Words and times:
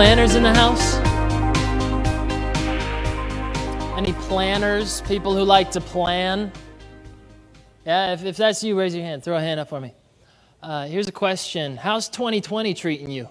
Planners 0.00 0.34
in 0.34 0.42
the 0.42 0.54
house? 0.54 0.94
Any 3.98 4.14
planners? 4.14 5.02
People 5.02 5.36
who 5.36 5.42
like 5.44 5.70
to 5.72 5.80
plan? 5.82 6.50
Yeah, 7.84 8.14
if, 8.14 8.24
if 8.24 8.38
that's 8.38 8.64
you, 8.64 8.78
raise 8.78 8.94
your 8.94 9.04
hand. 9.04 9.22
Throw 9.22 9.36
a 9.36 9.40
hand 9.42 9.60
up 9.60 9.68
for 9.68 9.78
me. 9.78 9.92
Uh, 10.62 10.86
here's 10.86 11.06
a 11.06 11.12
question 11.12 11.76
How's 11.76 12.08
2020 12.08 12.72
treating 12.72 13.10
you? 13.10 13.28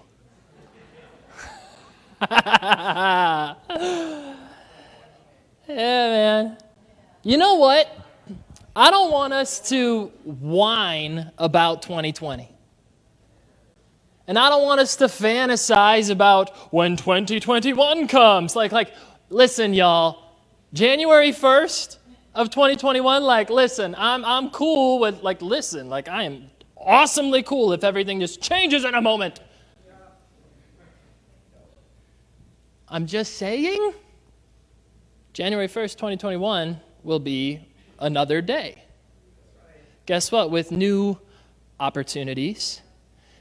yeah, 2.29 3.55
man. 5.67 6.57
You 7.23 7.37
know 7.37 7.55
what? 7.55 7.89
I 8.75 8.91
don't 8.91 9.11
want 9.11 9.33
us 9.33 9.59
to 9.69 10.11
whine 10.23 11.31
about 11.39 11.81
2020. 11.81 12.58
And 14.29 14.37
I 14.37 14.51
don't 14.51 14.61
want 14.61 14.79
us 14.79 14.95
to 14.97 15.05
fantasize 15.05 16.11
about 16.11 16.55
when 16.71 16.95
2021 16.95 18.07
comes. 18.07 18.55
Like, 18.55 18.71
like, 18.71 18.93
listen, 19.31 19.73
y'all, 19.73 20.23
January 20.71 21.31
1st 21.31 21.97
of 22.35 22.51
2021, 22.51 23.23
like, 23.23 23.49
listen, 23.49 23.95
I'm, 23.97 24.23
I'm 24.23 24.51
cool 24.51 24.99
with, 24.99 25.23
like, 25.23 25.41
listen, 25.41 25.89
like, 25.89 26.07
I 26.07 26.25
am 26.25 26.51
awesomely 26.77 27.41
cool 27.41 27.73
if 27.73 27.83
everything 27.83 28.19
just 28.19 28.39
changes 28.39 28.85
in 28.85 28.93
a 28.93 29.01
moment. 29.01 29.39
I'm 32.87 33.07
just 33.07 33.33
saying, 33.37 33.93
January 35.33 35.67
1st, 35.67 35.95
2021 35.95 36.79
will 37.03 37.17
be 37.17 37.67
another 37.97 38.43
day. 38.43 38.83
Guess 40.05 40.31
what? 40.31 40.51
With 40.51 40.71
new 40.71 41.17
opportunities, 41.79 42.83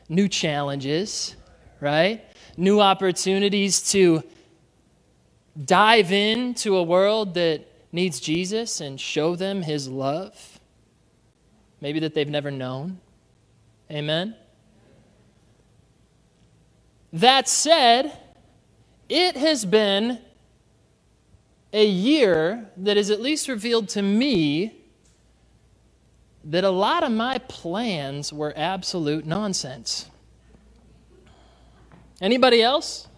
new 0.09 0.28
challenges, 0.28 1.37
right? 1.81 2.25
New 2.56 2.81
opportunities 2.81 3.91
to 3.92 4.23
dive 5.65 6.12
into 6.12 6.77
a 6.77 6.83
world 6.83 7.34
that 7.34 7.67
needs 7.92 8.20
Jesus 8.20 8.81
and 8.81 9.00
show 9.00 9.37
them 9.37 9.62
his 9.62 9.89
love, 9.89 10.61
maybe 11.81 12.00
that 12.00 12.15
they've 12.15 12.28
never 12.28 12.50
known. 12.50 13.00
Amen? 13.91 14.37
That 17.12 17.48
said, 17.48 18.12
it 19.09 19.37
has 19.37 19.65
been 19.65 20.19
a 21.72 21.87
year 21.87 22.70
that 22.77 22.97
has 22.97 23.11
at 23.11 23.20
least 23.20 23.48
revealed 23.48 23.89
to 23.91 24.03
me 24.03 24.78
that 26.44 26.64
a 26.64 26.70
lot 26.70 27.03
of 27.03 27.12
my 27.12 27.39
plans 27.39 28.33
were 28.33 28.53
absolute 28.56 29.27
nonsense. 29.27 30.06
Anybody 32.20 32.62
else? 32.62 33.08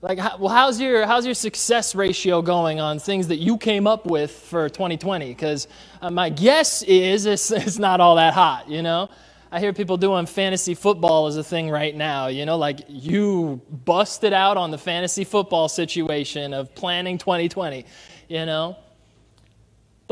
Like, 0.00 0.18
well, 0.40 0.48
how's 0.48 0.80
your, 0.80 1.06
how's 1.06 1.24
your 1.24 1.34
success 1.34 1.94
ratio 1.94 2.42
going 2.42 2.80
on 2.80 2.98
things 2.98 3.28
that 3.28 3.36
you 3.36 3.56
came 3.56 3.86
up 3.86 4.04
with 4.04 4.32
for 4.32 4.68
2020? 4.68 5.28
Because 5.28 5.68
uh, 6.00 6.10
my 6.10 6.28
guess 6.28 6.82
is 6.82 7.24
it's, 7.24 7.50
it's 7.52 7.78
not 7.78 8.00
all 8.00 8.16
that 8.16 8.34
hot, 8.34 8.68
you 8.68 8.82
know? 8.82 9.08
I 9.52 9.60
hear 9.60 9.72
people 9.74 9.98
doing 9.98 10.24
fantasy 10.26 10.74
football 10.74 11.26
as 11.26 11.36
a 11.36 11.44
thing 11.44 11.68
right 11.68 11.94
now. 11.94 12.28
You 12.28 12.46
know, 12.46 12.56
like 12.56 12.80
you 12.88 13.60
busted 13.70 14.32
out 14.32 14.56
on 14.56 14.70
the 14.70 14.78
fantasy 14.78 15.24
football 15.24 15.68
situation 15.68 16.54
of 16.54 16.74
planning 16.74 17.18
2020, 17.18 17.84
you 18.28 18.46
know? 18.46 18.78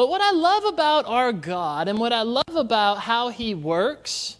But 0.00 0.08
what 0.08 0.22
I 0.22 0.30
love 0.30 0.64
about 0.64 1.04
our 1.04 1.30
God 1.30 1.86
and 1.86 1.98
what 1.98 2.10
I 2.10 2.22
love 2.22 2.56
about 2.56 3.00
how 3.00 3.28
He 3.28 3.54
works 3.54 4.38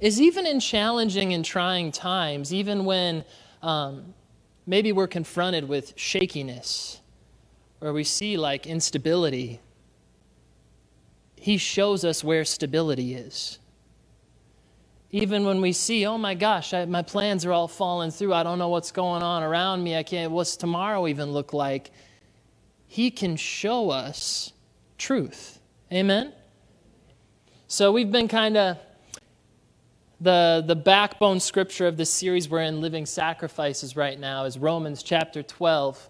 is 0.00 0.18
even 0.18 0.46
in 0.46 0.60
challenging 0.60 1.34
and 1.34 1.44
trying 1.44 1.92
times, 1.92 2.50
even 2.50 2.86
when 2.86 3.26
um, 3.60 4.14
maybe 4.66 4.92
we're 4.92 5.08
confronted 5.08 5.68
with 5.68 5.92
shakiness 5.96 7.02
or 7.82 7.92
we 7.92 8.02
see 8.02 8.38
like 8.38 8.66
instability 8.66 9.60
he 11.36 11.58
shows 11.58 12.02
us 12.02 12.24
where 12.24 12.46
stability 12.46 13.14
is. 13.14 13.58
Even 15.10 15.44
when 15.44 15.60
we 15.60 15.72
see, 15.72 16.06
oh 16.06 16.16
my 16.16 16.34
gosh, 16.34 16.72
I, 16.72 16.86
my 16.86 17.02
plans 17.02 17.44
are 17.44 17.52
all 17.52 17.68
falling 17.68 18.10
through. 18.10 18.32
I 18.32 18.42
don't 18.42 18.58
know 18.58 18.70
what's 18.70 18.90
going 18.90 19.22
on 19.22 19.42
around 19.42 19.84
me. 19.84 19.94
I 19.98 20.02
can't, 20.02 20.32
what's 20.32 20.56
tomorrow 20.56 21.06
even 21.08 21.30
look 21.32 21.52
like? 21.52 21.90
He 22.94 23.10
can 23.10 23.34
show 23.34 23.90
us 23.90 24.52
truth. 24.98 25.58
Amen? 25.92 26.32
So 27.66 27.90
we've 27.90 28.12
been 28.12 28.28
kind 28.28 28.56
of 28.56 28.78
the, 30.20 30.62
the 30.64 30.76
backbone 30.76 31.40
scripture 31.40 31.88
of 31.88 31.96
this 31.96 32.08
series 32.08 32.48
we're 32.48 32.62
in, 32.62 32.80
Living 32.80 33.04
Sacrifices, 33.04 33.96
right 33.96 34.16
now, 34.16 34.44
is 34.44 34.56
Romans 34.56 35.02
chapter 35.02 35.42
12. 35.42 36.08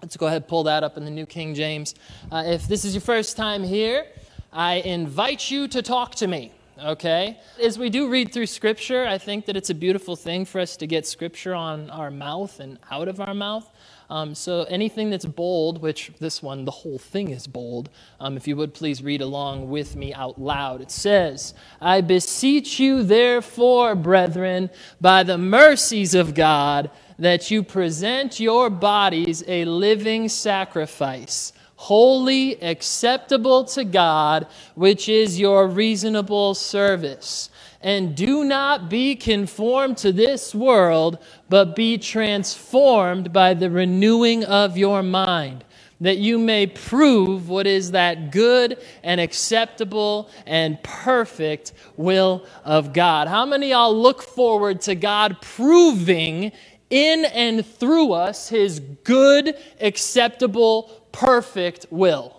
Let's 0.00 0.16
go 0.16 0.26
ahead 0.26 0.40
and 0.40 0.48
pull 0.48 0.62
that 0.62 0.82
up 0.82 0.96
in 0.96 1.04
the 1.04 1.10
New 1.10 1.26
King 1.26 1.52
James. 1.54 1.94
Uh, 2.32 2.44
if 2.46 2.66
this 2.66 2.86
is 2.86 2.94
your 2.94 3.02
first 3.02 3.36
time 3.36 3.62
here, 3.62 4.06
I 4.54 4.76
invite 4.76 5.50
you 5.50 5.68
to 5.68 5.82
talk 5.82 6.14
to 6.14 6.26
me, 6.26 6.50
okay? 6.82 7.38
As 7.62 7.78
we 7.78 7.90
do 7.90 8.08
read 8.08 8.32
through 8.32 8.46
Scripture, 8.46 9.06
I 9.06 9.18
think 9.18 9.44
that 9.44 9.54
it's 9.54 9.68
a 9.68 9.74
beautiful 9.74 10.16
thing 10.16 10.46
for 10.46 10.62
us 10.62 10.78
to 10.78 10.86
get 10.86 11.06
Scripture 11.06 11.54
on 11.54 11.90
our 11.90 12.10
mouth 12.10 12.58
and 12.58 12.78
out 12.90 13.08
of 13.08 13.20
our 13.20 13.34
mouth. 13.34 13.70
Um, 14.10 14.34
so 14.34 14.64
anything 14.64 15.08
that's 15.08 15.24
bold, 15.24 15.80
which 15.80 16.10
this 16.18 16.42
one, 16.42 16.64
the 16.64 16.72
whole 16.72 16.98
thing 16.98 17.30
is 17.30 17.46
bold, 17.46 17.88
um, 18.18 18.36
if 18.36 18.48
you 18.48 18.56
would 18.56 18.74
please 18.74 19.02
read 19.02 19.20
along 19.20 19.70
with 19.70 19.94
me 19.94 20.12
out 20.12 20.40
loud. 20.40 20.80
It 20.80 20.90
says, 20.90 21.54
I 21.80 22.00
beseech 22.00 22.80
you, 22.80 23.04
therefore, 23.04 23.94
brethren, 23.94 24.68
by 25.00 25.22
the 25.22 25.38
mercies 25.38 26.14
of 26.14 26.34
God, 26.34 26.90
that 27.20 27.52
you 27.52 27.62
present 27.62 28.40
your 28.40 28.68
bodies 28.68 29.44
a 29.46 29.64
living 29.64 30.28
sacrifice 30.28 31.52
holy, 31.80 32.62
acceptable 32.62 33.64
to 33.64 33.82
God, 33.84 34.46
which 34.74 35.08
is 35.08 35.40
your 35.40 35.66
reasonable 35.66 36.54
service. 36.54 37.48
And 37.80 38.14
do 38.14 38.44
not 38.44 38.90
be 38.90 39.16
conformed 39.16 39.96
to 39.98 40.12
this 40.12 40.54
world, 40.54 41.18
but 41.48 41.74
be 41.74 41.96
transformed 41.96 43.32
by 43.32 43.54
the 43.54 43.70
renewing 43.70 44.44
of 44.44 44.76
your 44.76 45.02
mind, 45.02 45.64
that 46.00 46.18
you 46.18 46.38
may 46.38 46.66
prove 46.66 47.48
what 47.48 47.66
is 47.66 47.92
that 47.92 48.32
good 48.32 48.78
and 49.02 49.20
acceptable 49.20 50.28
and 50.46 50.82
perfect 50.82 51.72
will 51.96 52.44
of 52.64 52.92
God. 52.92 53.28
How 53.28 53.46
many 53.46 53.70
y'all 53.70 53.98
look 53.98 54.22
forward 54.22 54.82
to 54.82 54.94
God 54.94 55.40
proving 55.40 56.52
in 56.90 57.24
and 57.26 57.64
through 57.64 58.12
us 58.12 58.48
his 58.48 58.80
good, 59.04 59.56
acceptable, 59.80 60.90
perfect 61.12 61.86
will. 61.90 62.36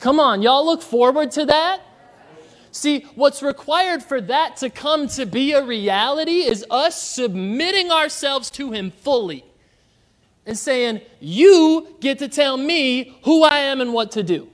Come 0.00 0.20
on, 0.20 0.42
y'all 0.42 0.66
look 0.66 0.82
forward 0.82 1.30
to 1.32 1.46
that? 1.46 1.80
See, 2.74 3.06
what's 3.14 3.40
required 3.40 4.02
for 4.02 4.20
that 4.20 4.56
to 4.56 4.68
come 4.68 5.06
to 5.10 5.26
be 5.26 5.52
a 5.52 5.64
reality 5.64 6.40
is 6.40 6.66
us 6.68 7.00
submitting 7.00 7.92
ourselves 7.92 8.50
to 8.50 8.72
Him 8.72 8.90
fully 8.90 9.44
and 10.44 10.58
saying, 10.58 11.00
You 11.20 11.96
get 12.00 12.18
to 12.18 12.26
tell 12.26 12.56
me 12.56 13.16
who 13.22 13.44
I 13.44 13.58
am 13.58 13.80
and 13.80 13.92
what 13.92 14.10
to 14.12 14.24
do. 14.24 14.48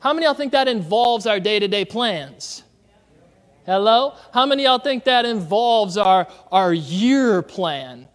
How 0.00 0.12
many 0.12 0.26
y'all 0.26 0.34
think 0.34 0.52
that 0.52 0.68
involves 0.68 1.26
our 1.26 1.40
day 1.40 1.60
to 1.60 1.66
day 1.66 1.86
plans? 1.86 2.62
Hello? 3.64 4.14
How 4.34 4.44
many 4.44 4.64
y'all 4.64 4.78
think 4.78 5.04
that 5.04 5.24
involves 5.24 5.96
our, 5.96 6.28
our 6.52 6.74
year 6.74 7.40
plan? 7.40 8.06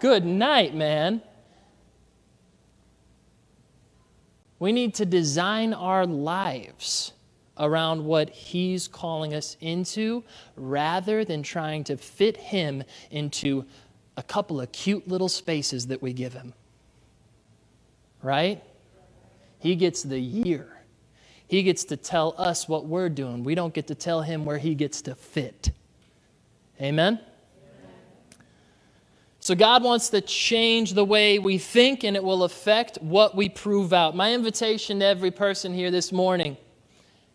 Good 0.00 0.24
night, 0.24 0.74
man. 0.74 1.20
We 4.58 4.72
need 4.72 4.94
to 4.94 5.04
design 5.04 5.74
our 5.74 6.06
lives 6.06 7.12
around 7.58 8.04
what 8.04 8.30
He's 8.30 8.88
calling 8.88 9.34
us 9.34 9.56
into 9.60 10.24
rather 10.56 11.24
than 11.24 11.42
trying 11.42 11.84
to 11.84 11.96
fit 11.96 12.36
Him 12.36 12.82
into 13.10 13.64
a 14.16 14.22
couple 14.22 14.60
of 14.60 14.72
cute 14.72 15.06
little 15.08 15.28
spaces 15.28 15.86
that 15.88 16.02
we 16.02 16.12
give 16.12 16.32
Him. 16.32 16.54
Right? 18.22 18.62
He 19.58 19.76
gets 19.76 20.02
the 20.02 20.18
year. 20.18 20.68
He 21.46 21.62
gets 21.62 21.84
to 21.84 21.96
tell 21.96 22.34
us 22.36 22.68
what 22.68 22.86
we're 22.86 23.08
doing. 23.08 23.42
We 23.42 23.54
don't 23.54 23.72
get 23.72 23.86
to 23.88 23.94
tell 23.94 24.22
Him 24.22 24.44
where 24.44 24.58
He 24.58 24.74
gets 24.74 25.02
to 25.02 25.14
fit. 25.14 25.70
Amen? 26.80 27.20
So, 29.40 29.54
God 29.54 29.82
wants 29.82 30.10
to 30.10 30.20
change 30.20 30.92
the 30.92 31.04
way 31.04 31.38
we 31.38 31.56
think, 31.56 32.04
and 32.04 32.16
it 32.16 32.22
will 32.22 32.42
affect 32.42 32.98
what 33.00 33.34
we 33.34 33.48
prove 33.48 33.92
out. 33.92 34.14
My 34.14 34.34
invitation 34.34 34.98
to 34.98 35.06
every 35.06 35.30
person 35.30 35.72
here 35.72 35.90
this 35.90 36.12
morning 36.12 36.56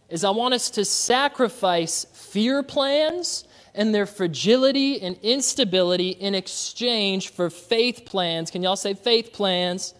is 0.09 0.23
I 0.23 0.29
want 0.29 0.53
us 0.53 0.69
to 0.71 0.85
sacrifice 0.85 2.05
fear 2.13 2.63
plans 2.63 3.45
and 3.75 3.93
their 3.93 4.05
fragility 4.05 5.01
and 5.01 5.17
instability 5.23 6.09
in 6.09 6.35
exchange 6.35 7.29
for 7.29 7.49
faith 7.49 8.03
plans. 8.05 8.51
Can 8.51 8.61
y'all 8.61 8.75
say 8.75 8.93
faith 8.93 9.33
plans? 9.33 9.95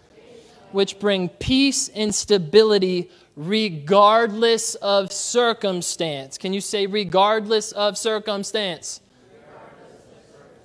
Which 0.72 1.00
bring 1.00 1.30
peace 1.30 1.90
and 1.90 2.14
stability 2.14 3.10
regardless 3.36 4.76
of 4.76 5.12
circumstance. 5.12 6.38
Can 6.38 6.54
you 6.54 6.62
say 6.62 6.86
regardless 6.86 7.72
of 7.72 7.98
circumstance? 7.98 9.02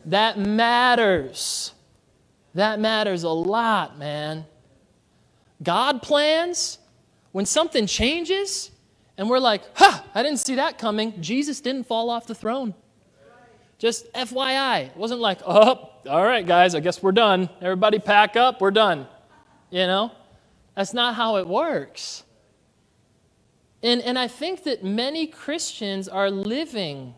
That 0.04 0.38
matters. 0.38 1.72
That 2.54 2.80
matters 2.80 3.22
a 3.22 3.30
lot, 3.30 3.98
man. 3.98 4.46
God 5.62 6.02
plans, 6.02 6.78
when 7.32 7.46
something 7.46 7.86
changes 7.86 8.70
and 9.18 9.28
we're 9.28 9.40
like, 9.40 9.62
ha, 9.76 10.04
I 10.14 10.22
didn't 10.22 10.38
see 10.38 10.54
that 10.54 10.78
coming, 10.78 11.20
Jesus 11.20 11.60
didn't 11.60 11.84
fall 11.84 12.08
off 12.08 12.26
the 12.26 12.34
throne. 12.34 12.74
Just 13.78 14.12
FYI. 14.12 14.86
It 14.86 14.96
wasn't 14.96 15.20
like, 15.20 15.40
oh, 15.46 15.90
all 16.08 16.24
right, 16.24 16.44
guys, 16.44 16.74
I 16.74 16.80
guess 16.80 17.02
we're 17.02 17.12
done. 17.12 17.48
Everybody 17.60 17.98
pack 17.98 18.36
up, 18.36 18.60
we're 18.60 18.70
done. 18.70 19.06
You 19.70 19.86
know? 19.86 20.12
That's 20.74 20.94
not 20.94 21.14
how 21.14 21.36
it 21.36 21.46
works. 21.46 22.22
And, 23.82 24.00
and 24.02 24.18
I 24.18 24.26
think 24.26 24.64
that 24.64 24.82
many 24.82 25.26
Christians 25.26 26.08
are 26.08 26.30
living 26.30 27.14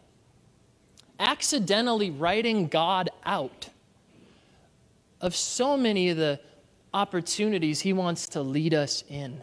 accidentally 1.19 2.11
writing 2.11 2.67
God 2.69 3.11
out 3.25 3.69
of 5.21 5.37
so 5.37 5.77
many 5.77 6.09
of 6.09 6.17
the 6.17 6.41
opportunities 6.93 7.81
He 7.81 7.93
wants 7.93 8.29
to 8.29 8.43
lead 8.43 8.75
us 8.75 9.05
in. 9.09 9.43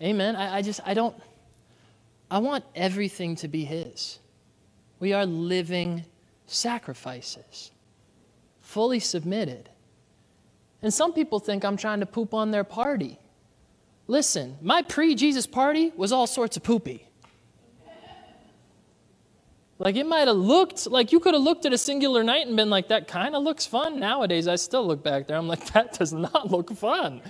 Amen. 0.00 0.36
I, 0.36 0.58
I 0.58 0.62
just, 0.62 0.80
I 0.84 0.94
don't, 0.94 1.14
I 2.30 2.38
want 2.38 2.64
everything 2.74 3.36
to 3.36 3.48
be 3.48 3.64
His. 3.64 4.18
We 5.00 5.12
are 5.12 5.26
living 5.26 6.04
sacrifices, 6.46 7.70
fully 8.60 9.00
submitted. 9.00 9.68
And 10.82 10.92
some 10.94 11.12
people 11.12 11.40
think 11.40 11.64
I'm 11.64 11.76
trying 11.76 12.00
to 12.00 12.06
poop 12.06 12.34
on 12.34 12.50
their 12.50 12.64
party. 12.64 13.18
Listen, 14.06 14.56
my 14.62 14.82
pre 14.82 15.14
Jesus 15.14 15.46
party 15.46 15.92
was 15.96 16.12
all 16.12 16.26
sorts 16.26 16.56
of 16.56 16.62
poopy. 16.62 17.08
Like 19.78 19.94
it 19.94 20.06
might 20.06 20.26
have 20.26 20.36
looked 20.36 20.88
like 20.88 21.12
you 21.12 21.20
could 21.20 21.34
have 21.34 21.42
looked 21.42 21.64
at 21.64 21.72
a 21.72 21.78
singular 21.78 22.24
night 22.24 22.46
and 22.46 22.56
been 22.56 22.70
like, 22.70 22.88
that 22.88 23.06
kind 23.06 23.36
of 23.36 23.44
looks 23.44 23.64
fun. 23.64 24.00
Nowadays, 24.00 24.48
I 24.48 24.56
still 24.56 24.84
look 24.84 25.04
back 25.04 25.28
there. 25.28 25.36
I'm 25.36 25.46
like, 25.46 25.64
that 25.72 25.98
does 25.98 26.12
not 26.12 26.50
look 26.50 26.72
fun. 26.72 27.22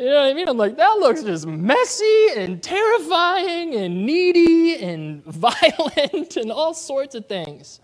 You 0.00 0.06
know 0.06 0.14
what 0.14 0.30
I 0.30 0.32
mean? 0.32 0.48
I'm 0.48 0.56
like, 0.56 0.78
that 0.78 0.96
looks 0.98 1.22
just 1.22 1.46
messy 1.46 2.28
and 2.34 2.62
terrifying 2.62 3.74
and 3.74 4.06
needy 4.06 4.82
and 4.82 5.22
violent 5.26 6.38
and 6.38 6.50
all 6.50 6.72
sorts 6.72 7.14
of 7.14 7.26
things. 7.26 7.80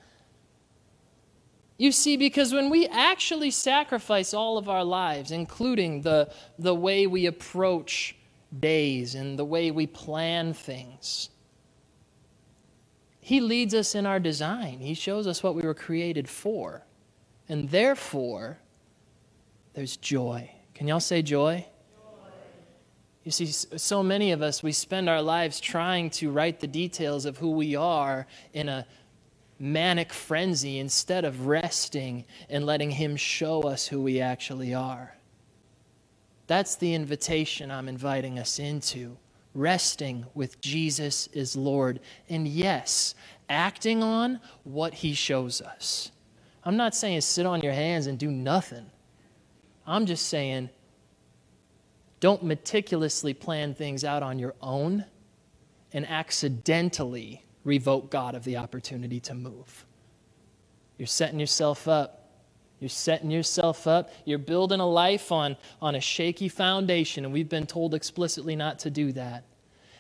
You 1.77 1.93
see, 1.93 2.17
because 2.17 2.55
when 2.55 2.71
we 2.71 2.87
actually 2.87 3.51
sacrifice 3.51 4.33
all 4.33 4.57
of 4.57 4.67
our 4.67 4.83
lives, 4.83 5.31
including 5.31 6.01
the, 6.01 6.33
the 6.59 6.75
way 6.75 7.07
we 7.07 7.27
approach 7.27 8.17
days 8.59 9.15
and 9.15 9.39
the 9.39 9.45
way 9.45 9.71
we 9.71 9.87
plan 9.87 10.55
things, 10.55 11.29
He 13.21 13.41
leads 13.41 13.75
us 13.75 13.95
in 13.95 14.07
our 14.07 14.19
design. 14.21 14.79
He 14.79 14.95
shows 14.95 15.27
us 15.27 15.43
what 15.43 15.55
we 15.55 15.61
were 15.61 15.75
created 15.75 16.31
for. 16.31 16.87
And 17.47 17.69
therefore, 17.69 18.57
there's 19.75 19.99
joy. 19.99 20.51
Can 20.73 20.89
y'all 20.89 20.99
say 20.99 21.21
joy? 21.21 21.67
You 23.27 23.33
see, 23.33 23.47
so 23.47 24.05
many 24.05 24.31
of 24.31 24.41
us, 24.41 24.63
we 24.63 24.71
spend 24.71 25.09
our 25.09 25.21
lives 25.21 25.59
trying 25.59 26.11
to 26.11 26.31
write 26.31 26.61
the 26.61 26.69
details 26.69 27.27
of 27.27 27.37
who 27.39 27.51
we 27.51 27.75
are 27.75 28.25
in 28.53 28.69
a 28.69 28.87
manic 29.59 30.13
frenzy 30.13 30.79
instead 30.79 31.25
of 31.25 31.49
resting 31.49 32.25
and 32.49 32.65
letting 32.65 32.93
Him 32.93 33.17
show 33.17 33.63
us 33.63 33.89
who 33.89 34.01
we 34.01 34.21
actually 34.21 34.75
are. 34.75 35.17
That's 36.47 36.77
the 36.77 36.95
invitation 36.95 37.73
I'm 37.73 37.89
inviting 37.89 38.39
us 38.39 38.61
into. 38.61 39.17
Resting 39.55 40.27
with 40.35 40.61
Jesus 40.61 41.27
is 41.33 41.57
Lord. 41.57 41.99
And 42.29 42.47
yes, 42.47 43.17
acting 43.49 44.05
on 44.05 44.39
what 44.63 44.95
He 44.95 45.15
shows 45.15 45.61
us. 45.61 46.13
I'm 46.63 46.77
not 46.77 46.95
saying 46.95 47.23
sit 47.23 47.45
on 47.45 47.61
your 47.61 47.73
hands 47.73 48.07
and 48.07 48.21
do 48.21 48.31
nothing. 48.31 48.87
I'm 49.85 50.07
just 50.07 50.29
saying 50.29 50.71
don't 52.21 52.43
meticulously 52.43 53.35
plan 53.35 53.75
things 53.75 54.05
out 54.05 54.23
on 54.23 54.39
your 54.39 54.55
own 54.63 55.05
and 55.93 56.07
accidentally 56.09 57.45
revoke 57.65 58.11
God 58.11 58.35
of 58.35 58.45
the 58.45 58.57
opportunity 58.57 59.21
to 59.21 59.35
move. 59.35 59.85
You're 60.99 61.07
setting 61.07 61.39
yourself 61.39 61.89
up. 61.89 62.23
You're 62.81 62.89
setting 62.89 63.31
yourself 63.31 63.87
up. 63.87 64.11
You're 64.25 64.39
building 64.39 64.81
a 64.81 64.87
life 64.87 65.33
on, 65.33 65.57
on 65.81 65.95
a 65.95 66.01
shaky 66.01 66.49
foundation, 66.49 67.25
and 67.25 67.33
we've 67.33 67.49
been 67.49 67.67
told 67.67 67.95
explicitly 67.95 68.57
not 68.57 68.79
to 68.81 68.91
do 68.91 69.13
that. 69.13 69.45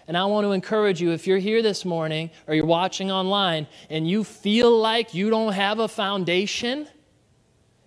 And 0.08 0.16
I 0.16 0.24
want 0.26 0.44
to 0.44 0.52
encourage 0.52 1.00
you 1.00 1.10
if 1.10 1.26
you're 1.26 1.38
here 1.38 1.62
this 1.62 1.84
morning 1.84 2.30
or 2.46 2.54
you're 2.54 2.64
watching 2.64 3.10
online 3.10 3.66
and 3.90 4.08
you 4.08 4.22
feel 4.22 4.78
like 4.78 5.14
you 5.14 5.30
don't 5.30 5.52
have 5.52 5.80
a 5.80 5.88
foundation, 5.88 6.86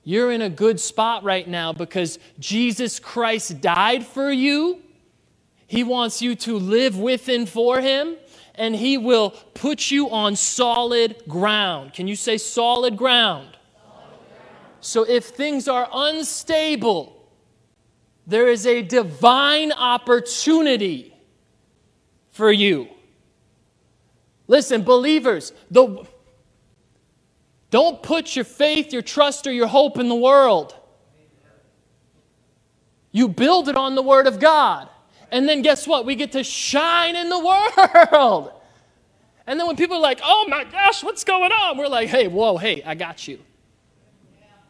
you're 0.10 0.32
in 0.32 0.42
a 0.42 0.50
good 0.50 0.80
spot 0.80 1.24
right 1.24 1.48
now 1.48 1.72
because 1.72 2.18
Jesus 2.40 2.98
Christ 3.00 3.62
died 3.62 4.04
for 4.04 4.32
you. 4.32 4.82
He 5.68 5.84
wants 5.84 6.20
you 6.20 6.34
to 6.34 6.58
live 6.58 6.98
with 6.98 7.30
and 7.30 7.48
for 7.48 7.80
Him, 7.80 8.16
and 8.56 8.76
He 8.76 8.98
will 8.98 9.30
put 9.54 9.92
you 9.92 10.10
on 10.10 10.36
solid 10.36 11.22
ground. 11.28 11.94
Can 11.94 12.08
you 12.08 12.16
say 12.16 12.40
solid 12.40 12.98
ground? 12.98 13.56
So 14.82 15.04
if 15.04 15.26
things 15.26 15.68
are 15.68 15.88
unstable, 15.94 17.30
there 18.26 18.48
is 18.48 18.66
a 18.66 18.82
divine 18.82 19.72
opportunity 19.72 21.16
for 22.32 22.52
you. 22.52 22.88
Listen, 24.48 24.82
believers, 24.82 25.54
the 25.70 26.04
don't 27.71 28.01
put 28.01 28.36
your 28.36 28.45
faith, 28.45 28.92
your 28.92 29.01
trust, 29.01 29.45
or 29.45 29.51
your 29.51 29.68
hope 29.68 29.98
in 30.00 30.10
the 30.10 30.16
world. 30.16 30.75
You 33.12 33.27
build 33.27 33.69
it 33.69 33.75
on 33.75 33.95
the 33.95 34.01
Word 34.01 34.27
of 34.27 34.39
God. 34.39 34.89
And 35.31 35.48
then 35.48 35.62
guess 35.62 35.88
what? 35.88 36.06
We 36.06 36.16
get 36.16 36.31
to 36.33 36.44
shine 36.44 37.16
in 37.16 37.30
the 37.30 37.40
world. 37.40 38.52
And 39.45 39.59
then 39.59 39.68
when 39.68 39.76
people 39.76 39.97
are 39.97 40.02
like, 40.02 40.19
oh 40.23 40.45
my 40.47 40.64
gosh, 40.64 41.04
what's 41.04 41.23
going 41.23 41.52
on? 41.52 41.78
We're 41.78 41.88
like, 41.88 42.09
hey, 42.09 42.28
whoa, 42.28 42.57
hey, 42.57 42.83
I 42.83 42.95
got 42.95 43.28
you. 43.28 43.40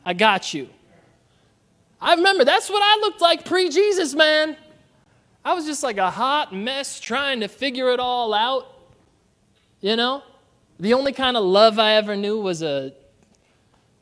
I 0.05 0.13
got 0.13 0.53
you. 0.53 0.69
I 2.01 2.15
remember 2.15 2.45
that's 2.45 2.69
what 2.69 2.81
I 2.81 2.99
looked 3.01 3.21
like 3.21 3.43
pre 3.45 3.69
Jesus, 3.69 4.15
man. 4.15 4.55
I 5.43 5.53
was 5.53 5.65
just 5.65 5.83
like 5.83 5.97
a 5.97 6.09
hot 6.09 6.53
mess 6.53 6.99
trying 6.99 7.41
to 7.41 7.47
figure 7.47 7.91
it 7.91 7.99
all 7.99 8.33
out, 8.33 8.73
you 9.81 9.95
know? 9.95 10.23
The 10.79 10.93
only 10.93 11.11
kind 11.11 11.35
of 11.35 11.43
love 11.43 11.77
I 11.77 11.93
ever 11.93 12.15
knew 12.15 12.39
was 12.39 12.61
a 12.61 12.93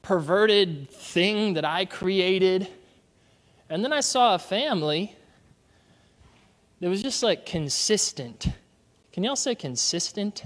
perverted 0.03 0.89
thing 0.91 1.55
that 1.55 1.65
I 1.65 1.85
created. 1.85 2.67
And 3.69 3.83
then 3.83 3.91
I 3.91 4.01
saw 4.01 4.35
a 4.35 4.39
family 4.39 5.15
that 6.79 6.89
was 6.89 7.01
just 7.01 7.23
like 7.23 7.45
consistent. 7.45 8.47
Can 9.11 9.23
y'all 9.23 9.35
say 9.35 9.55
consistent? 9.55 10.43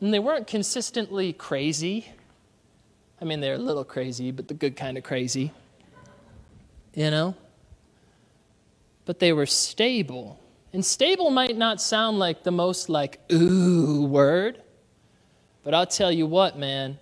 And 0.00 0.12
they 0.12 0.18
weren't 0.18 0.48
consistently 0.48 1.32
crazy. 1.32 2.08
I 3.20 3.24
mean, 3.24 3.40
they're 3.40 3.54
a 3.54 3.58
little 3.58 3.84
crazy, 3.84 4.32
but 4.32 4.48
the 4.48 4.54
good 4.54 4.76
kind 4.76 4.98
of 4.98 5.04
crazy. 5.04 5.52
You 6.94 7.10
know? 7.12 7.36
But 9.04 9.20
they 9.20 9.32
were 9.32 9.46
stable. 9.46 10.40
And 10.72 10.84
stable 10.84 11.30
might 11.30 11.56
not 11.56 11.80
sound 11.80 12.18
like 12.18 12.42
the 12.42 12.50
most 12.50 12.88
like 12.88 13.20
ooh 13.30 14.04
word, 14.04 14.61
but 15.64 15.74
I'll 15.74 15.86
tell 15.86 16.10
you 16.10 16.26
what, 16.26 16.58
man, 16.58 16.98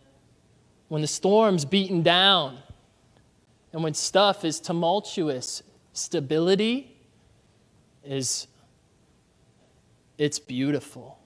when 0.89 1.03
the 1.03 1.09
storm's 1.09 1.65
beaten 1.65 2.03
down 2.03 2.59
and 3.73 3.83
when 3.83 3.95
stuff 3.95 4.45
is 4.45 4.61
tumultuous, 4.61 5.63
stability 5.93 6.97
is 8.05 8.47
it's 10.19 10.39
beautiful. 10.39 11.19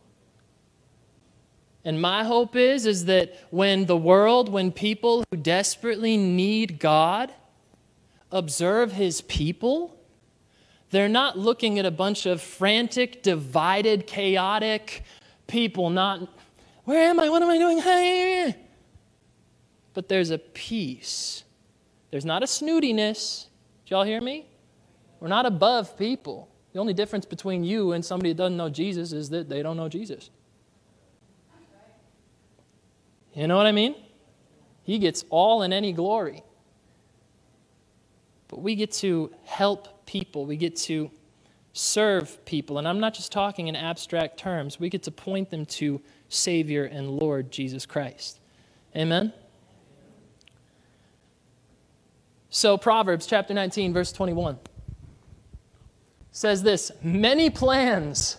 And 1.84 2.00
my 2.00 2.24
hope 2.24 2.56
is 2.56 2.86
is 2.86 3.06
that 3.06 3.34
when 3.50 3.86
the 3.86 3.96
world, 3.96 4.48
when 4.48 4.70
people 4.70 5.24
who 5.30 5.36
desperately 5.36 6.16
need 6.16 6.78
God 6.78 7.32
observe 8.30 8.92
his 8.92 9.20
people, 9.22 9.96
they're 10.90 11.08
not 11.08 11.36
looking 11.36 11.78
at 11.78 11.84
a 11.84 11.90
bunch 11.90 12.24
of 12.24 12.40
frantic, 12.40 13.22
divided, 13.22 14.06
chaotic 14.06 15.02
people 15.46 15.90
not 15.90 16.28
where 16.84 17.02
am 17.08 17.20
I? 17.20 17.28
What 17.28 17.42
am 17.42 17.50
I 17.50 17.58
doing? 17.58 18.54
But 19.94 20.08
there's 20.08 20.30
a 20.30 20.38
peace. 20.38 21.44
There's 22.10 22.24
not 22.24 22.42
a 22.42 22.46
snootiness. 22.46 23.46
Did 23.84 23.90
y'all 23.90 24.04
hear 24.04 24.20
me? 24.20 24.46
We're 25.20 25.28
not 25.28 25.46
above 25.46 25.96
people. 25.96 26.48
The 26.72 26.80
only 26.80 26.92
difference 26.92 27.24
between 27.24 27.64
you 27.64 27.92
and 27.92 28.04
somebody 28.04 28.30
that 28.30 28.36
doesn't 28.36 28.56
know 28.56 28.68
Jesus 28.68 29.12
is 29.12 29.30
that 29.30 29.48
they 29.48 29.62
don't 29.62 29.76
know 29.76 29.88
Jesus. 29.88 30.30
You 33.34 33.48
know 33.48 33.56
what 33.56 33.66
I 33.66 33.72
mean? 33.72 33.94
He 34.82 34.98
gets 34.98 35.24
all 35.30 35.62
and 35.62 35.72
any 35.72 35.92
glory. 35.92 36.42
But 38.48 38.60
we 38.60 38.74
get 38.74 38.92
to 38.92 39.32
help 39.44 40.06
people. 40.06 40.46
We 40.46 40.56
get 40.56 40.76
to 40.76 41.10
serve 41.72 42.44
people. 42.44 42.78
And 42.78 42.86
I'm 42.86 43.00
not 43.00 43.14
just 43.14 43.32
talking 43.32 43.68
in 43.68 43.74
abstract 43.74 44.38
terms. 44.38 44.78
We 44.78 44.88
get 44.88 45.02
to 45.04 45.10
point 45.10 45.50
them 45.50 45.66
to 45.66 46.00
Savior 46.34 46.84
and 46.84 47.10
Lord 47.10 47.50
Jesus 47.50 47.86
Christ. 47.86 48.40
Amen? 48.96 49.32
So, 52.50 52.78
Proverbs 52.78 53.26
chapter 53.26 53.52
19, 53.52 53.92
verse 53.92 54.12
21 54.12 54.58
says 56.30 56.62
this 56.62 56.92
Many 57.02 57.50
plans 57.50 58.38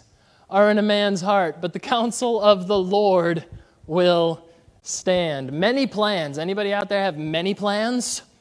are 0.50 0.70
in 0.70 0.78
a 0.78 0.82
man's 0.82 1.22
heart, 1.22 1.60
but 1.62 1.74
the 1.74 1.80
counsel 1.80 2.40
of 2.40 2.68
the 2.68 2.78
Lord 2.78 3.46
will 3.88 4.48
stand. 4.84 5.52
Many 5.52 5.88
plans. 5.88 6.38
Anybody 6.38 6.72
out 6.72 6.90
there 6.90 7.02
have 7.02 7.18
many 7.18 7.54
plans? 7.54 8.22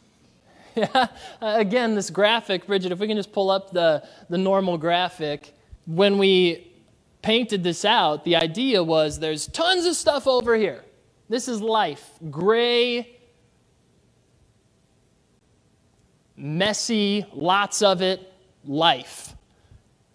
Yeah. 0.77 0.89
Uh, 0.97 1.07
again, 1.41 1.95
this 1.95 2.11
graphic, 2.11 2.67
Bridget, 2.67 2.91
if 2.91 2.99
we 2.99 3.07
can 3.07 3.17
just 3.17 3.31
pull 3.31 3.49
up 3.49 3.71
the, 3.71 4.05
the 4.29 4.37
normal 4.37 4.77
graphic, 4.77 5.55
when 5.87 6.19
we 6.19 6.74
painted 7.25 7.65
this 7.65 7.87
out, 7.87 8.23
the 8.25 8.37
idea 8.37 8.85
was 8.85 9.19
there's 9.19 9.47
tons 9.47 9.87
of 9.87 9.97
stuff 9.97 10.27
over 10.27 10.55
here. 10.57 10.85
This 11.31 11.49
is 11.49 11.63
life. 11.63 12.07
Gray, 12.31 13.19
messy, 16.37 17.25
lots 17.33 17.81
of 17.81 18.03
it, 18.03 18.31
life. 18.67 19.35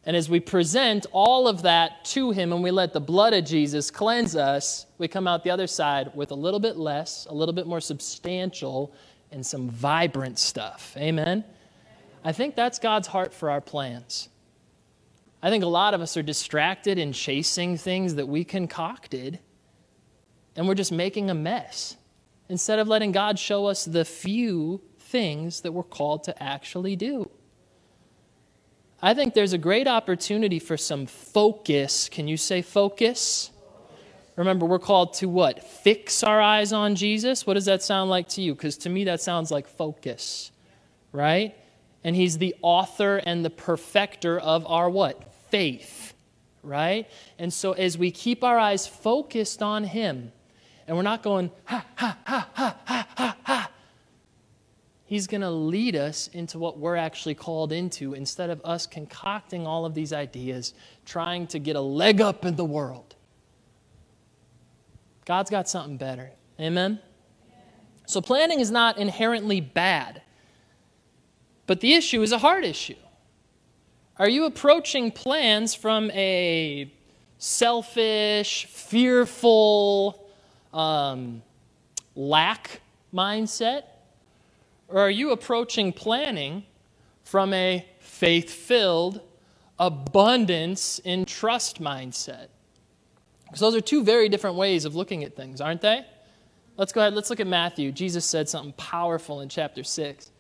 And 0.06 0.16
as 0.16 0.30
we 0.30 0.40
present 0.40 1.08
all 1.12 1.48
of 1.48 1.64
that 1.64 2.06
to 2.06 2.30
Him 2.30 2.54
and 2.54 2.62
we 2.62 2.70
let 2.70 2.94
the 2.94 3.02
blood 3.02 3.34
of 3.34 3.44
Jesus 3.44 3.90
cleanse 3.90 4.36
us, 4.36 4.86
we 5.00 5.08
come 5.08 5.28
out 5.28 5.44
the 5.44 5.50
other 5.50 5.68
side 5.68 6.12
with 6.14 6.30
a 6.30 6.36
little 6.36 6.60
bit 6.60 6.78
less, 6.78 7.26
a 7.28 7.34
little 7.34 7.54
bit 7.54 7.66
more 7.66 7.82
substantial, 7.82 8.94
and 9.32 9.44
some 9.44 9.68
vibrant 9.68 10.38
stuff. 10.38 10.96
Amen? 10.96 11.44
I 12.24 12.34
think 12.34 12.56
that's 12.56 12.78
God's 12.78 13.08
heart 13.08 13.34
for 13.34 13.50
our 13.50 13.62
plans. 13.62 14.30
I 15.42 15.50
think 15.50 15.64
a 15.64 15.68
lot 15.68 15.94
of 15.94 16.02
us 16.02 16.18
are 16.18 16.24
distracted 16.24 16.98
in 16.98 17.14
chasing 17.14 17.78
things 17.78 18.16
that 18.16 18.28
we 18.28 18.44
concocted, 18.44 19.40
and 20.56 20.68
we're 20.68 20.76
just 20.76 20.92
making 20.92 21.30
a 21.30 21.34
mess 21.34 21.96
instead 22.50 22.80
of 22.80 22.88
letting 22.88 23.12
God 23.12 23.40
show 23.40 23.68
us 23.68 23.86
the 23.86 24.04
few 24.04 24.82
things 24.98 25.62
that 25.62 25.72
we're 25.72 25.84
called 25.84 26.26
to 26.26 26.44
actually 26.44 26.96
do. 26.96 27.30
I 29.02 29.14
think 29.14 29.34
there's 29.34 29.54
a 29.54 29.58
great 29.58 29.88
opportunity 29.88 30.60
for 30.60 30.76
some 30.76 31.06
focus. 31.06 32.10
Can 32.10 32.28
you 32.28 32.36
say 32.36 32.62
focus? 32.62 33.52
Remember, 34.36 34.66
we're 34.66 34.80
called 34.80 35.14
to 35.16 35.30
what? 35.30 35.64
Fix 35.64 36.24
our 36.24 36.42
eyes 36.42 36.74
on 36.74 36.96
Jesus? 36.96 37.48
What 37.48 37.54
does 37.54 37.66
that 37.66 37.82
sound 37.82 38.10
like 38.10 38.28
to 38.30 38.42
you? 38.42 38.56
Because 38.56 38.78
to 38.80 38.90
me, 38.90 39.06
that 39.06 39.22
sounds 39.22 39.52
like 39.52 39.68
focus, 39.68 40.52
right? 41.14 41.56
And 42.04 42.16
he's 42.16 42.38
the 42.38 42.56
author 42.62 43.18
and 43.18 43.44
the 43.44 43.50
perfecter 43.50 44.38
of 44.40 44.66
our 44.68 44.90
what? 44.90 45.29
Faith, 45.50 46.14
right? 46.64 47.08
And 47.38 47.52
so 47.52 47.74
as 47.74 47.98
we 47.98 48.12
keep 48.12 48.44
our 48.44 48.58
eyes 48.58 48.88
focused 48.88 49.62
on 49.62 49.84
him, 49.84 50.32
and 50.88 50.98
we're 50.98 51.04
not 51.04 51.22
going, 51.22 51.52
ha, 51.66 51.86
ha, 51.96 52.18
ha, 52.26 52.50
ha, 52.54 52.78
ha, 52.86 53.08
ha, 53.16 53.38
He's 55.10 55.26
going 55.26 55.42
to 55.42 55.50
lead 55.50 55.96
us 55.96 56.28
into 56.28 56.60
what 56.60 56.78
we're 56.78 56.96
actually 56.96 57.34
called 57.34 57.72
into 57.72 58.14
instead 58.14 58.52
of 58.52 58.62
us 58.64 58.86
concocting 58.86 59.66
all 59.66 59.84
of 59.84 59.96
these 59.96 60.14
ideas, 60.14 60.76
trying 61.04 61.48
to 61.48 61.58
get 61.58 61.76
a 61.76 61.82
leg 61.82 62.22
up 62.22 62.46
in 62.46 62.56
the 62.56 62.64
world. 62.64 63.16
God's 65.26 65.50
got 65.50 65.68
something 65.68 65.98
better. 65.98 66.30
Amen? 66.60 67.00
So, 68.06 68.22
planning 68.22 68.60
is 68.60 68.70
not 68.70 69.00
inherently 69.00 69.62
bad, 69.62 70.22
but 71.66 71.80
the 71.80 71.96
issue 71.96 72.22
is 72.22 72.32
a 72.32 72.38
hard 72.38 72.64
issue. 72.64 72.94
Are 74.20 74.28
you 74.28 74.44
approaching 74.44 75.12
plans 75.12 75.74
from 75.74 76.12
a 76.12 76.92
selfish, 77.38 78.66
fearful, 78.66 80.28
um, 80.74 81.42
lack 82.18 82.82
mindset? 83.14 83.84
Or 84.90 85.00
are 85.00 85.10
you 85.10 85.32
approaching 85.32 85.94
planning 85.94 86.66
from 87.24 87.54
a 87.54 87.86
faith 88.00 88.50
filled, 88.52 89.22
abundance 89.80 91.00
in 91.00 91.24
trust 91.24 91.82
mindset? 91.82 92.48
Because 93.46 93.62
those 93.62 93.76
are 93.76 93.82
two 93.82 94.04
very 94.04 94.28
different 94.28 94.58
ways 94.58 94.84
of 94.84 94.96
looking 94.96 95.24
at 95.24 95.34
things, 95.38 95.62
aren't 95.62 95.80
they? 95.80 96.06
Let's 96.76 96.92
go 96.92 97.00
ahead, 97.00 97.14
let's 97.14 97.30
look 97.30 97.40
at 97.40 97.48
Matthew. 97.48 97.94
Jesus 97.94 98.26
said 98.26 98.50
something 98.50 98.74
powerful 98.74 99.40
in 99.40 99.48
chapter 99.48 99.84
6. 99.84 100.32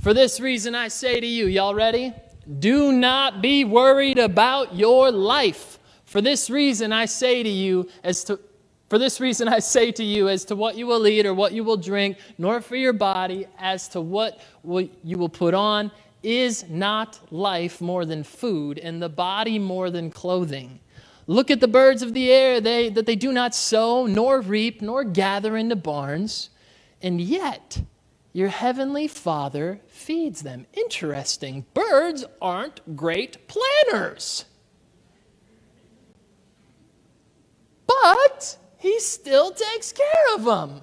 For 0.00 0.14
this 0.14 0.38
reason 0.38 0.74
I 0.74 0.88
say 0.88 1.18
to 1.18 1.26
you, 1.26 1.46
y'all 1.46 1.74
ready? 1.74 2.14
Do 2.60 2.92
not 2.92 3.42
be 3.42 3.64
worried 3.64 4.18
about 4.18 4.74
your 4.74 5.10
life. 5.10 5.78
For 6.04 6.20
this 6.20 6.48
reason 6.48 6.92
I 6.92 7.04
say 7.06 7.42
to 7.42 7.48
you, 7.48 7.88
as 8.04 8.24
to 8.24 8.38
for 8.88 8.98
this 8.98 9.20
reason, 9.20 9.48
I 9.48 9.58
say 9.58 9.92
to 9.92 10.02
you, 10.02 10.30
as 10.30 10.46
to 10.46 10.56
what 10.56 10.76
you 10.76 10.86
will 10.86 11.06
eat 11.06 11.26
or 11.26 11.34
what 11.34 11.52
you 11.52 11.62
will 11.62 11.76
drink, 11.76 12.16
nor 12.38 12.62
for 12.62 12.74
your 12.74 12.94
body, 12.94 13.46
as 13.58 13.86
to 13.88 14.00
what 14.00 14.40
you 14.64 15.18
will 15.18 15.28
put 15.28 15.52
on, 15.52 15.90
is 16.22 16.66
not 16.70 17.20
life 17.30 17.82
more 17.82 18.06
than 18.06 18.24
food, 18.24 18.78
and 18.78 19.02
the 19.02 19.10
body 19.10 19.58
more 19.58 19.90
than 19.90 20.10
clothing? 20.10 20.80
Look 21.26 21.50
at 21.50 21.60
the 21.60 21.68
birds 21.68 22.00
of 22.00 22.14
the 22.14 22.32
air, 22.32 22.62
they, 22.62 22.88
that 22.88 23.04
they 23.04 23.14
do 23.14 23.30
not 23.30 23.54
sow, 23.54 24.06
nor 24.06 24.40
reap, 24.40 24.80
nor 24.80 25.04
gather 25.04 25.54
into 25.58 25.76
barns, 25.76 26.48
and 27.02 27.20
yet 27.20 27.82
your 28.38 28.48
heavenly 28.50 29.08
Father 29.08 29.80
feeds 29.88 30.42
them. 30.42 30.64
Interesting. 30.72 31.66
Birds 31.74 32.24
aren't 32.40 32.96
great 32.96 33.48
planners. 33.48 34.44
But 37.88 38.56
he 38.76 39.00
still 39.00 39.50
takes 39.50 39.90
care 39.90 40.36
of 40.36 40.44
them. 40.44 40.82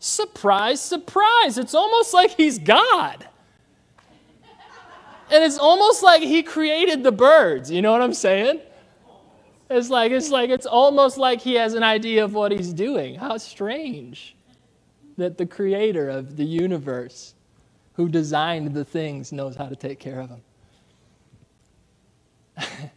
Surprise, 0.00 0.80
surprise. 0.80 1.56
It's 1.56 1.72
almost 1.72 2.12
like 2.12 2.32
he's 2.32 2.58
God. 2.58 3.28
And 5.30 5.44
it's 5.44 5.58
almost 5.58 6.02
like 6.02 6.22
he 6.22 6.42
created 6.42 7.04
the 7.04 7.12
birds. 7.12 7.70
You 7.70 7.80
know 7.80 7.92
what 7.92 8.02
I'm 8.02 8.12
saying? 8.12 8.60
It's 9.70 9.88
like 9.88 10.10
it's 10.10 10.30
like 10.30 10.50
it's 10.50 10.66
almost 10.66 11.16
like 11.16 11.40
he 11.40 11.54
has 11.54 11.74
an 11.74 11.84
idea 11.84 12.24
of 12.24 12.34
what 12.34 12.50
he's 12.50 12.72
doing. 12.72 13.14
How 13.14 13.38
strange 13.38 14.34
that 15.16 15.38
the 15.38 15.46
creator 15.46 16.08
of 16.08 16.36
the 16.36 16.44
universe 16.44 17.34
who 17.94 18.08
designed 18.08 18.74
the 18.74 18.84
things 18.84 19.32
knows 19.32 19.56
how 19.56 19.66
to 19.66 19.76
take 19.76 19.98
care 19.98 20.20
of 20.20 20.28
them. 20.28 20.42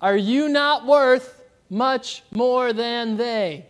Are 0.00 0.16
you 0.16 0.48
not 0.48 0.86
worth 0.86 1.38
much 1.70 2.22
more 2.30 2.72
than 2.72 3.16
they. 3.16 3.66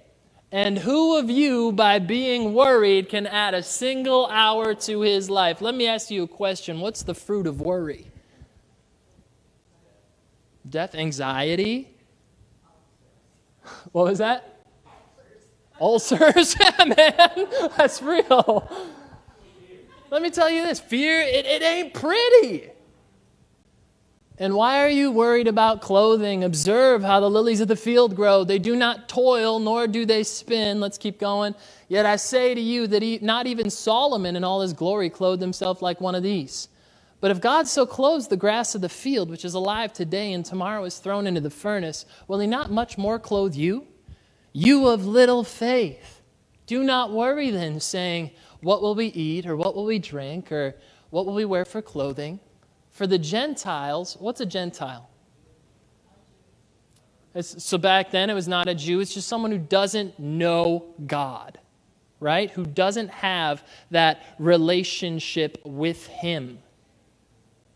And 0.50 0.78
who 0.78 1.18
of 1.18 1.28
you, 1.28 1.72
by 1.72 1.98
being 1.98 2.54
worried, 2.54 3.10
can 3.10 3.26
add 3.26 3.52
a 3.54 3.62
single 3.62 4.26
hour 4.26 4.75
to 4.75 5.00
his 5.02 5.28
life? 5.28 5.60
Let 5.60 5.75
me 5.75 5.87
ask 5.87 6.10
you 6.10 6.22
a 6.22 6.28
question 6.28 6.80
What's 6.80 7.02
the 7.02 7.14
fruit 7.14 7.46
of 7.46 7.60
worry? 7.60 8.10
Death, 10.68 10.94
anxiety? 10.94 11.94
What 13.92 14.06
was 14.06 14.18
that? 14.18 14.57
Ulcers. 15.80 16.20
Ulcers? 16.20 16.56
man, 16.97 17.49
that's 17.76 18.02
real. 18.02 18.70
Let 20.11 20.23
me 20.23 20.30
tell 20.30 20.49
you 20.49 20.62
this 20.62 20.80
fear, 20.80 21.20
it, 21.20 21.44
it 21.44 21.62
ain't 21.62 21.94
pretty. 21.94 22.70
And 24.40 24.54
why 24.54 24.85
are 24.85 24.88
you 24.88 25.11
worried 25.11 25.49
about 25.49 25.82
clothing? 25.82 26.44
Observe 26.44 27.02
how 27.02 27.18
the 27.18 27.28
lilies 27.28 27.61
of 27.61 27.66
the 27.66 27.75
field 27.75 28.14
grow. 28.14 28.44
They 28.44 28.61
do 28.61 28.76
not 28.76 29.08
toil, 29.08 29.58
nor 29.58 29.88
do 29.88 30.06
they 30.06 30.23
spin. 30.23 30.78
Let's 30.78 30.97
keep 30.97 31.18
going. 31.18 31.56
Yet 31.88 32.06
I 32.06 32.16
say 32.16 32.54
to 32.54 32.61
you 32.61 32.87
that 32.87 33.02
he, 33.02 33.18
not 33.20 33.49
even 33.49 33.68
Solomon 33.68 34.37
in 34.37 34.44
all 34.44 34.61
his 34.61 34.73
glory 34.73 35.11
clothed 35.11 35.42
himself 35.42 35.82
like 35.82 36.00
one 36.00 36.14
of 36.14 36.23
these. 36.23 36.68
But 37.20 37.32
if 37.32 37.40
God 37.40 37.66
so 37.66 37.85
clothes 37.85 38.28
the 38.28 38.37
grass 38.37 38.76
of 38.76 38.80
the 38.80 38.88
field, 38.88 39.28
which 39.28 39.44
is 39.44 39.54
alive 39.54 39.92
today 39.92 40.32
and 40.32 40.44
tomorrow 40.44 40.85
is 40.85 40.99
thrown 40.99 41.26
into 41.26 41.40
the 41.40 41.50
furnace, 41.50 42.06
will 42.28 42.38
he 42.38 42.47
not 42.47 42.70
much 42.70 42.97
more 42.97 43.18
clothe 43.18 43.56
you? 43.56 43.88
You 44.58 44.88
of 44.88 45.06
little 45.06 45.44
faith. 45.44 46.20
Do 46.66 46.82
not 46.82 47.12
worry 47.12 47.50
then, 47.50 47.78
saying, 47.78 48.32
What 48.60 48.82
will 48.82 48.96
we 48.96 49.06
eat, 49.06 49.46
or 49.46 49.56
what 49.56 49.76
will 49.76 49.84
we 49.84 50.00
drink, 50.00 50.50
or 50.50 50.74
what 51.10 51.26
will 51.26 51.34
we 51.34 51.44
wear 51.44 51.64
for 51.64 51.80
clothing? 51.80 52.40
For 52.90 53.06
the 53.06 53.18
Gentiles, 53.18 54.16
what's 54.18 54.40
a 54.40 54.46
Gentile? 54.46 55.08
So 57.40 57.78
back 57.78 58.10
then, 58.10 58.30
it 58.30 58.34
was 58.34 58.48
not 58.48 58.66
a 58.66 58.74
Jew, 58.74 58.98
it's 58.98 59.14
just 59.14 59.28
someone 59.28 59.52
who 59.52 59.58
doesn't 59.58 60.18
know 60.18 60.92
God, 61.06 61.60
right? 62.18 62.50
Who 62.50 62.66
doesn't 62.66 63.10
have 63.10 63.62
that 63.92 64.24
relationship 64.40 65.58
with 65.64 66.08
Him. 66.08 66.58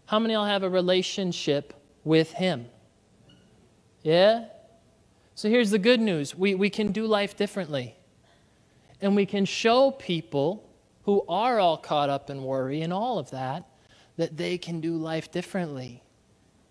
How 0.06 0.18
many 0.18 0.34
of 0.34 0.38
y'all 0.38 0.48
have 0.48 0.64
a 0.64 0.68
relationship 0.68 1.74
with 2.02 2.32
Him? 2.32 2.66
Yeah? 4.02 4.46
So 5.34 5.48
here's 5.48 5.70
the 5.70 5.78
good 5.78 6.00
news 6.00 6.34
we, 6.34 6.54
we 6.54 6.70
can 6.70 6.92
do 6.92 7.06
life 7.06 7.36
differently. 7.36 7.96
And 9.00 9.16
we 9.16 9.26
can 9.26 9.44
show 9.44 9.90
people 9.90 10.68
who 11.04 11.24
are 11.28 11.58
all 11.58 11.76
caught 11.76 12.08
up 12.08 12.30
in 12.30 12.44
worry 12.44 12.82
and 12.82 12.92
all 12.92 13.18
of 13.18 13.30
that 13.30 13.64
that 14.16 14.36
they 14.36 14.58
can 14.58 14.80
do 14.80 14.96
life 14.96 15.32
differently. 15.32 16.02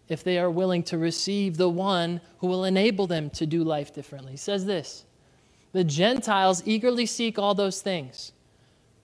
if 0.08 0.26
they 0.26 0.38
are 0.38 0.52
willing 0.52 0.84
to 0.84 0.98
receive 0.98 1.56
the 1.56 1.70
one 1.70 2.20
who 2.40 2.48
will 2.48 2.66
enable 2.66 3.08
them 3.08 3.30
to 3.30 3.46
do 3.46 3.64
life 3.64 3.94
differently. 3.94 4.32
He 4.32 4.38
says 4.38 4.66
this 4.66 5.06
The 5.72 5.86
Gentiles 5.86 6.64
eagerly 6.66 7.06
seek 7.06 7.40
all 7.40 7.56
those 7.56 7.82
things. 7.82 8.34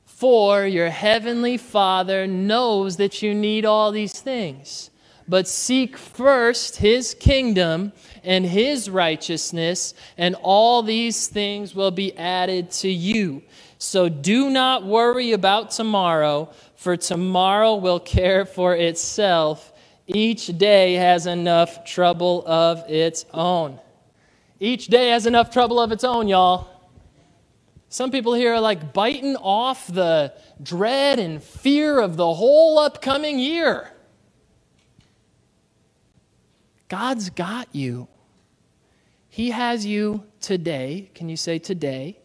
For 0.04 0.66
your 0.66 0.90
heavenly 0.90 1.58
Father 1.58 2.28
knows 2.28 2.98
that 2.98 3.22
you 3.22 3.34
need 3.34 3.66
all 3.66 3.92
these 3.92 4.20
things. 4.20 4.90
But 5.28 5.48
seek 5.48 5.98
first 5.98 6.78
his 6.78 7.14
kingdom 7.14 7.92
and 8.24 8.46
his 8.46 8.90
righteousness, 8.90 9.94
and 10.18 10.36
all 10.42 10.82
these 10.82 11.28
things 11.28 11.76
will 11.76 11.92
be 11.92 12.18
added 12.18 12.72
to 12.72 12.90
you. 12.90 13.44
So 13.78 14.10
do 14.10 14.50
not 14.50 14.86
worry 14.86 15.34
about 15.34 15.72
tomorrow, 15.72 16.50
for 16.76 16.96
tomorrow 16.96 17.76
will 17.76 18.00
care 18.00 18.46
for 18.46 18.76
itself. 18.76 19.74
Each 20.08 20.48
day 20.58 20.94
has 20.94 21.28
enough 21.28 21.84
trouble 21.84 22.44
of 22.48 22.90
its 22.90 23.26
own. 23.34 23.80
Each 24.60 24.88
day 24.88 25.10
has 25.10 25.26
enough 25.26 25.52
trouble 25.52 25.80
of 25.80 25.92
its 25.92 26.04
own, 26.04 26.28
y'all. 26.28 26.70
Some 27.90 28.12
people 28.12 28.34
here 28.34 28.54
are 28.54 28.62
like 28.62 28.94
biting 28.94 29.36
off 29.36 29.88
the 29.88 30.34
dread 30.62 31.20
and 31.20 31.44
fear 31.44 32.00
of 32.00 32.18
the 32.18 32.34
whole 32.34 32.80
upcoming 32.80 33.40
year. 33.40 33.92
God's 36.90 37.30
got 37.30 37.74
you. 37.74 38.08
He 39.30 39.52
has 39.52 39.86
you 39.86 40.24
today. 40.40 41.12
Can 41.14 41.30
you 41.30 41.38
say 41.38 41.60
today? 41.60 42.20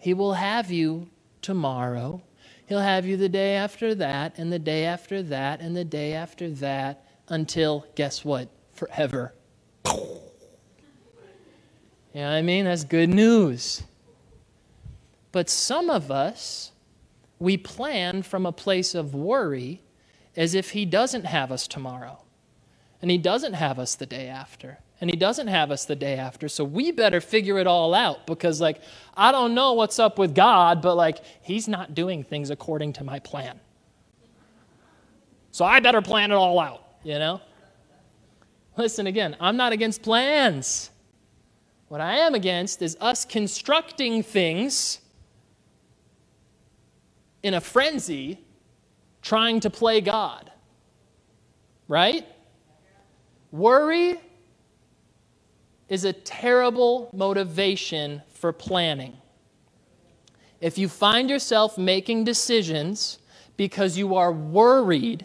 He 0.00 0.14
will 0.14 0.34
have 0.34 0.70
you 0.70 1.08
tomorrow. 1.40 2.22
He'll 2.66 2.80
have 2.80 3.06
you 3.06 3.16
the 3.16 3.28
day 3.28 3.54
after 3.54 3.94
that, 3.94 4.38
and 4.38 4.52
the 4.52 4.58
day 4.58 4.84
after 4.84 5.22
that, 5.22 5.60
and 5.60 5.76
the 5.76 5.84
day 5.84 6.14
after 6.14 6.50
that, 6.50 7.04
until, 7.28 7.86
guess 7.94 8.24
what? 8.24 8.48
Forever. 8.72 9.32
You 9.84 12.22
know 12.22 12.30
what 12.30 12.36
I 12.36 12.42
mean? 12.42 12.64
That's 12.64 12.84
good 12.84 13.10
news. 13.10 13.82
But 15.32 15.48
some 15.48 15.90
of 15.90 16.10
us, 16.10 16.72
we 17.38 17.56
plan 17.56 18.22
from 18.22 18.46
a 18.46 18.52
place 18.52 18.94
of 18.94 19.14
worry 19.14 19.82
as 20.36 20.54
if 20.54 20.70
He 20.70 20.84
doesn't 20.84 21.26
have 21.26 21.52
us 21.52 21.68
tomorrow. 21.68 22.18
And 23.06 23.10
He 23.12 23.18
doesn't 23.18 23.52
have 23.52 23.78
us 23.78 23.94
the 23.94 24.04
day 24.04 24.26
after. 24.26 24.78
And 25.00 25.08
He 25.08 25.16
doesn't 25.16 25.46
have 25.46 25.70
us 25.70 25.84
the 25.84 25.94
day 25.94 26.16
after. 26.16 26.48
So 26.48 26.64
we 26.64 26.90
better 26.90 27.20
figure 27.20 27.56
it 27.60 27.68
all 27.68 27.94
out 27.94 28.26
because, 28.26 28.60
like, 28.60 28.80
I 29.16 29.30
don't 29.30 29.54
know 29.54 29.74
what's 29.74 30.00
up 30.00 30.18
with 30.18 30.34
God, 30.34 30.82
but, 30.82 30.96
like, 30.96 31.18
He's 31.40 31.68
not 31.68 31.94
doing 31.94 32.24
things 32.24 32.50
according 32.50 32.94
to 32.94 33.04
my 33.04 33.20
plan. 33.20 33.60
So 35.52 35.64
I 35.64 35.78
better 35.78 36.02
plan 36.02 36.32
it 36.32 36.34
all 36.34 36.58
out, 36.58 36.82
you 37.04 37.16
know? 37.20 37.40
Listen 38.76 39.06
again, 39.06 39.36
I'm 39.38 39.56
not 39.56 39.72
against 39.72 40.02
plans. 40.02 40.90
What 41.86 42.00
I 42.00 42.16
am 42.16 42.34
against 42.34 42.82
is 42.82 42.96
us 43.00 43.24
constructing 43.24 44.24
things 44.24 44.98
in 47.44 47.54
a 47.54 47.60
frenzy 47.60 48.40
trying 49.22 49.60
to 49.60 49.70
play 49.70 50.00
God. 50.00 50.50
Right? 51.86 52.26
Worry 53.56 54.20
is 55.88 56.04
a 56.04 56.12
terrible 56.12 57.08
motivation 57.14 58.20
for 58.34 58.52
planning. 58.52 59.16
If 60.60 60.76
you 60.76 60.90
find 60.90 61.30
yourself 61.30 61.78
making 61.78 62.24
decisions 62.24 63.18
because 63.56 63.96
you 63.96 64.14
are 64.14 64.30
worried, 64.30 65.24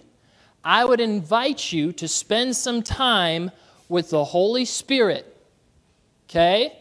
I 0.63 0.85
would 0.85 1.01
invite 1.01 1.73
you 1.73 1.91
to 1.93 2.07
spend 2.07 2.55
some 2.55 2.83
time 2.83 3.51
with 3.89 4.11
the 4.11 4.23
Holy 4.23 4.63
Spirit. 4.63 5.25
Okay? 6.29 6.71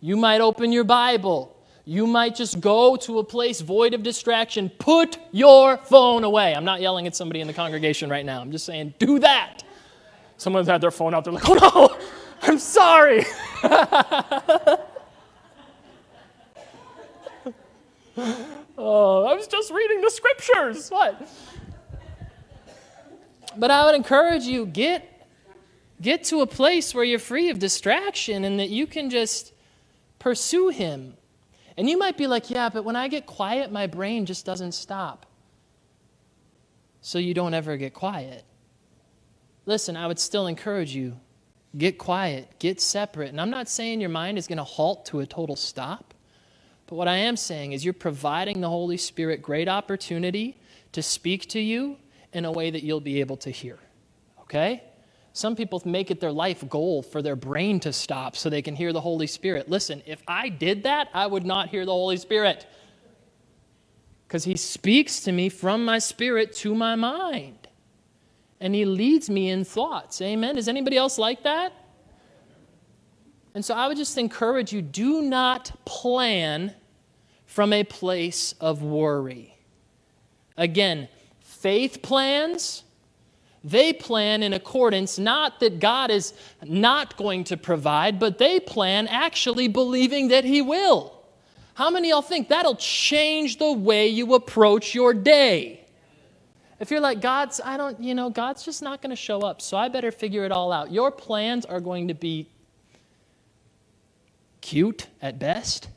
You 0.00 0.16
might 0.16 0.40
open 0.40 0.72
your 0.72 0.82
Bible. 0.82 1.56
You 1.84 2.08
might 2.08 2.34
just 2.34 2.60
go 2.60 2.96
to 2.96 3.20
a 3.20 3.24
place 3.24 3.60
void 3.60 3.94
of 3.94 4.02
distraction. 4.02 4.68
Put 4.68 5.18
your 5.30 5.76
phone 5.76 6.24
away. 6.24 6.56
I'm 6.56 6.64
not 6.64 6.80
yelling 6.80 7.06
at 7.06 7.14
somebody 7.14 7.40
in 7.40 7.46
the 7.46 7.54
congregation 7.54 8.10
right 8.10 8.26
now. 8.26 8.40
I'm 8.40 8.50
just 8.50 8.66
saying, 8.66 8.94
do 8.98 9.20
that. 9.20 9.62
Someone's 10.38 10.68
had 10.68 10.80
their 10.80 10.90
phone 10.90 11.14
out. 11.14 11.24
They're 11.24 11.32
like, 11.34 11.48
oh 11.48 11.54
no, 11.54 11.96
I'm 12.42 12.58
sorry. 12.58 13.26
oh, 18.78 19.26
I 19.26 19.34
was 19.34 19.46
just 19.46 19.70
reading 19.70 20.00
the 20.00 20.10
scriptures. 20.10 20.88
What? 20.88 21.28
But 23.56 23.70
I 23.70 23.84
would 23.84 23.94
encourage 23.94 24.44
you 24.44 24.64
get 24.64 25.04
get 26.00 26.24
to 26.24 26.40
a 26.40 26.46
place 26.46 26.94
where 26.94 27.04
you're 27.04 27.18
free 27.18 27.50
of 27.50 27.58
distraction 27.58 28.44
and 28.44 28.58
that 28.60 28.70
you 28.70 28.86
can 28.86 29.10
just 29.10 29.52
pursue 30.18 30.68
him 30.68 31.18
and 31.78 31.88
you 31.88 31.96
might 31.96 32.16
be 32.16 32.26
like, 32.26 32.50
yeah, 32.50 32.68
but 32.68 32.84
when 32.84 32.96
I 32.96 33.06
get 33.06 33.24
quiet, 33.24 33.70
my 33.70 33.86
brain 33.86 34.26
just 34.26 34.44
doesn't 34.44 34.72
stop. 34.72 35.26
So 37.02 37.20
you 37.20 37.34
don't 37.34 37.54
ever 37.54 37.76
get 37.76 37.94
quiet. 37.94 38.42
Listen, 39.68 39.98
I 39.98 40.06
would 40.06 40.18
still 40.18 40.46
encourage 40.46 40.94
you 40.94 41.20
get 41.76 41.98
quiet, 41.98 42.48
get 42.58 42.80
separate. 42.80 43.28
And 43.28 43.38
I'm 43.38 43.50
not 43.50 43.68
saying 43.68 44.00
your 44.00 44.08
mind 44.08 44.38
is 44.38 44.46
going 44.46 44.56
to 44.56 44.64
halt 44.64 45.04
to 45.06 45.20
a 45.20 45.26
total 45.26 45.56
stop. 45.56 46.14
But 46.86 46.96
what 46.96 47.06
I 47.06 47.18
am 47.18 47.36
saying 47.36 47.72
is 47.72 47.84
you're 47.84 47.92
providing 47.92 48.62
the 48.62 48.70
Holy 48.70 48.96
Spirit 48.96 49.42
great 49.42 49.68
opportunity 49.68 50.56
to 50.92 51.02
speak 51.02 51.50
to 51.50 51.60
you 51.60 51.98
in 52.32 52.46
a 52.46 52.50
way 52.50 52.70
that 52.70 52.82
you'll 52.82 53.02
be 53.02 53.20
able 53.20 53.36
to 53.36 53.50
hear. 53.50 53.78
Okay? 54.40 54.82
Some 55.34 55.54
people 55.54 55.82
make 55.84 56.10
it 56.10 56.18
their 56.18 56.32
life 56.32 56.66
goal 56.70 57.02
for 57.02 57.20
their 57.20 57.36
brain 57.36 57.78
to 57.80 57.92
stop 57.92 58.36
so 58.36 58.48
they 58.48 58.62
can 58.62 58.74
hear 58.74 58.94
the 58.94 59.02
Holy 59.02 59.26
Spirit. 59.26 59.68
Listen, 59.68 60.02
if 60.06 60.22
I 60.26 60.48
did 60.48 60.84
that, 60.84 61.08
I 61.12 61.26
would 61.26 61.44
not 61.44 61.68
hear 61.68 61.84
the 61.84 61.92
Holy 61.92 62.16
Spirit. 62.16 62.66
Because 64.26 64.44
He 64.44 64.56
speaks 64.56 65.20
to 65.20 65.30
me 65.30 65.50
from 65.50 65.84
my 65.84 65.98
spirit 65.98 66.54
to 66.56 66.74
my 66.74 66.94
mind. 66.94 67.67
And 68.60 68.74
He 68.74 68.84
leads 68.84 69.30
me 69.30 69.50
in 69.50 69.64
thoughts. 69.64 70.20
Amen. 70.20 70.56
Is 70.56 70.68
anybody 70.68 70.96
else 70.96 71.18
like 71.18 71.42
that? 71.44 71.72
And 73.54 73.64
so 73.64 73.74
I 73.74 73.88
would 73.88 73.96
just 73.96 74.16
encourage 74.18 74.72
you 74.72 74.82
do 74.82 75.22
not 75.22 75.72
plan 75.84 76.74
from 77.46 77.72
a 77.72 77.82
place 77.84 78.54
of 78.60 78.82
worry. 78.82 79.56
Again, 80.56 81.08
faith 81.40 82.02
plans 82.02 82.84
they 83.64 83.92
plan 83.92 84.42
in 84.42 84.52
accordance, 84.52 85.18
not 85.18 85.60
that 85.60 85.80
God 85.80 86.10
is 86.10 86.32
not 86.64 87.16
going 87.16 87.44
to 87.44 87.56
provide, 87.56 88.18
but 88.18 88.38
they 88.38 88.60
plan 88.60 89.08
actually 89.08 89.68
believing 89.68 90.28
that 90.28 90.44
He 90.44 90.62
will. 90.62 91.14
How 91.74 91.90
many 91.90 92.08
of 92.08 92.16
y'all 92.16 92.22
think 92.22 92.48
that'll 92.48 92.76
change 92.76 93.58
the 93.58 93.72
way 93.72 94.08
you 94.08 94.34
approach 94.34 94.94
your 94.94 95.12
day? 95.12 95.84
If 96.80 96.90
you're 96.90 97.00
like, 97.00 97.20
God's, 97.20 97.60
I 97.64 97.76
don't, 97.76 98.00
you 98.02 98.14
know, 98.14 98.30
God's 98.30 98.64
just 98.64 98.82
not 98.82 99.02
going 99.02 99.10
to 99.10 99.16
show 99.16 99.40
up, 99.40 99.60
so 99.60 99.76
I 99.76 99.88
better 99.88 100.12
figure 100.12 100.44
it 100.44 100.52
all 100.52 100.72
out. 100.72 100.92
Your 100.92 101.10
plans 101.10 101.66
are 101.66 101.80
going 101.80 102.08
to 102.08 102.14
be 102.14 102.48
cute 104.60 105.08
at 105.20 105.38
best 105.38 105.88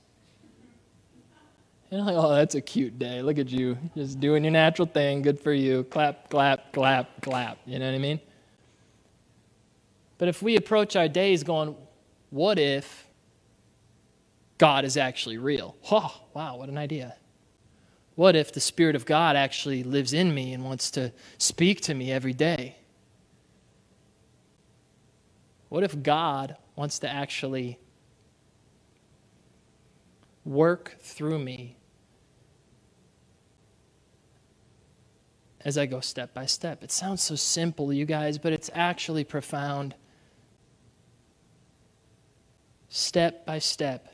you're 1.91 2.01
like, 2.01 2.15
oh, 2.15 2.33
that's 2.33 2.55
a 2.55 2.61
cute 2.61 2.97
day. 2.97 3.21
Look 3.21 3.37
at 3.37 3.49
you, 3.49 3.77
just 3.95 4.21
doing 4.21 4.45
your 4.45 4.51
natural 4.51 4.87
thing. 4.87 5.21
Good 5.21 5.39
for 5.39 5.51
you. 5.51 5.83
Clap, 5.83 6.29
clap, 6.29 6.71
clap, 6.71 7.21
clap. 7.21 7.57
You 7.65 7.79
know 7.79 7.85
what 7.85 7.95
I 7.95 7.97
mean? 7.97 8.21
But 10.17 10.29
if 10.29 10.41
we 10.41 10.55
approach 10.55 10.95
our 10.95 11.09
days 11.09 11.43
going, 11.43 11.75
what 12.29 12.57
if 12.57 13.07
God 14.57 14.85
is 14.85 14.95
actually 14.95 15.37
real? 15.37 15.75
Oh, 15.91 16.21
wow, 16.33 16.55
what 16.55 16.69
an 16.69 16.77
idea. 16.77 17.17
What 18.21 18.35
if 18.35 18.51
the 18.51 18.59
Spirit 18.59 18.95
of 18.95 19.03
God 19.07 19.35
actually 19.35 19.81
lives 19.81 20.13
in 20.13 20.35
me 20.35 20.53
and 20.53 20.63
wants 20.63 20.91
to 20.91 21.11
speak 21.39 21.81
to 21.81 21.95
me 21.95 22.11
every 22.11 22.33
day? 22.33 22.75
What 25.69 25.83
if 25.83 26.03
God 26.03 26.55
wants 26.75 26.99
to 26.99 27.09
actually 27.09 27.79
work 30.45 30.97
through 31.01 31.39
me 31.39 31.77
as 35.65 35.75
I 35.75 35.87
go 35.87 35.99
step 35.99 36.31
by 36.31 36.45
step. 36.45 36.83
It 36.83 36.91
sounds 36.91 37.23
so 37.23 37.33
simple, 37.33 37.91
you 37.91 38.05
guys, 38.05 38.37
but 38.37 38.53
it's 38.53 38.69
actually 38.75 39.23
profound. 39.23 39.95
Step 42.87 43.47
by 43.47 43.57
step. 43.57 44.13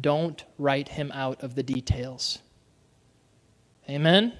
Don't 0.00 0.44
write 0.58 0.88
him 0.88 1.10
out 1.12 1.42
of 1.42 1.54
the 1.54 1.62
details. 1.62 2.38
Amen? 3.88 4.32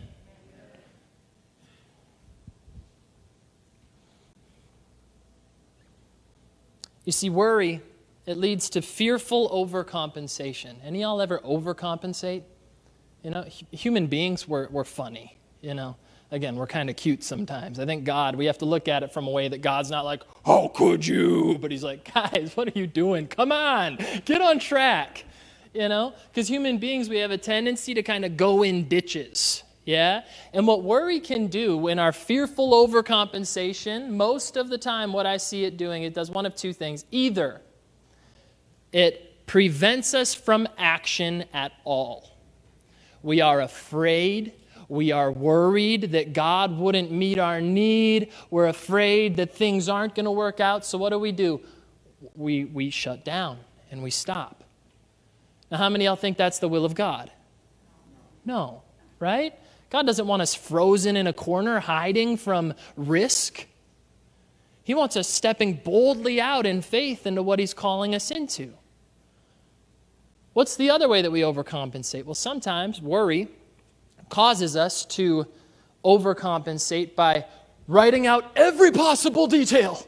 You 7.05 7.13
see, 7.13 7.31
worry, 7.31 7.81
it 8.27 8.37
leads 8.37 8.69
to 8.71 8.83
fearful 8.83 9.49
overcompensation. 9.49 10.75
Any 10.85 11.01
y'all 11.01 11.23
ever 11.23 11.39
overcompensate? 11.39 12.43
You 13.23 13.31
know, 13.31 13.45
human 13.73 14.07
beings 14.07 14.47
were, 14.47 14.69
were 14.71 14.85
funny, 14.85 15.39
you 15.63 15.73
know. 15.73 15.97
again, 16.31 16.57
we're 16.57 16.67
kind 16.67 16.91
of 16.91 16.97
cute 16.97 17.25
sometimes. 17.25 17.79
I 17.81 17.87
think 17.87 18.05
God, 18.05 18.37
we 18.37 18.45
have 18.45 18.59
to 18.59 18.67
look 18.67 18.89
at 18.89 19.03
it 19.03 19.13
from 19.13 19.27
a 19.27 19.31
way 19.31 19.49
that 19.49 19.63
God's 19.63 19.91
not 19.91 20.05
like, 20.05 20.23
how 20.45 20.69
could 20.69 21.07
you? 21.07 21.57
But 21.59 21.71
He's 21.71 21.83
like, 21.83 22.13
guys, 22.13 22.53
what 22.55 22.69
are 22.69 22.79
you 22.79 22.87
doing? 22.87 23.27
Come 23.27 23.53
on, 23.53 23.99
get 24.27 24.43
on 24.43 24.59
track. 24.59 25.25
You 25.73 25.89
know? 25.89 26.15
Because 26.31 26.49
human 26.49 26.79
beings, 26.79 27.09
we 27.09 27.19
have 27.19 27.31
a 27.31 27.39
tendency 27.39 27.95
to 27.95 28.03
kind 28.03 28.25
of 28.25 28.37
go 28.37 28.63
in 28.63 28.89
ditches. 28.89 29.63
Yeah? 29.85 30.23
And 30.53 30.67
what 30.67 30.83
worry 30.83 31.21
can 31.21 31.47
do 31.47 31.89
in 31.89 31.99
our 31.99 32.13
fearful 32.13 32.87
overcompensation, 32.87 34.11
most 34.11 34.57
of 34.57 34.69
the 34.69 34.79
time, 34.79 35.13
what 35.13 35.27
I 35.27 35.37
see 35.37 35.65
it 35.65 35.77
doing, 35.77 36.03
it 36.03 36.15
does 36.15 36.31
one 36.31 36.47
of 36.47 36.55
two 36.55 36.73
things. 36.73 37.05
Either 37.11 37.61
it 38.93 39.47
prevents 39.47 40.15
us 40.15 40.35
from 40.35 40.69
action 40.77 41.45
at 41.53 41.73
all. 41.85 42.37
We 43.23 43.41
are 43.41 43.61
afraid 43.61 44.53
we 44.89 45.13
are 45.13 45.31
worried 45.31 46.13
that 46.13 46.33
God 46.33 46.77
wouldn't 46.77 47.11
meet 47.11 47.39
our 47.39 47.61
need. 47.61 48.33
We're 48.51 48.69
afraid 48.69 49.37
that 49.37 49.55
things 49.55 49.89
aren't 49.89 50.15
going 50.15 50.25
to 50.25 50.31
work 50.31 50.61
out. 50.61 50.85
So, 50.85 50.97
what 50.97 51.11
do 51.11 51.19
we 51.19 51.31
do? 51.31 51.61
We, 52.35 52.65
we 52.65 52.89
shut 52.91 53.25
down 53.25 53.59
and 53.91 54.03
we 54.03 54.11
stop. 54.11 54.65
Now, 55.71 55.79
how 55.79 55.89
many 55.89 56.07
of 56.07 56.11
y'all 56.11 56.17
think 56.17 56.37
that's 56.37 56.59
the 56.59 56.69
will 56.69 56.85
of 56.85 56.95
God? 56.95 57.31
No, 58.45 58.83
right? 59.19 59.55
God 59.91 60.07
doesn't 60.07 60.27
want 60.27 60.43
us 60.43 60.55
frozen 60.55 61.17
in 61.17 61.27
a 61.27 61.33
corner 61.33 61.81
hiding 61.81 62.37
from 62.37 62.75
risk. 62.97 63.67
He 64.85 64.95
wants 64.95 65.17
us 65.17 65.29
stepping 65.29 65.75
boldly 65.75 66.41
out 66.41 66.65
in 66.67 66.81
faith 66.81 67.27
into 67.27 67.43
what 67.43 67.59
He's 67.59 67.75
calling 67.75 68.15
us 68.15 68.31
into. 68.31 68.73
What's 70.55 70.77
the 70.77 70.91
other 70.91 71.09
way 71.09 71.23
that 71.23 71.31
we 71.31 71.41
overcompensate? 71.41 72.25
Well, 72.25 72.35
sometimes 72.35 73.01
worry 73.01 73.49
causes 74.29 74.77
us 74.77 75.05
to 75.05 75.47
overcompensate 76.05 77.15
by 77.15 77.45
writing 77.87 78.27
out 78.27 78.51
every 78.57 78.93
possible 78.93 79.47
detail 79.47 80.07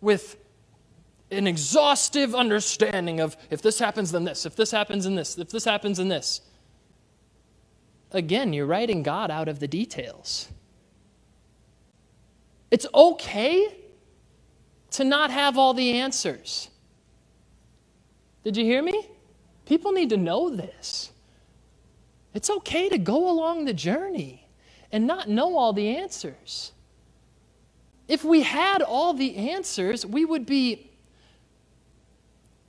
with 0.00 0.36
an 1.30 1.46
exhaustive 1.46 2.34
understanding 2.34 3.20
of 3.20 3.36
if 3.50 3.62
this 3.62 3.78
happens, 3.78 4.12
then 4.12 4.24
this, 4.24 4.46
if 4.46 4.54
this 4.54 4.70
happens, 4.70 5.04
then 5.04 5.16
this, 5.16 5.38
if 5.38 5.50
this 5.50 5.64
happens, 5.64 5.98
then 5.98 6.08
this. 6.08 6.40
Again, 8.12 8.52
you're 8.52 8.66
writing 8.66 9.02
God 9.02 9.30
out 9.30 9.48
of 9.48 9.58
the 9.58 9.66
details. 9.66 10.48
It's 12.70 12.86
okay 12.94 13.76
to 14.92 15.04
not 15.04 15.30
have 15.30 15.58
all 15.58 15.74
the 15.74 15.98
answers. 16.00 16.68
Did 18.44 18.56
you 18.56 18.64
hear 18.64 18.82
me? 18.82 19.08
People 19.64 19.92
need 19.92 20.10
to 20.10 20.16
know 20.16 20.54
this. 20.54 21.10
It's 22.32 22.50
okay 22.50 22.88
to 22.88 22.98
go 22.98 23.28
along 23.28 23.64
the 23.64 23.72
journey 23.72 24.46
and 24.92 25.06
not 25.06 25.28
know 25.28 25.56
all 25.56 25.72
the 25.72 25.96
answers. 25.96 26.72
If 28.08 28.24
we 28.24 28.42
had 28.42 28.82
all 28.82 29.14
the 29.14 29.36
answers, 29.36 30.06
we 30.06 30.24
would 30.24 30.46
be 30.46 30.85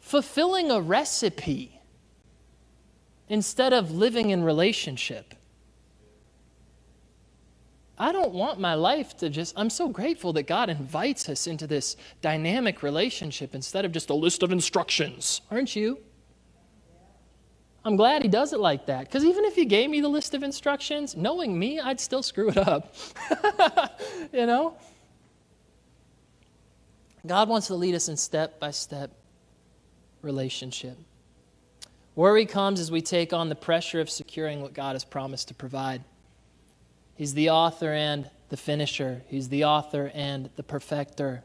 fulfilling 0.08 0.72
a 0.72 0.80
recipe 0.80 1.82
instead 3.28 3.74
of 3.74 3.92
living 3.92 4.30
in 4.30 4.42
relationship. 4.42 5.34
I 8.00 8.14
don't 8.14 8.32
want 8.32 8.58
my 8.58 8.76
life 8.76 9.18
to 9.18 9.30
just, 9.30 9.54
I'm 9.58 9.70
so 9.70 9.90
grateful 9.90 10.32
that 10.34 10.44
God 10.44 10.70
invites 10.70 11.28
us 11.28 11.46
into 11.46 11.68
this 11.68 11.98
dynamic 12.22 12.84
relationship 12.84 13.54
instead 13.54 13.84
of 13.84 13.92
just 13.92 14.10
a 14.10 14.14
list 14.14 14.44
of 14.44 14.52
instructions. 14.54 15.42
Aren't 15.52 15.76
you? 15.76 16.00
I'm 17.84 17.98
glad 17.98 18.22
he 18.22 18.30
does 18.30 18.54
it 18.54 18.62
like 18.62 18.86
that. 18.86 19.06
Because 19.06 19.26
even 19.26 19.44
if 19.44 19.56
he 19.56 19.66
gave 19.66 19.90
me 19.90 20.00
the 20.00 20.08
list 20.08 20.34
of 20.34 20.42
instructions, 20.42 21.18
knowing 21.18 21.58
me, 21.58 21.82
I'd 21.82 22.00
still 22.00 22.24
screw 22.24 22.50
it 22.50 22.58
up. 22.58 22.96
you 24.32 24.46
know? 24.46 24.78
God 27.26 27.50
wants 27.50 27.68
to 27.68 27.76
lead 27.76 27.94
us 27.94 28.08
in 28.08 28.16
step 28.16 28.58
by 28.58 28.72
step 28.72 29.12
relationship. 30.22 30.98
Worry 32.16 32.46
comes 32.46 32.80
as 32.80 32.90
we 32.90 33.02
take 33.02 33.32
on 33.32 33.50
the 33.50 33.56
pressure 33.56 34.02
of 34.02 34.10
securing 34.10 34.62
what 34.62 34.74
God 34.74 34.94
has 34.94 35.04
promised 35.04 35.50
to 35.50 35.54
provide. 35.54 36.04
He's 37.16 37.34
the 37.34 37.52
author 37.52 37.92
and 37.92 38.30
the 38.50 38.58
finisher, 38.58 39.24
He's 39.28 39.50
the 39.50 39.66
author 39.66 40.12
and 40.14 40.50
the 40.56 40.64
perfecter. 40.64 41.44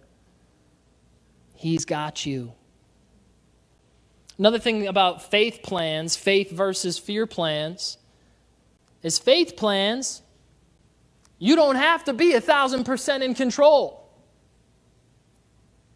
He's 1.55 1.85
got 1.85 2.25
you. 2.25 2.53
Another 4.39 4.59
thing 4.59 4.87
about 4.87 5.31
faith 5.31 5.61
plans, 5.63 6.17
faith 6.17 6.51
versus 6.51 6.99
fear 6.99 7.27
plans, 7.27 7.99
is 9.03 9.19
faith 9.19 9.57
plans, 9.57 10.23
you 11.39 11.57
don't 11.57 11.77
have 11.77 12.05
to 12.05 12.13
be 12.13 12.35
a 12.35 12.41
thousand 12.41 12.85
percent 12.85 13.23
in 13.23 13.35
control. 13.35 14.09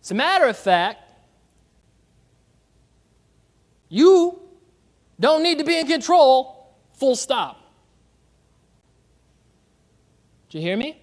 As 0.02 0.10
a 0.10 0.14
matter 0.14 0.46
of 0.46 0.56
fact, 0.56 1.05
you 3.88 4.40
don't 5.18 5.42
need 5.42 5.58
to 5.58 5.64
be 5.64 5.78
in 5.78 5.86
control, 5.86 6.74
full 6.94 7.16
stop. 7.16 7.60
Do 10.48 10.58
you 10.58 10.64
hear 10.64 10.76
me? 10.76 11.00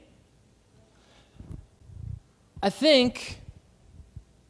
I 2.61 2.69
think 2.69 3.39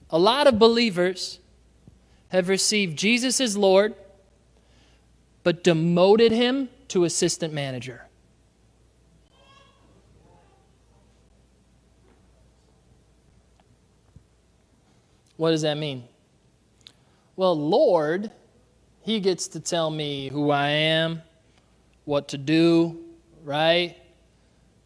a 0.10 0.20
lot 0.20 0.48
of 0.48 0.60
believers 0.60 1.40
have 2.30 2.50
received 2.50 2.98
Jesus 2.98 3.42
as 3.42 3.58
Lord, 3.58 3.96
but 5.44 5.64
demoted 5.64 6.32
him 6.32 6.70
to 6.90 7.04
assistant 7.04 7.54
manager. 7.54 8.08
What 15.38 15.52
does 15.52 15.64
that 15.64 15.78
mean? 15.78 16.04
Well, 17.36 17.58
Lord, 17.58 18.32
He 19.02 19.20
gets 19.20 19.48
to 19.50 19.60
tell 19.60 19.90
me 19.90 20.30
who 20.30 20.50
I 20.50 20.70
am, 20.70 21.22
what 22.06 22.30
to 22.30 22.38
do, 22.38 23.00
right? 23.44 23.98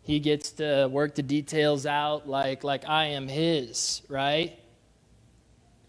He 0.02 0.20
gets 0.20 0.52
to 0.54 0.88
work 0.92 1.16
the 1.16 1.24
details 1.24 1.86
out 1.86 2.28
like, 2.28 2.64
like 2.64 2.88
I 2.88 3.06
am 3.08 3.28
His, 3.28 4.02
right? 4.08 4.58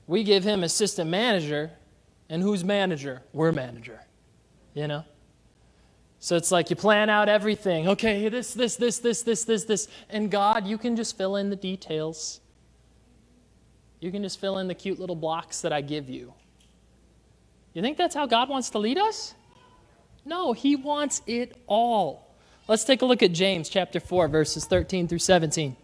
we 0.09 0.25
give 0.25 0.43
him 0.43 0.65
assistant 0.65 1.09
manager, 1.09 1.71
and 2.29 2.43
who's 2.43 2.65
manager? 2.65 3.23
We're 3.33 3.53
manager. 3.53 4.01
You 4.75 4.89
know? 4.89 5.05
So 6.19 6.35
it's 6.35 6.51
like 6.51 6.71
you 6.71 6.77
plan 6.77 7.11
out 7.11 7.29
everything. 7.29 7.87
Okay, 7.89 8.29
this, 8.29 8.55
this, 8.55 8.75
this, 8.75 8.99
this, 8.99 9.23
this, 9.23 9.45
this, 9.45 9.65
this. 9.65 9.87
And 10.09 10.31
God, 10.31 10.67
you 10.67 10.79
can 10.79 10.97
just 10.97 11.17
fill 11.17 11.37
in 11.37 11.51
the 11.51 11.57
details. 11.57 12.41
You 14.01 14.11
can 14.11 14.23
just 14.23 14.41
fill 14.41 14.59
in 14.59 14.67
the 14.67 14.75
cute 14.75 14.99
little 14.99 15.15
blocks 15.15 15.61
that 15.61 15.73
I 15.73 15.83
give 15.83 16.09
you. 16.09 16.33
You 17.75 17.83
think 17.83 17.97
that's 17.97 18.15
how 18.15 18.27
God 18.27 18.49
wants 18.49 18.71
to 18.71 18.79
lead 18.79 18.99
us? 18.99 19.35
No, 20.25 20.53
He 20.53 20.77
wants 20.77 21.23
it 21.27 21.57
all. 21.67 22.35
Let's 22.67 22.85
take 22.85 23.03
a 23.03 23.07
look 23.07 23.23
at 23.23 23.33
James 23.33 23.69
chapter 23.69 24.01
4, 24.01 24.29
verses 24.29 24.67
13 24.67 25.09
through 25.09 25.21
17. 25.21 25.77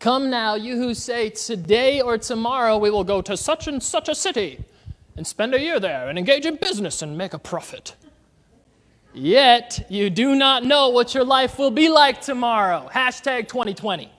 Come 0.00 0.30
now, 0.30 0.54
you 0.54 0.76
who 0.76 0.94
say, 0.94 1.30
Today 1.30 2.00
or 2.00 2.18
tomorrow 2.18 2.76
we 2.76 2.90
will 2.90 3.04
go 3.04 3.20
to 3.22 3.36
such 3.36 3.66
and 3.68 3.82
such 3.82 4.08
a 4.08 4.14
city 4.14 4.64
and 5.16 5.26
spend 5.26 5.54
a 5.54 5.60
year 5.60 5.80
there 5.80 6.08
and 6.08 6.18
engage 6.18 6.46
in 6.46 6.56
business 6.56 7.02
and 7.02 7.18
make 7.18 7.34
a 7.34 7.38
profit. 7.38 7.94
Yet 9.12 9.86
you 9.88 10.10
do 10.10 10.36
not 10.36 10.64
know 10.64 10.90
what 10.90 11.14
your 11.14 11.24
life 11.24 11.58
will 11.58 11.72
be 11.72 11.88
like 11.88 12.20
tomorrow. 12.20 12.88
Hashtag 12.92 13.48
2020. 13.48 14.12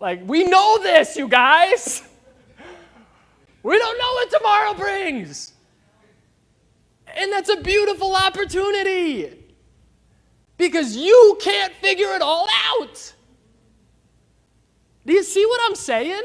Like, 0.00 0.22
we 0.24 0.44
know 0.44 0.78
this, 0.82 1.16
you 1.16 1.28
guys. 1.28 2.02
We 3.62 3.78
don't 3.78 3.98
know 3.98 4.12
what 4.14 4.30
tomorrow 4.30 4.74
brings. 4.74 5.52
And 7.06 7.32
that's 7.32 7.50
a 7.50 7.60
beautiful 7.60 8.14
opportunity 8.14 9.40
because 10.56 10.96
you 10.96 11.38
can't 11.40 11.72
figure 11.74 12.14
it 12.14 12.22
all 12.22 12.48
out. 12.70 13.12
Do 15.04 15.12
you 15.12 15.22
see 15.22 15.44
what 15.44 15.60
I'm 15.64 15.74
saying? 15.74 16.22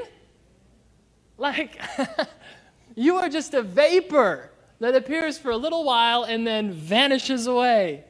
Like, 1.38 1.81
you 2.95 3.17
are 3.17 3.27
just 3.27 3.53
a 3.53 3.61
vapor 3.61 4.51
that 4.79 4.95
appears 4.95 5.38
for 5.38 5.51
a 5.51 5.57
little 5.57 5.83
while 5.83 6.23
and 6.23 6.45
then 6.45 6.71
vanishes 6.71 7.47
away. 7.47 8.03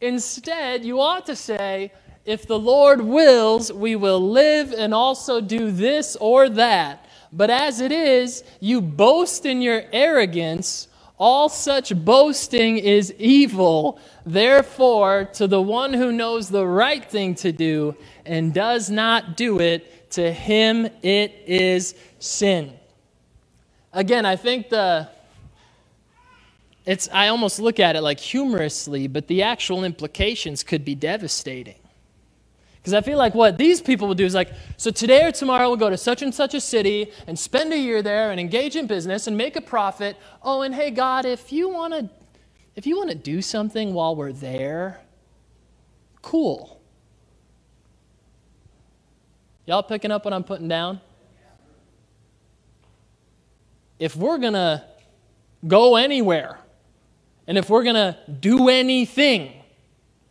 Instead, 0.00 0.84
you 0.84 1.00
ought 1.00 1.26
to 1.26 1.36
say, 1.36 1.92
if 2.24 2.46
the 2.46 2.58
Lord 2.58 3.00
wills, 3.00 3.72
we 3.72 3.96
will 3.96 4.20
live 4.20 4.72
and 4.72 4.94
also 4.94 5.40
do 5.40 5.70
this 5.70 6.16
or 6.16 6.48
that. 6.50 7.06
But 7.32 7.50
as 7.50 7.80
it 7.80 7.92
is, 7.92 8.44
you 8.60 8.80
boast 8.80 9.46
in 9.46 9.62
your 9.62 9.84
arrogance 9.92 10.88
all 11.22 11.48
such 11.48 11.94
boasting 11.94 12.78
is 12.78 13.14
evil. 13.16 14.00
Therefore, 14.26 15.26
to 15.34 15.46
the 15.46 15.62
one 15.62 15.92
who 15.92 16.10
knows 16.10 16.48
the 16.48 16.66
right 16.66 17.04
thing 17.04 17.36
to 17.36 17.52
do 17.52 17.94
and 18.26 18.52
does 18.52 18.90
not 18.90 19.36
do 19.36 19.60
it, 19.60 20.10
to 20.10 20.32
him 20.32 20.86
it 21.02 21.44
is 21.46 21.94
sin. 22.18 22.72
Again, 23.92 24.26
I 24.26 24.34
think 24.34 24.68
the, 24.68 25.08
it's 26.86 27.08
I 27.12 27.28
almost 27.28 27.60
look 27.60 27.78
at 27.78 27.94
it 27.94 28.00
like 28.00 28.18
humorously, 28.18 29.06
but 29.06 29.28
the 29.28 29.44
actual 29.44 29.84
implications 29.84 30.64
could 30.64 30.84
be 30.84 30.96
devastating. 30.96 31.81
Because 32.82 32.94
I 32.94 33.00
feel 33.00 33.16
like 33.16 33.32
what 33.32 33.58
these 33.58 33.80
people 33.80 34.08
will 34.08 34.16
do 34.16 34.24
is 34.24 34.34
like, 34.34 34.50
so 34.76 34.90
today 34.90 35.24
or 35.24 35.30
tomorrow 35.30 35.68
we'll 35.68 35.76
go 35.76 35.88
to 35.88 35.96
such 35.96 36.20
and 36.20 36.34
such 36.34 36.52
a 36.52 36.60
city 36.60 37.12
and 37.28 37.38
spend 37.38 37.72
a 37.72 37.78
year 37.78 38.02
there 38.02 38.32
and 38.32 38.40
engage 38.40 38.74
in 38.74 38.88
business 38.88 39.28
and 39.28 39.36
make 39.36 39.54
a 39.54 39.60
profit. 39.60 40.16
Oh, 40.42 40.62
and 40.62 40.74
hey 40.74 40.90
God, 40.90 41.24
if 41.24 41.52
you 41.52 41.68
want 41.68 41.94
to 41.94 42.10
if 42.74 42.86
you 42.86 42.96
want 42.96 43.10
to 43.10 43.14
do 43.14 43.40
something 43.40 43.92
while 43.94 44.16
we're 44.16 44.32
there, 44.32 45.00
cool. 46.22 46.80
Y'all 49.66 49.82
picking 49.82 50.10
up 50.10 50.24
what 50.24 50.34
I'm 50.34 50.42
putting 50.42 50.68
down? 50.68 51.00
If 53.98 54.16
we're 54.16 54.38
going 54.38 54.54
to 54.54 54.84
go 55.68 55.96
anywhere, 55.96 56.58
and 57.46 57.56
if 57.56 57.70
we're 57.70 57.84
going 57.84 57.94
to 57.94 58.16
do 58.40 58.68
anything, 58.68 59.52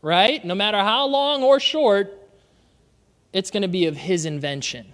right, 0.01 0.43
no 0.43 0.55
matter 0.55 0.79
how 0.79 1.05
long 1.05 1.43
or 1.43 1.59
short, 1.59 2.20
it's 3.33 3.51
going 3.51 3.61
to 3.61 3.67
be 3.67 3.85
of 3.85 3.95
His 3.95 4.25
invention. 4.25 4.93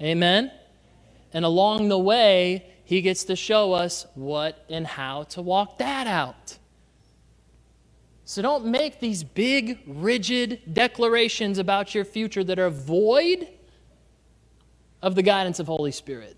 Amen? 0.00 0.50
And 1.32 1.44
along 1.44 1.88
the 1.88 1.98
way, 1.98 2.66
He 2.84 3.00
gets 3.00 3.24
to 3.24 3.36
show 3.36 3.72
us 3.72 4.06
what 4.14 4.64
and 4.68 4.86
how 4.86 5.24
to 5.24 5.42
walk 5.42 5.78
that 5.78 6.06
out. 6.06 6.58
So 8.24 8.40
don't 8.40 8.66
make 8.66 9.00
these 9.00 9.24
big, 9.24 9.80
rigid 9.86 10.62
declarations 10.72 11.58
about 11.58 11.94
your 11.94 12.04
future 12.04 12.44
that 12.44 12.58
are 12.58 12.70
void 12.70 13.48
of 15.02 15.16
the 15.16 15.22
guidance 15.22 15.58
of 15.58 15.66
Holy 15.66 15.90
Spirit. 15.90 16.36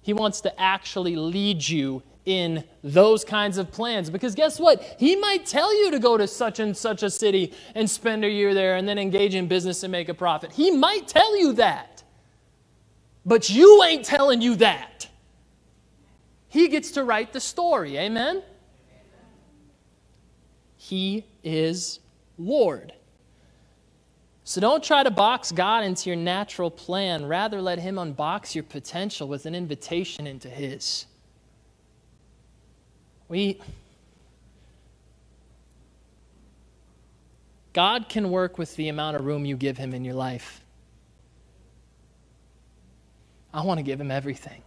He 0.00 0.12
wants 0.12 0.40
to 0.42 0.60
actually 0.60 1.16
lead 1.16 1.68
you 1.68 2.02
in 2.24 2.64
those 2.82 3.24
kinds 3.24 3.58
of 3.58 3.70
plans. 3.70 4.10
Because 4.10 4.34
guess 4.34 4.60
what? 4.60 4.96
He 4.98 5.16
might 5.16 5.44
tell 5.44 5.76
you 5.76 5.90
to 5.90 5.98
go 5.98 6.16
to 6.16 6.26
such 6.26 6.60
and 6.60 6.76
such 6.76 7.02
a 7.02 7.10
city 7.10 7.52
and 7.74 7.88
spend 7.88 8.24
a 8.24 8.28
year 8.28 8.54
there 8.54 8.76
and 8.76 8.88
then 8.88 8.98
engage 8.98 9.34
in 9.34 9.48
business 9.48 9.82
and 9.82 9.90
make 9.90 10.08
a 10.08 10.14
profit. 10.14 10.52
He 10.52 10.70
might 10.70 11.08
tell 11.08 11.38
you 11.38 11.54
that. 11.54 12.02
But 13.24 13.50
you 13.50 13.82
ain't 13.84 14.04
telling 14.04 14.40
you 14.40 14.56
that. 14.56 15.08
He 16.48 16.68
gets 16.68 16.92
to 16.92 17.04
write 17.04 17.32
the 17.32 17.40
story. 17.40 17.96
Amen? 17.98 18.42
He 20.76 21.24
is 21.42 22.00
Lord. 22.38 22.92
So 24.44 24.60
don't 24.60 24.82
try 24.82 25.04
to 25.04 25.10
box 25.10 25.52
God 25.52 25.84
into 25.84 26.10
your 26.10 26.16
natural 26.16 26.70
plan. 26.70 27.24
Rather, 27.24 27.62
let 27.62 27.78
Him 27.78 27.94
unbox 27.96 28.54
your 28.54 28.64
potential 28.64 29.28
with 29.28 29.46
an 29.46 29.54
invitation 29.54 30.26
into 30.26 30.48
His. 30.48 31.06
We. 33.32 33.58
God 37.72 38.10
can 38.10 38.30
work 38.30 38.58
with 38.58 38.76
the 38.76 38.90
amount 38.90 39.16
of 39.16 39.24
room 39.24 39.46
you 39.46 39.56
give 39.56 39.78
Him 39.78 39.94
in 39.94 40.04
your 40.04 40.12
life. 40.12 40.60
I 43.54 43.62
want 43.62 43.78
to 43.78 43.82
give 43.82 43.98
Him 43.98 44.10
everything. 44.10 44.60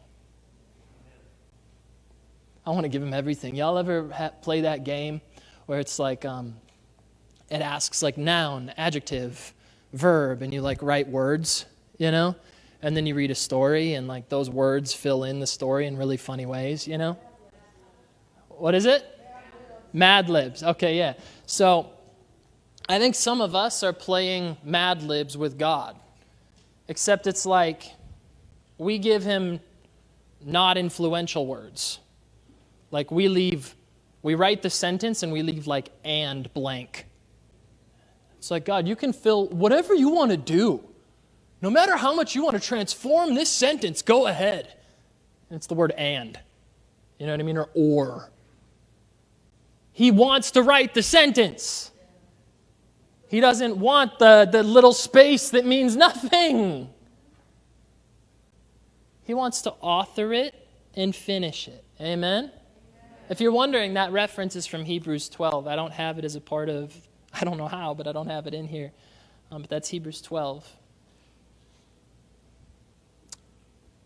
I 2.65 2.71
want 2.71 2.85
to 2.85 2.89
give 2.89 3.03
Him 3.03 3.13
everything. 3.13 3.53
Y'all 3.55 3.77
ever 3.77 4.09
ha- 4.09 4.31
play 4.41 4.61
that 4.61 4.83
game 4.83 5.21
where 5.67 5.79
it's 5.79 5.99
like, 5.99 6.25
um, 6.25 6.55
it 7.51 7.61
asks 7.61 8.01
like 8.01 8.17
noun, 8.17 8.73
adjective, 8.77 9.53
verb, 9.93 10.41
and 10.41 10.51
you 10.51 10.61
like 10.61 10.81
write 10.81 11.07
words, 11.07 11.67
you 11.99 12.09
know? 12.09 12.35
And 12.81 12.97
then 12.97 13.05
you 13.05 13.13
read 13.13 13.29
a 13.29 13.35
story, 13.35 13.93
and 13.93 14.07
like 14.07 14.29
those 14.29 14.49
words 14.49 14.91
fill 14.91 15.23
in 15.23 15.39
the 15.39 15.45
story 15.45 15.85
in 15.85 15.97
really 15.97 16.17
funny 16.17 16.47
ways, 16.47 16.87
you 16.87 16.97
know? 16.97 17.15
What 18.57 18.75
is 18.75 18.85
it? 18.85 19.03
Mad 19.93 20.29
Libs. 20.29 20.63
Okay, 20.63 20.97
yeah. 20.97 21.13
So 21.45 21.89
I 22.87 22.99
think 22.99 23.15
some 23.15 23.41
of 23.41 23.55
us 23.55 23.83
are 23.83 23.93
playing 23.93 24.57
Mad 24.63 25.01
Libs 25.01 25.37
with 25.37 25.57
God, 25.57 25.95
except 26.87 27.27
it's 27.27 27.45
like 27.45 27.83
we 28.77 28.97
give 28.97 29.23
him 29.23 29.59
not 30.43 30.77
influential 30.77 31.47
words. 31.47 31.99
Like 32.91 33.09
we 33.11 33.27
leave, 33.27 33.75
we 34.21 34.35
write 34.35 34.61
the 34.61 34.69
sentence 34.69 35.23
and 35.23 35.31
we 35.31 35.41
leave 35.41 35.65
like 35.65 35.89
and 36.03 36.53
blank. 36.53 37.05
It's 38.37 38.51
like, 38.51 38.65
God, 38.65 38.87
you 38.87 38.95
can 38.95 39.11
fill 39.11 39.47
whatever 39.47 39.95
you 39.95 40.09
want 40.09 40.31
to 40.31 40.37
do. 40.37 40.83
No 41.61 41.69
matter 41.71 41.95
how 41.95 42.13
much 42.13 42.35
you 42.35 42.43
want 42.43 42.55
to 42.55 42.61
transform 42.61 43.33
this 43.33 43.49
sentence, 43.49 44.03
go 44.03 44.27
ahead. 44.27 44.71
And 45.49 45.57
it's 45.57 45.67
the 45.67 45.73
word 45.73 45.91
and. 45.97 46.37
You 47.17 47.25
know 47.25 47.31
what 47.31 47.39
I 47.39 47.43
mean? 47.43 47.57
Or 47.57 47.69
or. 47.73 48.29
He 49.95 50.11
wants 50.11 50.51
to 50.51 50.61
write 50.61 50.93
the 50.93 51.01
sentence. 51.01 51.89
He 53.29 53.39
doesn't 53.39 53.77
want 53.77 54.19
the, 54.19 54.45
the 54.51 54.61
little 54.61 54.91
space 54.91 55.51
that 55.51 55.65
means 55.65 55.95
nothing. 55.95 56.89
He 59.23 59.33
wants 59.33 59.61
to 59.61 59.71
author 59.79 60.33
it 60.33 60.67
and 60.97 61.15
finish 61.15 61.69
it. 61.69 61.85
Amen? 62.01 62.51
If 63.29 63.39
you're 63.39 63.53
wondering, 63.53 63.93
that 63.93 64.11
reference 64.11 64.57
is 64.57 64.67
from 64.67 64.83
Hebrews 64.83 65.29
12. 65.29 65.65
I 65.65 65.77
don't 65.77 65.93
have 65.93 66.19
it 66.19 66.25
as 66.25 66.35
a 66.35 66.41
part 66.41 66.67
of 66.67 66.93
I 67.33 67.45
don't 67.45 67.57
know 67.57 67.69
how, 67.69 67.93
but 67.93 68.05
I 68.05 68.11
don't 68.11 68.27
have 68.27 68.47
it 68.47 68.53
in 68.53 68.67
here. 68.67 68.91
Um, 69.49 69.61
but 69.61 69.69
that's 69.69 69.87
Hebrews 69.87 70.21
12. 70.21 70.69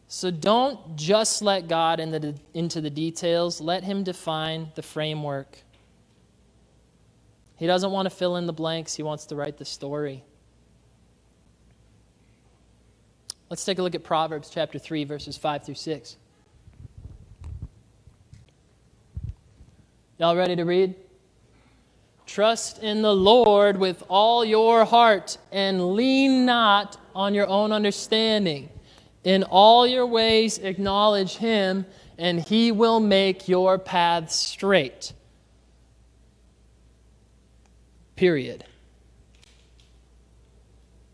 So 0.08 0.30
don't 0.30 0.96
just 0.96 1.42
let 1.42 1.68
God 1.68 2.00
in 2.00 2.12
the, 2.12 2.36
into 2.54 2.80
the 2.80 2.92
details, 2.92 3.60
let 3.60 3.84
Him 3.84 4.04
define 4.04 4.72
the 4.76 4.84
framework. 4.84 5.64
He 7.60 7.68
doesn't 7.68 7.92
want 7.92 8.06
to 8.06 8.10
fill 8.10 8.38
in 8.38 8.46
the 8.46 8.54
blanks, 8.54 8.96
He 8.96 9.04
wants 9.04 9.26
to 9.26 9.36
write 9.36 9.58
the 9.58 9.66
story. 9.66 10.24
Let's 13.50 13.66
take 13.66 13.80
a 13.80 13.84
look 13.84 13.96
at 13.96 14.04
Proverbs 14.04 14.50
chapter 14.50 14.80
3, 14.80 15.04
verses 15.04 15.36
5 15.36 15.66
through 15.66 15.76
6. 15.76 16.16
Y'all 20.20 20.38
ready 20.38 20.56
to 20.56 20.64
read? 20.64 20.96
Trust 22.26 22.82
in 22.82 23.02
the 23.02 23.14
Lord 23.14 23.78
with 23.78 24.04
all 24.08 24.46
your 24.46 24.86
heart 24.86 25.38
and 25.52 25.96
lean 25.96 26.46
not 26.46 26.98
on 27.14 27.34
your 27.34 27.48
own 27.48 27.74
understanding. 27.74 28.70
In 29.26 29.44
all 29.44 29.86
your 29.86 30.06
ways, 30.06 30.60
acknowledge 30.60 31.36
Him, 31.38 31.86
and 32.18 32.40
He 32.40 32.72
will 32.72 33.02
make 33.02 33.50
your 33.50 33.78
paths 33.78 34.36
straight. 34.36 35.12
Period. 38.20 38.66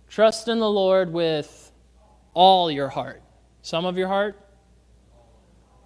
Trust 0.10 0.48
in 0.48 0.58
the 0.58 0.68
Lord 0.68 1.14
with 1.14 1.72
all 2.34 2.72
your 2.72 2.90
heart. 2.90 3.22
Some 3.62 3.86
of 3.86 3.96
your 3.96 4.08
heart? 4.08 4.40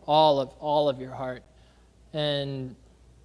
All 0.08 0.40
of 0.40 0.54
all 0.62 0.88
of 0.88 1.02
your 1.02 1.12
heart. 1.12 1.44
And 2.14 2.74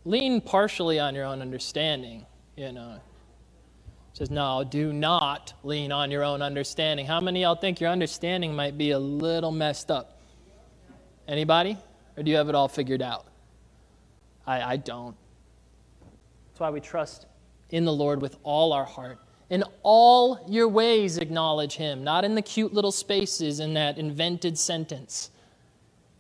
lean 0.05 0.41
partially 0.41 0.99
on 0.99 1.15
your 1.15 1.25
own 1.25 1.41
understanding, 1.41 2.27
you 2.57 2.73
know. 2.73 2.95
It 2.95 4.17
says, 4.17 4.29
no, 4.29 4.65
do 4.69 4.93
not 4.93 5.53
lean 5.63 5.93
on 5.93 6.11
your 6.11 6.25
own 6.25 6.43
understanding. 6.43 7.07
How 7.07 7.21
many 7.21 7.43
y'all 7.43 7.55
think 7.55 7.81
your 7.81 7.91
understanding 7.91 8.57
might 8.57 8.77
be 8.77 8.91
a 8.91 8.99
little 8.99 9.53
messed 9.53 9.93
up? 9.93 10.19
Anybody? 11.29 11.79
Or 12.17 12.25
do 12.25 12.31
you 12.33 12.39
have 12.39 12.49
it 12.49 12.57
all 12.57 12.67
figured 12.67 13.03
out? 13.03 13.27
I, 14.49 14.63
I 14.63 14.77
don't. 14.79 15.15
That's 16.49 16.59
why 16.59 16.71
we 16.71 16.81
trust 16.81 17.27
in 17.75 17.85
the 17.85 17.93
Lord 17.93 18.23
with 18.23 18.37
all 18.43 18.73
our 18.73 18.85
heart. 18.85 19.19
In 19.51 19.63
all 19.83 20.47
your 20.49 20.69
ways, 20.69 21.19
acknowledge 21.19 21.75
Him, 21.75 22.03
not 22.03 22.25
in 22.25 22.35
the 22.35 22.43
cute 22.43 22.73
little 22.73 22.93
spaces 22.93 23.61
in 23.61 23.75
that 23.75 23.99
invented 23.99 24.59
sentence 24.59 25.31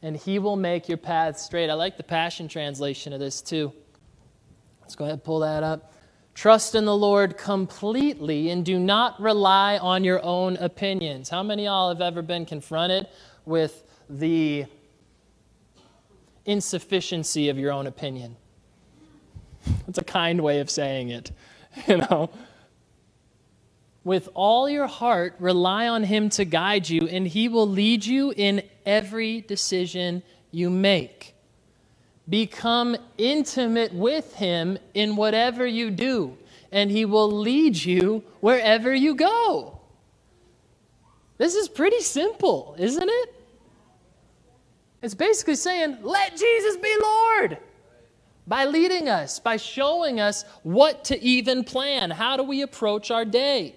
and 0.05 0.19
he 0.19 0.39
will 0.39 0.57
make 0.57 0.87
your 0.87 0.99
path 0.99 1.39
straight. 1.39 1.71
I 1.71 1.75
like 1.75 1.97
the 1.97 2.03
Passion 2.03 2.47
Translation 2.47 3.15
of 3.15 3.21
this 3.21 3.41
too. 3.41 3.73
Let's 4.83 4.95
go 4.95 5.05
ahead 5.05 5.15
and 5.15 5.25
pull 5.25 5.39
that 5.39 5.63
up. 5.63 5.95
Trust 6.35 6.75
in 6.75 6.85
the 6.85 6.95
Lord 6.95 7.39
completely 7.39 8.51
and 8.51 8.67
do 8.67 8.79
not 8.79 9.19
rely 9.19 9.79
on 9.79 10.05
your 10.05 10.23
own 10.23 10.59
opinions. 10.59 11.31
How 11.31 11.43
many 11.43 11.63
of 11.63 11.71
y'all 11.71 11.89
have 11.89 12.03
ever 12.03 12.21
been 12.21 12.45
confronted 12.45 13.07
with 13.47 13.85
the 14.11 14.67
insufficiency 16.45 17.49
of 17.49 17.59
your 17.59 17.73
own 17.73 17.87
opinion? 17.87 18.37
That's 19.87 19.97
a 19.97 20.05
kind 20.05 20.43
way 20.43 20.61
of 20.61 20.69
saying 20.69 21.09
it, 21.09 21.33
you 21.89 21.99
know. 21.99 22.31
With 24.05 24.29
all 24.35 24.69
your 24.69 24.87
heart, 24.87 25.35
rely 25.39 25.89
on 25.89 26.05
Him 26.05 26.29
to 26.31 26.45
guide 26.45 26.89
you, 26.89 27.09
and 27.09 27.27
He 27.27 27.49
will 27.49 27.69
lead 27.69 28.05
you 28.05 28.33
in 28.37 28.63
every 28.85 29.41
decision 29.41 30.23
you 30.51 30.69
make. 30.69 31.35
Become 32.29 32.97
intimate 33.17 33.95
with 33.95 34.35
Him 34.35 34.79
in 34.93 35.17
whatever 35.17 35.67
you 35.67 35.91
do, 35.91 36.37
and 36.71 36.91
He 36.91 37.07
will 37.07 37.31
lead 37.31 37.77
you 37.77 38.23
wherever 38.41 38.95
you 38.95 39.15
go. 39.15 39.81
This 41.39 41.55
is 41.55 41.69
pretty 41.69 42.01
simple, 42.01 42.77
isn't 42.79 43.09
it? 43.09 43.35
It's 45.03 45.15
basically 45.15 45.57
saying, 45.57 45.99
let 46.03 46.37
Jesus 46.37 46.77
be 46.77 46.95
Lord. 47.03 47.59
By 48.47 48.65
leading 48.67 49.09
us, 49.09 49.39
by 49.39 49.57
showing 49.57 50.21
us 50.21 50.45
what 50.63 51.05
to 51.05 51.23
even 51.23 51.65
plan. 51.65 52.11
How 52.11 52.37
do 52.37 52.43
we 52.43 52.63
approach 52.63 53.11
our 53.11 53.25
day? 53.25 53.75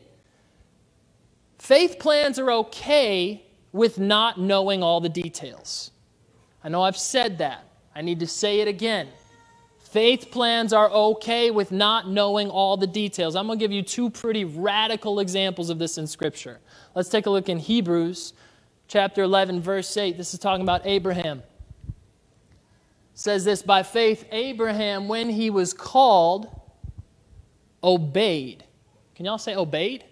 Faith 1.58 1.98
plans 2.00 2.38
are 2.38 2.52
okay 2.52 3.44
with 3.72 3.98
not 4.00 4.40
knowing 4.40 4.84
all 4.84 5.00
the 5.00 5.10
details. 5.10 5.92
I 6.64 6.70
know 6.70 6.82
I've 6.82 6.98
said 6.98 7.38
that. 7.38 7.64
I 7.96 8.02
need 8.02 8.20
to 8.20 8.28
say 8.28 8.60
it 8.60 8.68
again. 8.68 9.08
Faith 9.80 10.32
plans 10.32 10.74
are 10.74 10.90
okay 10.92 11.50
with 11.50 11.72
not 11.72 12.10
knowing 12.10 12.50
all 12.50 12.76
the 12.76 12.88
details. 12.88 13.36
I'm 13.36 13.48
going 13.48 13.58
to 13.58 13.64
give 13.64 13.72
you 13.72 13.82
two 13.82 14.10
pretty 14.10 14.44
radical 14.44 15.20
examples 15.22 15.70
of 15.70 15.80
this 15.80 15.98
in 15.98 16.06
Scripture. 16.06 16.60
Let's 16.94 17.10
take 17.10 17.26
a 17.26 17.30
look 17.30 17.48
in 17.48 17.58
Hebrews 17.58 18.34
chapter 18.90 19.24
11, 19.24 19.62
verse 19.62 19.96
8. 19.96 20.18
This 20.18 20.34
is 20.34 20.40
talking 20.40 20.62
about 20.62 20.82
Abraham. 20.86 21.42
Says 23.18 23.44
this 23.44 23.64
By 23.64 23.82
faith, 23.82 24.26
Abraham, 24.32 25.08
when 25.08 25.28
he 25.28 25.50
was 25.50 25.74
called, 25.74 26.48
obeyed. 27.84 28.64
Can 29.16 29.26
y'all 29.26 29.40
say 29.40 29.56
obeyed? 29.56 30.06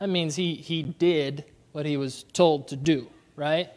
That 0.00 0.08
means 0.08 0.34
he, 0.34 0.56
he 0.56 0.82
did 0.82 1.44
what 1.70 1.86
he 1.86 1.96
was 1.96 2.24
told 2.32 2.66
to 2.68 2.76
do, 2.76 3.06
right? 3.36 3.70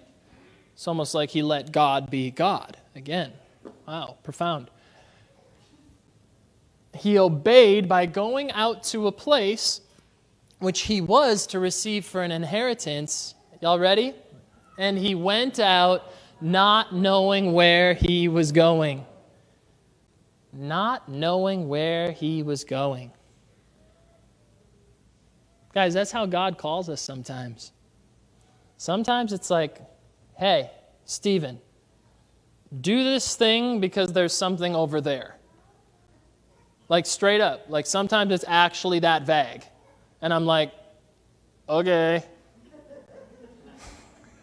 It's 0.73 0.87
almost 0.87 1.13
like 1.13 1.29
he 1.29 1.43
let 1.43 1.71
God 1.71 2.09
be 2.09 2.31
God 2.31 2.75
again. 2.95 3.33
Wow, 3.87 4.17
profound. 4.23 4.71
He 6.95 7.19
obeyed 7.19 7.87
by 7.87 8.07
going 8.07 8.51
out 8.53 8.81
to 8.85 9.05
a 9.05 9.11
place 9.11 9.79
which 10.57 10.81
he 10.81 11.01
was 11.01 11.45
to 11.47 11.59
receive 11.59 12.05
for 12.05 12.23
an 12.23 12.31
inheritance. 12.31 13.35
Y'all 13.61 13.77
ready? 13.77 14.15
And 14.79 14.97
he 14.97 15.13
went 15.13 15.59
out 15.59 16.11
not 16.41 16.93
knowing 16.93 17.53
where 17.53 17.93
he 17.93 18.27
was 18.27 18.51
going. 18.51 19.05
Not 20.53 21.07
knowing 21.07 21.69
where 21.69 22.11
he 22.11 22.43
was 22.43 22.63
going. 22.63 23.11
Guys, 25.73 25.93
that's 25.93 26.11
how 26.11 26.25
God 26.25 26.57
calls 26.57 26.89
us 26.89 27.01
sometimes. 27.01 27.71
Sometimes 28.77 29.31
it's 29.31 29.49
like, 29.49 29.79
hey, 30.37 30.71
Stephen, 31.05 31.61
do 32.81 33.03
this 33.03 33.35
thing 33.35 33.79
because 33.79 34.11
there's 34.11 34.33
something 34.33 34.75
over 34.75 34.99
there. 34.99 35.37
Like 36.89 37.05
straight 37.05 37.39
up. 37.39 37.67
Like 37.69 37.85
sometimes 37.85 38.33
it's 38.33 38.43
actually 38.47 38.99
that 38.99 39.25
vague. 39.25 39.63
And 40.21 40.33
I'm 40.33 40.45
like, 40.45 40.73
okay. 41.69 42.23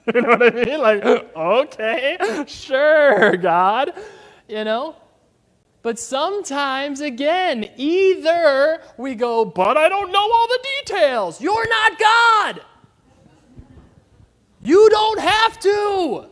you 0.14 0.23
know 0.23 0.29
what 0.31 0.42
I 0.42 0.64
mean? 0.64 0.81
Like, 0.81 1.05
okay, 1.05 2.44
sure, 2.47 3.37
God. 3.37 3.92
You 4.49 4.64
know? 4.64 4.97
But 5.83 5.99
sometimes, 5.99 7.01
again, 7.01 7.71
either 7.77 8.81
we 8.97 9.14
go, 9.14 9.44
but 9.44 9.77
I 9.77 9.88
don't 9.88 10.11
know 10.11 10.21
all 10.21 10.49
the 10.49 10.66
details. 10.81 11.40
You're 11.40 11.68
not 11.68 11.99
God. 11.99 12.61
You 14.62 14.88
don't 14.90 15.21
have 15.21 15.61
to. 15.61 16.27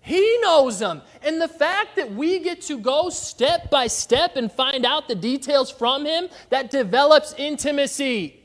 He 0.00 0.38
knows 0.40 0.78
them. 0.78 1.02
And 1.22 1.40
the 1.40 1.48
fact 1.48 1.96
that 1.96 2.12
we 2.12 2.38
get 2.38 2.60
to 2.62 2.78
go 2.78 3.08
step 3.08 3.70
by 3.70 3.86
step 3.86 4.36
and 4.36 4.52
find 4.52 4.84
out 4.84 5.08
the 5.08 5.14
details 5.14 5.70
from 5.70 6.04
Him, 6.04 6.28
that 6.50 6.70
develops 6.70 7.34
intimacy 7.38 8.42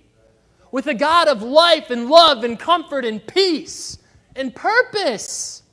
with 0.71 0.87
a 0.87 0.93
God 0.93 1.27
of 1.27 1.43
life 1.43 1.91
and 1.91 2.09
love 2.09 2.43
and 2.43 2.57
comfort 2.57 3.03
and 3.03 3.25
peace 3.25 3.97
and 4.35 4.53
purpose. 4.53 5.63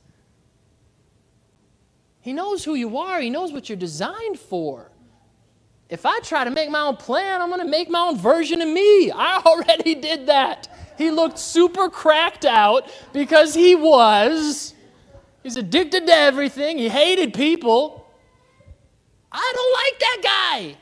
He 2.21 2.33
knows 2.33 2.63
who 2.63 2.75
you 2.75 2.97
are, 2.97 3.19
He 3.19 3.29
knows 3.29 3.51
what 3.51 3.69
you're 3.69 3.77
designed 3.77 4.39
for. 4.39 4.91
If 5.89 6.05
I 6.05 6.19
try 6.19 6.43
to 6.43 6.51
make 6.51 6.69
my 6.69 6.81
own 6.81 6.97
plan, 6.97 7.41
I'm 7.41 7.49
going 7.49 7.61
to 7.61 7.67
make 7.67 7.89
my 7.89 7.99
own 7.99 8.17
version 8.17 8.61
of 8.61 8.69
me. 8.69 9.11
I 9.11 9.41
already 9.43 9.95
did 10.01 10.27
that. 10.27 10.67
He 10.97 11.09
looked 11.09 11.39
super 11.39 11.89
cracked 11.89 12.45
out 12.45 12.91
because 13.11 13.55
he 13.55 13.73
was. 13.75 14.75
He's 15.41 15.57
addicted 15.57 16.05
to 16.05 16.13
everything. 16.13 16.77
He 16.77 16.89
hated 16.89 17.33
people. 17.33 18.05
I 19.31 19.53
don't 19.55 19.73
like 19.73 19.99
that 19.99 20.19
guy. 20.23 20.77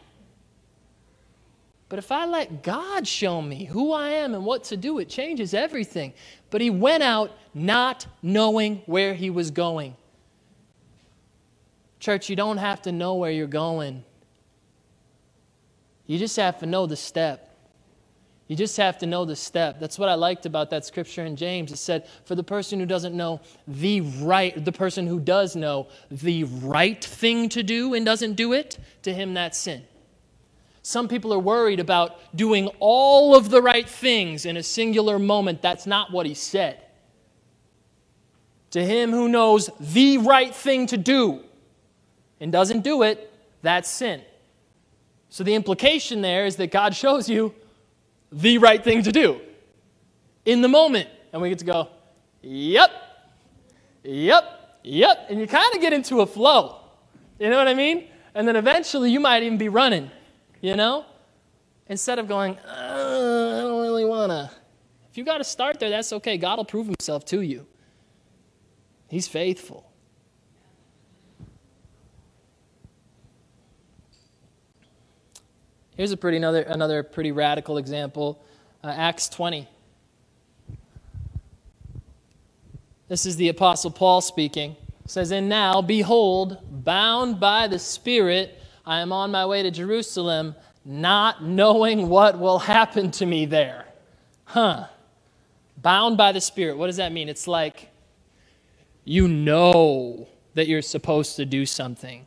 But 1.89 1.99
if 1.99 2.11
I 2.11 2.25
let 2.25 2.63
God 2.63 3.07
show 3.07 3.41
me 3.41 3.63
who 3.63 3.93
I 3.93 4.09
am 4.09 4.33
and 4.33 4.43
what 4.45 4.65
to 4.65 4.77
do, 4.77 4.99
it 4.99 5.07
changes 5.07 5.53
everything. 5.53 6.13
But 6.49 6.61
he 6.61 6.69
went 6.69 7.03
out 7.03 7.31
not 7.53 8.07
knowing 8.21 8.83
where 8.85 9.13
he 9.13 9.29
was 9.29 9.51
going. 9.51 9.95
Church, 11.99 12.29
you 12.29 12.35
don't 12.35 12.57
have 12.57 12.81
to 12.83 12.91
know 12.91 13.15
where 13.15 13.31
you're 13.31 13.47
going. 13.47 14.03
You 16.05 16.17
just 16.17 16.37
have 16.37 16.59
to 16.59 16.65
know 16.65 16.85
the 16.85 16.95
step. 16.95 17.43
You 18.47 18.55
just 18.55 18.77
have 18.77 18.97
to 18.99 19.05
know 19.05 19.25
the 19.25 19.35
step. 19.35 19.79
That's 19.79 19.99
what 19.99 20.07
I 20.07 20.13
liked 20.13 20.45
about 20.45 20.69
that 20.69 20.85
scripture 20.85 21.25
in 21.25 21.35
James. 21.35 21.71
It 21.71 21.77
said, 21.77 22.07
for 22.23 22.33
the 22.33 22.43
person 22.43 22.79
who 22.79 22.85
doesn't 22.85 23.15
know 23.15 23.41
the 23.67 24.01
right, 24.01 24.63
the 24.63 24.71
person 24.71 25.05
who 25.05 25.19
does 25.19 25.55
know 25.55 25.87
the 26.09 26.45
right 26.45 27.03
thing 27.03 27.49
to 27.49 27.61
do 27.61 27.93
and 27.93 28.05
doesn't 28.05 28.35
do 28.35 28.53
it, 28.53 28.77
to 29.01 29.13
him 29.13 29.33
that's 29.33 29.57
sin. 29.57 29.83
Some 30.87 31.09
people 31.09 31.33
are 31.33 31.39
worried 31.39 31.81
about 31.81 32.17
doing 32.33 32.67
all 32.79 33.35
of 33.35 33.49
the 33.49 33.61
right 33.61 33.89
things 33.89 34.45
in 34.45 34.55
a 34.55 34.63
singular 34.63 35.19
moment. 35.19 35.61
That's 35.61 35.85
not 35.85 36.13
what 36.13 36.25
he 36.25 36.33
said. 36.33 36.81
To 38.71 38.81
him 38.81 39.11
who 39.11 39.27
knows 39.27 39.69
the 39.81 40.19
right 40.19 40.55
thing 40.55 40.87
to 40.87 40.95
do 40.95 41.43
and 42.39 42.53
doesn't 42.53 42.85
do 42.85 43.03
it, 43.03 43.33
that's 43.61 43.89
sin. 43.89 44.21
So 45.27 45.43
the 45.43 45.55
implication 45.55 46.21
there 46.21 46.45
is 46.45 46.55
that 46.55 46.71
God 46.71 46.95
shows 46.95 47.27
you 47.27 47.53
the 48.31 48.57
right 48.57 48.81
thing 48.81 49.03
to 49.03 49.11
do 49.11 49.41
in 50.45 50.61
the 50.61 50.69
moment. 50.69 51.09
And 51.33 51.41
we 51.41 51.49
get 51.49 51.59
to 51.59 51.65
go, 51.65 51.89
yep, 52.41 52.91
yep, 54.05 54.79
yep. 54.83 55.25
And 55.29 55.41
you 55.41 55.47
kind 55.47 55.75
of 55.75 55.81
get 55.81 55.91
into 55.91 56.21
a 56.21 56.25
flow. 56.25 56.77
You 57.39 57.49
know 57.49 57.57
what 57.57 57.67
I 57.67 57.73
mean? 57.73 58.07
And 58.33 58.47
then 58.47 58.55
eventually 58.55 59.11
you 59.11 59.19
might 59.19 59.43
even 59.43 59.57
be 59.57 59.67
running, 59.67 60.11
you 60.61 60.75
know? 60.75 61.05
Instead 61.87 62.19
of 62.19 62.27
going, 62.27 62.57
uh, 62.59 63.57
I 63.57 63.61
don't 63.61 63.81
really 63.81 64.05
want 64.05 64.31
to. 64.31 64.51
If 65.09 65.17
you 65.17 65.23
got 65.23 65.37
to 65.37 65.43
start 65.43 65.79
there, 65.79 65.89
that's 65.89 66.11
okay. 66.13 66.37
God 66.37 66.57
will 66.57 66.65
prove 66.65 66.85
himself 66.85 67.25
to 67.25 67.41
you. 67.41 67.65
He's 69.07 69.27
faithful. 69.27 69.89
Here's 75.95 76.11
a 76.11 76.17
pretty 76.17 76.37
another 76.37 76.61
another 76.61 77.01
pretty 77.01 77.31
radical 77.31 77.79
example, 77.79 78.43
uh, 78.83 78.93
Acts 78.95 79.27
20. 79.29 79.67
This 83.07 83.25
is 83.25 83.35
the 83.37 83.47
apostle 83.47 83.89
Paul 83.89 84.21
speaking. 84.21 84.75
It 85.03 85.09
says, 85.09 85.31
"And 85.31 85.49
now 85.49 85.81
behold, 85.81 86.59
bound 86.83 87.39
by 87.39 87.67
the 87.67 87.79
Spirit, 87.79 88.56
I 88.87 89.01
am 89.01 89.11
on 89.11 89.29
my 89.29 89.45
way 89.45 89.61
to 89.61 89.69
Jerusalem, 89.69 90.55
not 90.83 91.43
knowing 91.43 92.09
what 92.09 92.39
will 92.39 92.59
happen 92.59 93.11
to 93.11 93.25
me 93.25 93.45
there." 93.45 93.85
Huh. 94.45 94.87
Bound 95.77 96.17
by 96.17 96.31
the 96.31 96.41
Spirit. 96.41 96.77
What 96.77 96.87
does 96.87 96.97
that 96.97 97.11
mean? 97.11 97.29
It's 97.29 97.47
like 97.47 97.89
you 99.05 99.27
know 99.27 100.27
that 100.55 100.67
you're 100.67 100.81
supposed 100.81 101.35
to 101.35 101.45
do 101.45 101.65
something. 101.65 102.25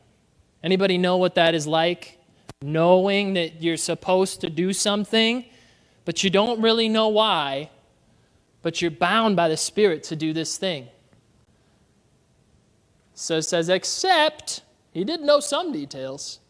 Anybody 0.62 0.98
know 0.98 1.16
what 1.16 1.34
that 1.34 1.54
is 1.54 1.66
like? 1.66 2.20
knowing 2.62 3.32
that 3.32 3.62
you're 3.62 3.78
supposed 3.78 4.42
to 4.42 4.50
do 4.50 4.70
something, 4.74 5.46
but 6.04 6.22
you 6.22 6.28
don't 6.28 6.60
really 6.60 6.90
know 6.90 7.08
why, 7.08 7.70
but 8.60 8.82
you're 8.82 8.90
bound 8.90 9.34
by 9.34 9.48
the 9.48 9.56
Spirit 9.56 10.02
to 10.02 10.14
do 10.14 10.34
this 10.34 10.58
thing. 10.58 10.86
So 13.14 13.38
it 13.38 13.42
says, 13.42 13.70
except, 13.70 14.60
he 14.92 15.04
did 15.04 15.22
know 15.22 15.40
some 15.40 15.72
details, 15.72 16.40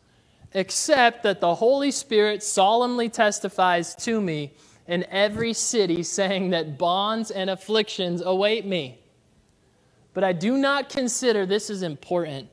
except 0.53 1.22
that 1.22 1.40
the 1.40 1.55
Holy 1.55 1.90
Spirit 1.90 2.42
solemnly 2.42 3.09
testifies 3.09 3.94
to 3.94 4.20
me 4.20 4.53
in 4.86 5.05
every 5.09 5.53
city, 5.53 6.03
saying 6.03 6.51
that 6.51 6.76
bonds 6.76 7.30
and 7.30 7.48
afflictions 7.48 8.20
await 8.22 8.66
me. 8.66 8.98
But 10.12 10.24
I 10.24 10.32
do 10.32 10.57
not 10.57 10.88
consider, 10.88 11.46
this 11.46 11.70
is 11.70 11.82
important, 11.82 12.48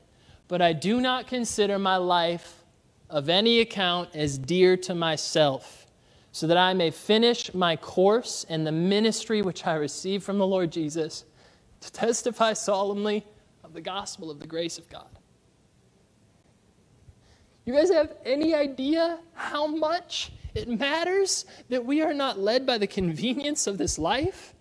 but 0.48 0.62
I 0.62 0.74
do 0.74 1.02
not 1.02 1.28
consider 1.28 1.80
my 1.80 1.98
life 1.98 2.64
of 3.10 3.30
any 3.30 3.60
account 3.60 4.10
as 4.14 4.38
dear 4.38 4.78
to 4.78 4.94
myself, 4.94 5.88
so 6.32 6.46
that 6.46 6.58
I 6.58 6.74
may 6.74 6.92
finish 6.92 7.52
my 7.54 7.76
course 7.76 8.46
and 8.48 8.68
the 8.68 8.72
ministry 8.72 9.42
which 9.42 9.66
I 9.66 9.74
received 9.74 10.24
from 10.24 10.38
the 10.38 10.46
Lord 10.46 10.72
Jesus 10.72 11.26
to 11.82 11.92
testify 11.92 12.54
solemnly 12.54 13.26
of 13.64 13.74
the 13.74 13.82
gospel 13.82 14.30
of 14.30 14.40
the 14.40 14.48
grace 14.48 14.78
of 14.78 14.88
God. 14.90 15.17
You 17.68 17.74
guys 17.74 17.92
have 17.92 18.16
any 18.24 18.56
idea 18.56 19.20
how 19.34 19.68
much 19.68 20.32
it 20.56 20.70
matters 20.70 21.46
that 21.68 21.86
we 21.86 22.02
are 22.02 22.14
not 22.14 22.40
led 22.40 22.66
by 22.66 22.78
the 22.78 22.88
convenience 22.88 23.68
of 23.68 23.78
this 23.78 24.00
life? 24.00 24.54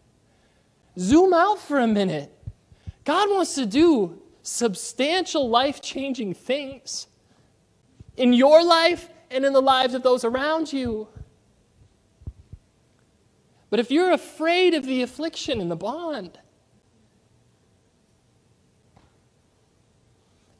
Zoom 0.98 1.32
out 1.32 1.60
for 1.60 1.78
a 1.78 1.86
minute. 1.86 2.32
God 3.04 3.30
wants 3.30 3.54
to 3.54 3.64
do 3.64 4.20
substantial 4.42 5.48
life 5.48 5.80
changing 5.80 6.34
things. 6.34 7.06
in 8.16 8.32
your 8.32 8.64
life 8.64 9.08
and 9.30 9.44
in 9.44 9.52
the 9.52 9.62
lives 9.62 9.94
of 9.94 10.02
those 10.02 10.24
around 10.24 10.72
you. 10.72 11.06
But 13.70 13.78
if 13.78 13.90
you're 13.90 14.10
afraid 14.10 14.74
of 14.74 14.84
the 14.84 15.02
affliction 15.02 15.60
and 15.60 15.70
the 15.70 15.76
bond, 15.76 16.38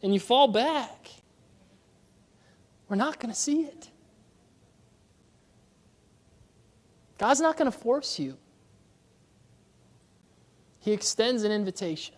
and 0.02 0.12
you 0.12 0.20
fall 0.20 0.48
back, 0.48 1.08
we're 2.88 2.96
not 2.96 3.18
going 3.18 3.32
to 3.32 3.38
see 3.38 3.62
it. 3.62 3.90
God's 7.18 7.40
not 7.40 7.56
going 7.56 7.70
to 7.70 7.76
force 7.76 8.18
you. 8.18 8.36
He 10.80 10.92
extends 10.92 11.42
an 11.42 11.50
invitation. 11.50 12.14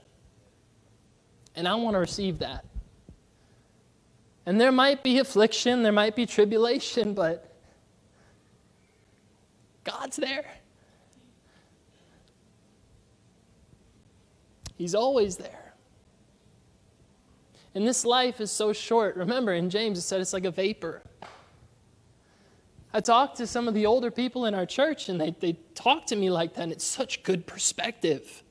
And 1.54 1.66
I 1.66 1.74
want 1.76 1.94
to 1.94 1.98
receive 1.98 2.40
that. 2.40 2.64
And 4.44 4.60
there 4.60 4.72
might 4.72 5.02
be 5.02 5.18
affliction, 5.18 5.82
there 5.82 5.92
might 5.92 6.16
be 6.16 6.26
tribulation, 6.26 7.14
but 7.14 7.52
God's 9.84 10.16
there. 10.16 10.46
He's 14.76 14.94
always 14.94 15.36
there. 15.36 15.67
And 17.74 17.86
this 17.86 18.04
life 18.04 18.40
is 18.40 18.50
so 18.50 18.72
short. 18.72 19.16
Remember, 19.16 19.52
in 19.52 19.70
James, 19.70 19.98
it 19.98 20.02
said 20.02 20.20
it's 20.20 20.32
like 20.32 20.44
a 20.44 20.50
vapor. 20.50 21.02
I 22.92 23.00
talked 23.00 23.36
to 23.36 23.46
some 23.46 23.68
of 23.68 23.74
the 23.74 23.86
older 23.86 24.10
people 24.10 24.46
in 24.46 24.54
our 24.54 24.66
church, 24.66 25.08
and 25.08 25.20
they, 25.20 25.30
they 25.38 25.58
talk 25.74 26.06
to 26.06 26.16
me 26.16 26.30
like 26.30 26.54
that, 26.54 26.62
and 26.62 26.72
it's 26.72 26.86
such 26.86 27.22
good 27.22 27.46
perspective. 27.46 28.42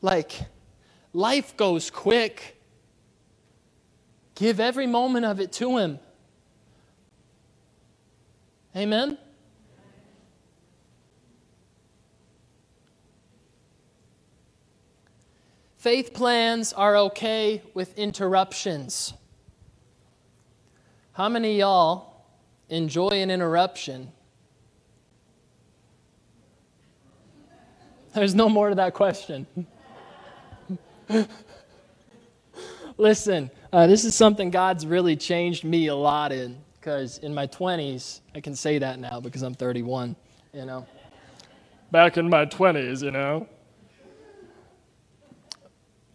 Like, 0.00 0.32
life 1.12 1.56
goes 1.56 1.90
quick. 1.90 2.60
Give 4.34 4.60
every 4.60 4.86
moment 4.86 5.24
of 5.24 5.40
it 5.40 5.52
to 5.52 5.78
Him. 5.78 5.98
Amen? 8.76 9.18
Faith 15.84 16.14
plans 16.14 16.72
are 16.72 16.96
okay 16.96 17.60
with 17.74 17.98
interruptions. 17.98 19.12
How 21.12 21.28
many 21.28 21.58
y'all 21.58 22.24
enjoy 22.70 23.10
an 23.10 23.30
interruption? 23.30 24.10
There's 28.14 28.34
no 28.34 28.48
more 28.48 28.70
to 28.70 28.74
that 28.76 28.94
question. 28.94 29.46
Listen, 32.96 33.50
uh, 33.70 33.86
this 33.86 34.06
is 34.06 34.14
something 34.14 34.50
God's 34.50 34.86
really 34.86 35.16
changed 35.16 35.64
me 35.64 35.88
a 35.88 35.94
lot 35.94 36.32
in 36.32 36.56
because 36.80 37.18
in 37.18 37.34
my 37.34 37.46
20s, 37.46 38.20
I 38.34 38.40
can 38.40 38.56
say 38.56 38.78
that 38.78 38.98
now 38.98 39.20
because 39.20 39.42
I'm 39.42 39.52
31, 39.52 40.16
you 40.54 40.64
know. 40.64 40.86
Back 41.90 42.16
in 42.16 42.30
my 42.30 42.46
20s, 42.46 43.02
you 43.02 43.10
know. 43.10 43.46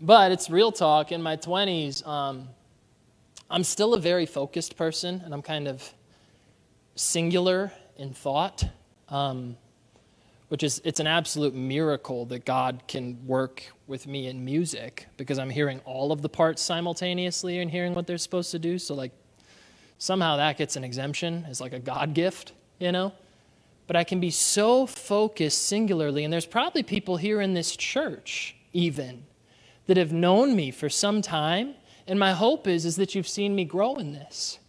But 0.02 0.32
it's 0.32 0.50
real 0.50 0.72
talk. 0.72 1.12
In 1.12 1.22
my 1.22 1.36
20s, 1.36 2.08
um, 2.08 2.48
I'm 3.50 3.64
still 3.66 3.94
a 3.94 4.00
very 4.00 4.26
focused 4.26 4.78
person, 4.78 5.22
and 5.26 5.34
I'm 5.34 5.42
kind 5.42 5.68
of 5.68 5.94
singular 6.96 7.74
in 7.98 8.14
thought, 8.14 8.64
um, 9.10 9.58
which 10.48 10.64
is 10.64 10.82
it's 10.86 11.02
an 11.02 11.08
absolute 11.08 11.54
miracle 11.54 12.26
that 12.28 12.46
God 12.46 12.84
can 12.88 13.26
work 13.28 13.64
with 13.88 14.08
me 14.08 14.28
in 14.28 14.46
music 14.46 15.08
because 15.18 15.38
I'm 15.38 15.50
hearing 15.50 15.82
all 15.84 16.14
of 16.14 16.22
the 16.22 16.30
parts 16.30 16.62
simultaneously 16.62 17.60
and 17.60 17.70
hearing 17.70 17.94
what 17.94 18.08
they're 18.08 18.18
supposed 18.18 18.52
to 18.52 18.60
do. 18.60 18.80
So 18.80 18.96
like 18.96 19.12
somehow 19.98 20.38
that 20.38 20.58
gets 20.58 20.78
an 20.78 20.86
exemption 20.86 21.46
as 21.50 21.60
like 21.60 21.74
a 21.74 21.80
God 21.80 22.14
gift, 22.14 22.54
you 22.80 22.94
know. 22.94 23.12
But 23.86 23.98
I 23.98 24.06
can 24.06 24.22
be 24.22 24.30
so 24.30 24.86
focused 24.86 25.68
singularly, 25.68 26.24
and 26.24 26.32
there's 26.32 26.46
probably 26.46 26.84
people 26.84 27.18
here 27.18 27.42
in 27.42 27.54
this 27.54 27.76
church 27.76 28.56
even 28.72 29.24
that 29.90 29.98
have 29.98 30.14
known 30.14 30.56
me 30.56 30.70
for 30.70 30.88
some 30.88 31.20
time. 31.20 31.74
And 32.06 32.20
my 32.20 32.32
hope 32.32 32.68
is, 32.68 32.86
is 32.86 32.96
that 32.98 33.16
you've 33.16 33.28
seen 33.28 33.56
me 33.56 33.66
grow 33.66 33.96
in 33.96 34.14
this. 34.14 34.60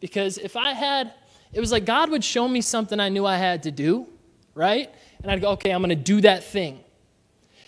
Because 0.00 0.36
if 0.36 0.56
I 0.56 0.72
had, 0.72 1.14
it 1.52 1.60
was 1.60 1.70
like 1.70 1.84
God 1.84 2.10
would 2.10 2.24
show 2.24 2.48
me 2.48 2.60
something 2.60 2.98
I 2.98 3.08
knew 3.08 3.24
I 3.24 3.36
had 3.36 3.62
to 3.62 3.70
do, 3.70 4.08
right? 4.56 4.92
And 5.22 5.30
I'd 5.30 5.40
go, 5.40 5.50
okay, 5.50 5.70
I'm 5.70 5.80
going 5.80 5.90
to 5.90 5.94
do 5.94 6.20
that 6.22 6.42
thing. 6.42 6.80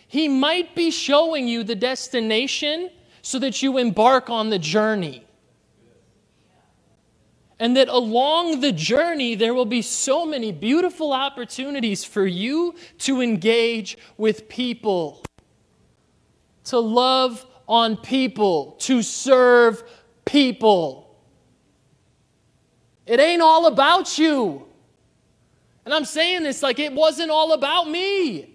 He 0.09 0.27
might 0.27 0.75
be 0.75 0.91
showing 0.91 1.47
you 1.47 1.63
the 1.63 1.77
destination 1.77 2.91
so 3.23 3.39
that 3.39 3.63
you 3.63 3.79
embark 3.79 4.29
on 4.29 4.51
the 4.51 4.59
journey. 4.59 5.25
And 7.61 7.77
that 7.77 7.87
along 7.87 8.63
the 8.63 8.73
journey, 8.73 9.37
there 9.37 9.55
will 9.55 9.65
be 9.65 9.83
so 9.83 10.27
many 10.27 10.51
beautiful 10.51 11.13
opportunities 11.13 12.03
for 12.03 12.27
you 12.27 12.75
to 12.99 13.21
engage 13.21 13.97
with 14.17 14.49
people 14.49 15.23
to 16.71 16.79
love 16.79 17.45
on 17.69 17.97
people, 17.97 18.77
to 18.81 19.03
serve 19.03 19.83
people. 20.25 21.17
It 23.07 23.21
ain't 23.21 23.43
all 23.43 23.67
about 23.67 24.19
you. 24.19 24.67
And 25.85 25.93
I'm 25.93 26.05
saying 26.05 26.45
this 26.45 26.63
like 26.63 26.79
it 26.79 26.93
wasn't 26.93 27.31
all 27.31 27.53
about 27.53 27.89
me. 27.89 28.55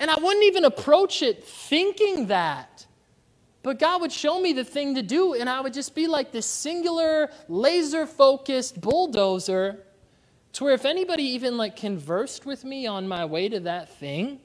And 0.00 0.10
I 0.10 0.14
wouldn't 0.14 0.44
even 0.44 0.64
approach 0.64 1.22
it 1.22 1.44
thinking 1.44 2.26
that. 2.26 2.86
But 3.62 3.78
God 3.78 4.00
would 4.00 4.12
show 4.12 4.40
me 4.40 4.52
the 4.52 4.64
thing 4.64 4.94
to 4.94 5.02
do, 5.02 5.34
and 5.34 5.48
I 5.48 5.60
would 5.60 5.74
just 5.74 5.94
be 5.94 6.06
like 6.06 6.32
this 6.32 6.46
singular, 6.46 7.30
laser 7.48 8.06
focused 8.06 8.80
bulldozer 8.80 9.84
to 10.54 10.64
where 10.64 10.74
if 10.74 10.84
anybody 10.84 11.22
even 11.22 11.56
like 11.56 11.76
conversed 11.76 12.46
with 12.46 12.64
me 12.64 12.86
on 12.86 13.06
my 13.06 13.26
way 13.26 13.48
to 13.48 13.60
that 13.60 13.94
thing, 13.96 14.40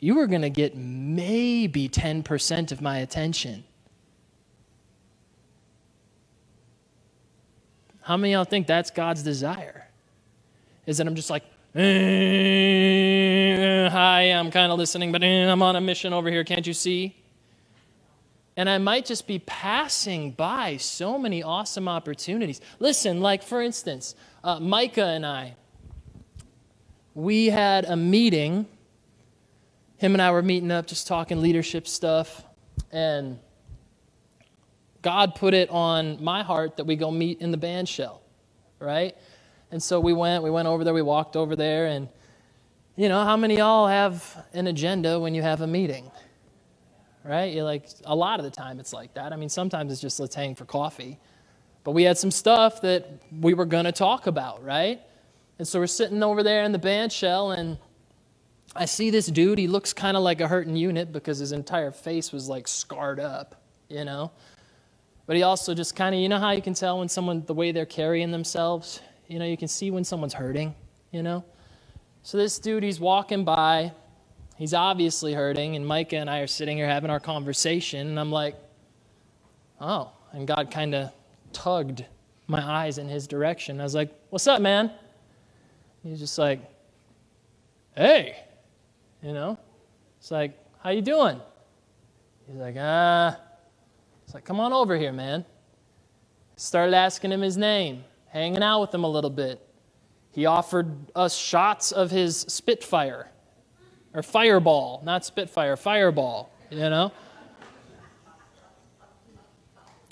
you 0.00 0.14
were 0.14 0.26
going 0.26 0.42
to 0.42 0.50
get 0.50 0.74
maybe 0.76 1.88
10% 1.88 2.72
of 2.72 2.80
my 2.80 2.98
attention. 2.98 3.64
How 8.00 8.16
many 8.16 8.32
y'all 8.32 8.44
think 8.44 8.66
that's 8.66 8.90
God's 8.90 9.22
desire? 9.22 9.86
Is 10.86 10.96
that 10.98 11.06
I'm 11.06 11.14
just 11.14 11.30
like, 11.30 11.44
eh, 11.74 11.80
hi, 13.90 14.22
I'm 14.22 14.50
kind 14.50 14.72
of 14.72 14.78
listening, 14.78 15.12
but 15.12 15.22
eh, 15.22 15.44
I'm 15.46 15.62
on 15.62 15.76
a 15.76 15.80
mission 15.80 16.12
over 16.14 16.30
here, 16.30 16.42
can't 16.44 16.66
you 16.66 16.74
see? 16.74 17.14
And 18.56 18.68
I 18.68 18.78
might 18.78 19.06
just 19.06 19.26
be 19.26 19.38
passing 19.38 20.32
by 20.32 20.76
so 20.78 21.18
many 21.18 21.42
awesome 21.42 21.88
opportunities. 21.88 22.60
Listen, 22.78 23.20
like 23.20 23.42
for 23.42 23.62
instance, 23.62 24.14
uh, 24.42 24.58
Micah 24.58 25.04
and 25.04 25.24
I, 25.24 25.54
we 27.14 27.46
had 27.46 27.84
a 27.84 27.96
meeting 27.96 28.66
him 30.00 30.14
and 30.14 30.22
I 30.22 30.30
were 30.30 30.40
meeting 30.40 30.70
up, 30.70 30.86
just 30.86 31.06
talking 31.06 31.42
leadership 31.42 31.86
stuff, 31.86 32.42
and 32.90 33.38
God 35.02 35.34
put 35.34 35.52
it 35.52 35.68
on 35.68 36.24
my 36.24 36.42
heart 36.42 36.78
that 36.78 36.84
we 36.84 36.96
go 36.96 37.10
meet 37.10 37.42
in 37.42 37.50
the 37.50 37.58
band 37.58 37.86
shell, 37.86 38.22
right? 38.78 39.14
And 39.70 39.82
so 39.82 40.00
we 40.00 40.14
went, 40.14 40.42
we 40.42 40.48
went 40.48 40.68
over 40.68 40.84
there, 40.84 40.94
we 40.94 41.02
walked 41.02 41.36
over 41.36 41.54
there, 41.54 41.86
and 41.86 42.08
you 42.96 43.10
know, 43.10 43.22
how 43.24 43.36
many 43.36 43.58
y'all 43.58 43.88
have 43.88 44.46
an 44.54 44.66
agenda 44.68 45.20
when 45.20 45.34
you 45.34 45.42
have 45.42 45.60
a 45.60 45.66
meeting? 45.66 46.10
Right? 47.22 47.52
You're 47.52 47.64
like, 47.64 47.86
a 48.06 48.16
lot 48.16 48.40
of 48.40 48.44
the 48.44 48.50
time 48.50 48.80
it's 48.80 48.94
like 48.94 49.12
that. 49.14 49.34
I 49.34 49.36
mean, 49.36 49.50
sometimes 49.50 49.92
it's 49.92 50.00
just 50.00 50.18
let's 50.18 50.34
hang 50.34 50.54
for 50.54 50.64
coffee. 50.64 51.18
But 51.84 51.90
we 51.92 52.04
had 52.04 52.16
some 52.16 52.30
stuff 52.30 52.80
that 52.80 53.06
we 53.38 53.52
were 53.52 53.66
going 53.66 53.84
to 53.84 53.92
talk 53.92 54.26
about, 54.26 54.64
right? 54.64 54.98
And 55.58 55.68
so 55.68 55.78
we're 55.78 55.86
sitting 55.86 56.22
over 56.22 56.42
there 56.42 56.64
in 56.64 56.72
the 56.72 56.78
band 56.78 57.12
shell, 57.12 57.50
and 57.50 57.76
I 58.74 58.84
see 58.84 59.10
this 59.10 59.26
dude, 59.26 59.58
he 59.58 59.66
looks 59.66 59.92
kind 59.92 60.16
of 60.16 60.22
like 60.22 60.40
a 60.40 60.46
hurting 60.46 60.76
unit 60.76 61.12
because 61.12 61.38
his 61.38 61.52
entire 61.52 61.90
face 61.90 62.32
was 62.32 62.48
like 62.48 62.68
scarred 62.68 63.18
up, 63.18 63.60
you 63.88 64.04
know? 64.04 64.30
But 65.26 65.36
he 65.36 65.42
also 65.42 65.74
just 65.74 65.96
kind 65.96 66.14
of, 66.14 66.20
you 66.20 66.28
know 66.28 66.38
how 66.38 66.52
you 66.52 66.62
can 66.62 66.74
tell 66.74 66.98
when 66.98 67.08
someone, 67.08 67.44
the 67.46 67.54
way 67.54 67.72
they're 67.72 67.86
carrying 67.86 68.30
themselves? 68.30 69.00
You 69.26 69.38
know, 69.38 69.44
you 69.44 69.56
can 69.56 69.68
see 69.68 69.90
when 69.90 70.04
someone's 70.04 70.34
hurting, 70.34 70.74
you 71.10 71.22
know? 71.22 71.44
So 72.22 72.36
this 72.36 72.58
dude, 72.58 72.82
he's 72.82 73.00
walking 73.00 73.44
by. 73.44 73.92
He's 74.56 74.74
obviously 74.74 75.32
hurting, 75.32 75.74
and 75.74 75.86
Micah 75.86 76.16
and 76.16 76.28
I 76.28 76.40
are 76.40 76.46
sitting 76.46 76.76
here 76.76 76.86
having 76.86 77.10
our 77.10 77.20
conversation, 77.20 78.08
and 78.08 78.20
I'm 78.20 78.30
like, 78.30 78.56
oh. 79.80 80.12
And 80.32 80.46
God 80.46 80.70
kind 80.70 80.94
of 80.94 81.12
tugged 81.52 82.04
my 82.46 82.62
eyes 82.62 82.98
in 82.98 83.08
his 83.08 83.26
direction. 83.26 83.80
I 83.80 83.84
was 83.84 83.94
like, 83.94 84.12
what's 84.28 84.46
up, 84.46 84.60
man? 84.60 84.92
He's 86.02 86.18
just 86.18 86.38
like, 86.38 86.60
hey. 87.96 88.36
You 89.22 89.32
know? 89.32 89.58
It's 90.18 90.30
like, 90.30 90.58
how 90.82 90.90
you 90.90 91.02
doing? 91.02 91.40
He's 92.46 92.56
like, 92.56 92.76
ah. 92.78 93.38
It's 94.24 94.34
like, 94.34 94.44
come 94.44 94.60
on 94.60 94.72
over 94.72 94.96
here, 94.96 95.12
man. 95.12 95.44
Started 96.56 96.94
asking 96.94 97.32
him 97.32 97.40
his 97.40 97.56
name, 97.56 98.04
hanging 98.28 98.62
out 98.62 98.80
with 98.80 98.94
him 98.94 99.04
a 99.04 99.08
little 99.08 99.30
bit. 99.30 99.66
He 100.32 100.46
offered 100.46 100.94
us 101.14 101.36
shots 101.36 101.90
of 101.92 102.10
his 102.10 102.40
Spitfire, 102.48 103.28
or 104.14 104.22
Fireball, 104.22 105.02
not 105.04 105.24
Spitfire, 105.24 105.76
Fireball, 105.76 106.50
you 106.70 106.78
know? 106.78 107.12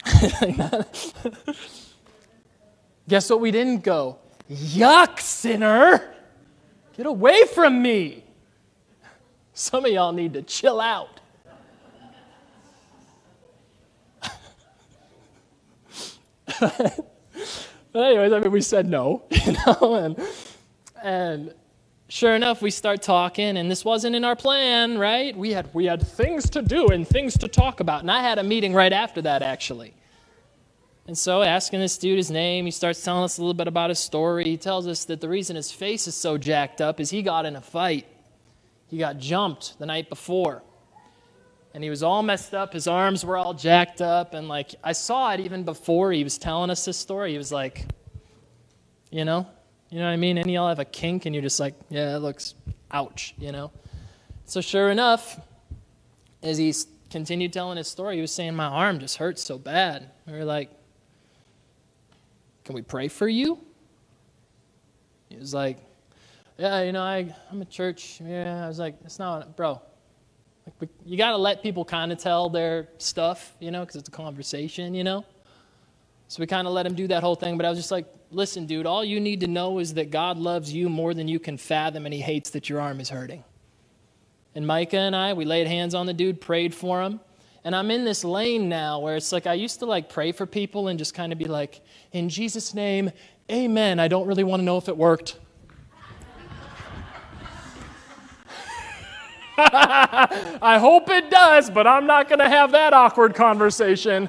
Guess 3.08 3.30
what 3.30 3.40
we 3.40 3.50
didn't 3.50 3.82
go? 3.84 4.18
Yuck, 4.50 5.20
sinner! 5.20 6.14
Get 6.96 7.06
away 7.06 7.44
from 7.44 7.80
me! 7.80 8.24
Some 9.58 9.84
of 9.84 9.90
y'all 9.90 10.12
need 10.12 10.34
to 10.34 10.42
chill 10.42 10.80
out. 10.80 11.18
but 16.60 17.04
anyways, 17.92 18.32
I 18.32 18.38
mean, 18.38 18.52
we 18.52 18.60
said 18.60 18.86
no, 18.86 19.24
you 19.30 19.56
know, 19.66 19.96
and 19.96 20.16
and 21.02 21.52
sure 22.08 22.36
enough, 22.36 22.62
we 22.62 22.70
start 22.70 23.02
talking, 23.02 23.56
and 23.56 23.68
this 23.68 23.84
wasn't 23.84 24.14
in 24.14 24.24
our 24.24 24.36
plan, 24.36 24.96
right? 24.96 25.36
We 25.36 25.50
had 25.50 25.74
we 25.74 25.86
had 25.86 26.06
things 26.06 26.48
to 26.50 26.62
do 26.62 26.90
and 26.90 27.04
things 27.06 27.36
to 27.38 27.48
talk 27.48 27.80
about, 27.80 28.02
and 28.02 28.12
I 28.12 28.22
had 28.22 28.38
a 28.38 28.44
meeting 28.44 28.74
right 28.74 28.92
after 28.92 29.22
that, 29.22 29.42
actually. 29.42 29.92
And 31.08 31.18
so, 31.18 31.42
asking 31.42 31.80
this 31.80 31.98
dude 31.98 32.16
his 32.16 32.30
name, 32.30 32.64
he 32.64 32.70
starts 32.70 33.02
telling 33.02 33.24
us 33.24 33.38
a 33.38 33.40
little 33.40 33.54
bit 33.54 33.66
about 33.66 33.90
his 33.90 33.98
story. 33.98 34.44
He 34.44 34.56
tells 34.56 34.86
us 34.86 35.04
that 35.06 35.20
the 35.20 35.28
reason 35.28 35.56
his 35.56 35.72
face 35.72 36.06
is 36.06 36.14
so 36.14 36.38
jacked 36.38 36.80
up 36.80 37.00
is 37.00 37.10
he 37.10 37.22
got 37.22 37.44
in 37.44 37.56
a 37.56 37.60
fight. 37.60 38.06
He 38.88 38.98
got 38.98 39.18
jumped 39.18 39.78
the 39.78 39.86
night 39.86 40.08
before. 40.08 40.62
And 41.74 41.84
he 41.84 41.90
was 41.90 42.02
all 42.02 42.22
messed 42.22 42.54
up. 42.54 42.72
His 42.72 42.88
arms 42.88 43.24
were 43.24 43.36
all 43.36 43.54
jacked 43.54 44.00
up. 44.00 44.34
And, 44.34 44.48
like, 44.48 44.74
I 44.82 44.92
saw 44.92 45.32
it 45.32 45.40
even 45.40 45.64
before 45.64 46.12
he 46.12 46.24
was 46.24 46.38
telling 46.38 46.70
us 46.70 46.84
this 46.84 46.96
story. 46.96 47.32
He 47.32 47.38
was 47.38 47.52
like, 47.52 47.84
you 49.10 49.24
know, 49.24 49.46
you 49.90 49.98
know 49.98 50.06
what 50.06 50.12
I 50.12 50.16
mean? 50.16 50.38
And 50.38 50.50
y'all 50.50 50.68
have 50.68 50.78
a 50.78 50.84
kink 50.84 51.26
and 51.26 51.34
you're 51.34 51.42
just 51.42 51.60
like, 51.60 51.74
yeah, 51.90 52.16
it 52.16 52.20
looks 52.20 52.54
ouch, 52.90 53.34
you 53.38 53.52
know? 53.52 53.70
So, 54.44 54.60
sure 54.60 54.90
enough, 54.90 55.38
as 56.42 56.56
he 56.56 56.74
continued 57.10 57.52
telling 57.52 57.76
his 57.76 57.88
story, 57.88 58.16
he 58.16 58.20
was 58.20 58.32
saying, 58.32 58.54
my 58.56 58.66
arm 58.66 58.98
just 58.98 59.18
hurts 59.18 59.44
so 59.44 59.58
bad. 59.58 60.10
We 60.26 60.32
were 60.32 60.44
like, 60.44 60.70
can 62.64 62.74
we 62.74 62.82
pray 62.82 63.08
for 63.08 63.28
you? 63.28 63.58
He 65.28 65.36
was 65.36 65.54
like, 65.54 65.78
Yeah, 66.58 66.82
you 66.82 66.90
know, 66.90 67.02
I, 67.02 67.32
I'm 67.52 67.62
a 67.62 67.64
church. 67.64 68.20
Yeah. 68.20 68.64
I 68.64 68.68
was 68.68 68.80
like, 68.80 68.96
It's 69.04 69.18
not, 69.18 69.56
bro. 69.56 69.80
Like, 70.80 70.90
you 71.06 71.16
got 71.16 71.30
to 71.30 71.36
let 71.36 71.62
people 71.62 71.84
kind 71.84 72.12
of 72.12 72.18
tell 72.18 72.50
their 72.50 72.88
stuff, 72.98 73.54
you 73.58 73.70
know, 73.70 73.80
because 73.80 73.96
it's 73.96 74.08
a 74.08 74.12
conversation, 74.12 74.92
you 74.92 75.02
know? 75.02 75.24
So 76.26 76.40
we 76.40 76.46
kind 76.46 76.66
of 76.66 76.74
let 76.74 76.84
him 76.84 76.94
do 76.94 77.06
that 77.08 77.22
whole 77.22 77.36
thing. 77.36 77.56
But 77.56 77.64
I 77.64 77.70
was 77.70 77.78
just 77.78 77.90
like, 77.90 78.06
Listen, 78.30 78.66
dude, 78.66 78.84
all 78.84 79.02
you 79.04 79.20
need 79.20 79.40
to 79.40 79.46
know 79.46 79.78
is 79.78 79.94
that 79.94 80.10
God 80.10 80.36
loves 80.36 80.70
you 80.70 80.90
more 80.90 81.14
than 81.14 81.28
you 81.28 81.38
can 81.38 81.56
fathom, 81.56 82.04
and 82.04 82.12
he 82.12 82.20
hates 82.20 82.50
that 82.50 82.68
your 82.68 82.78
arm 82.78 83.00
is 83.00 83.08
hurting. 83.08 83.42
And 84.54 84.66
Micah 84.66 84.98
and 84.98 85.16
I, 85.16 85.32
we 85.32 85.46
laid 85.46 85.66
hands 85.66 85.94
on 85.94 86.04
the 86.04 86.12
dude, 86.12 86.40
prayed 86.40 86.74
for 86.74 87.00
him. 87.00 87.20
And 87.64 87.74
I'm 87.74 87.90
in 87.90 88.04
this 88.04 88.24
lane 88.24 88.68
now 88.68 88.98
where 89.00 89.16
it's 89.16 89.32
like 89.32 89.46
I 89.46 89.54
used 89.54 89.78
to 89.78 89.86
like 89.86 90.10
pray 90.10 90.32
for 90.32 90.44
people 90.44 90.88
and 90.88 90.98
just 90.98 91.14
kind 91.14 91.32
of 91.32 91.38
be 91.38 91.46
like, 91.46 91.80
in 92.12 92.28
Jesus' 92.28 92.74
name, 92.74 93.10
amen. 93.50 93.98
I 93.98 94.08
don't 94.08 94.26
really 94.26 94.44
want 94.44 94.60
to 94.60 94.64
know 94.64 94.76
if 94.76 94.88
it 94.88 94.96
worked. 94.96 95.38
I 100.62 100.78
hope 100.80 101.10
it 101.10 101.30
does, 101.30 101.68
but 101.68 101.86
I'm 101.86 102.06
not 102.06 102.28
going 102.28 102.38
to 102.38 102.48
have 102.48 102.72
that 102.72 102.92
awkward 102.92 103.34
conversation. 103.34 104.28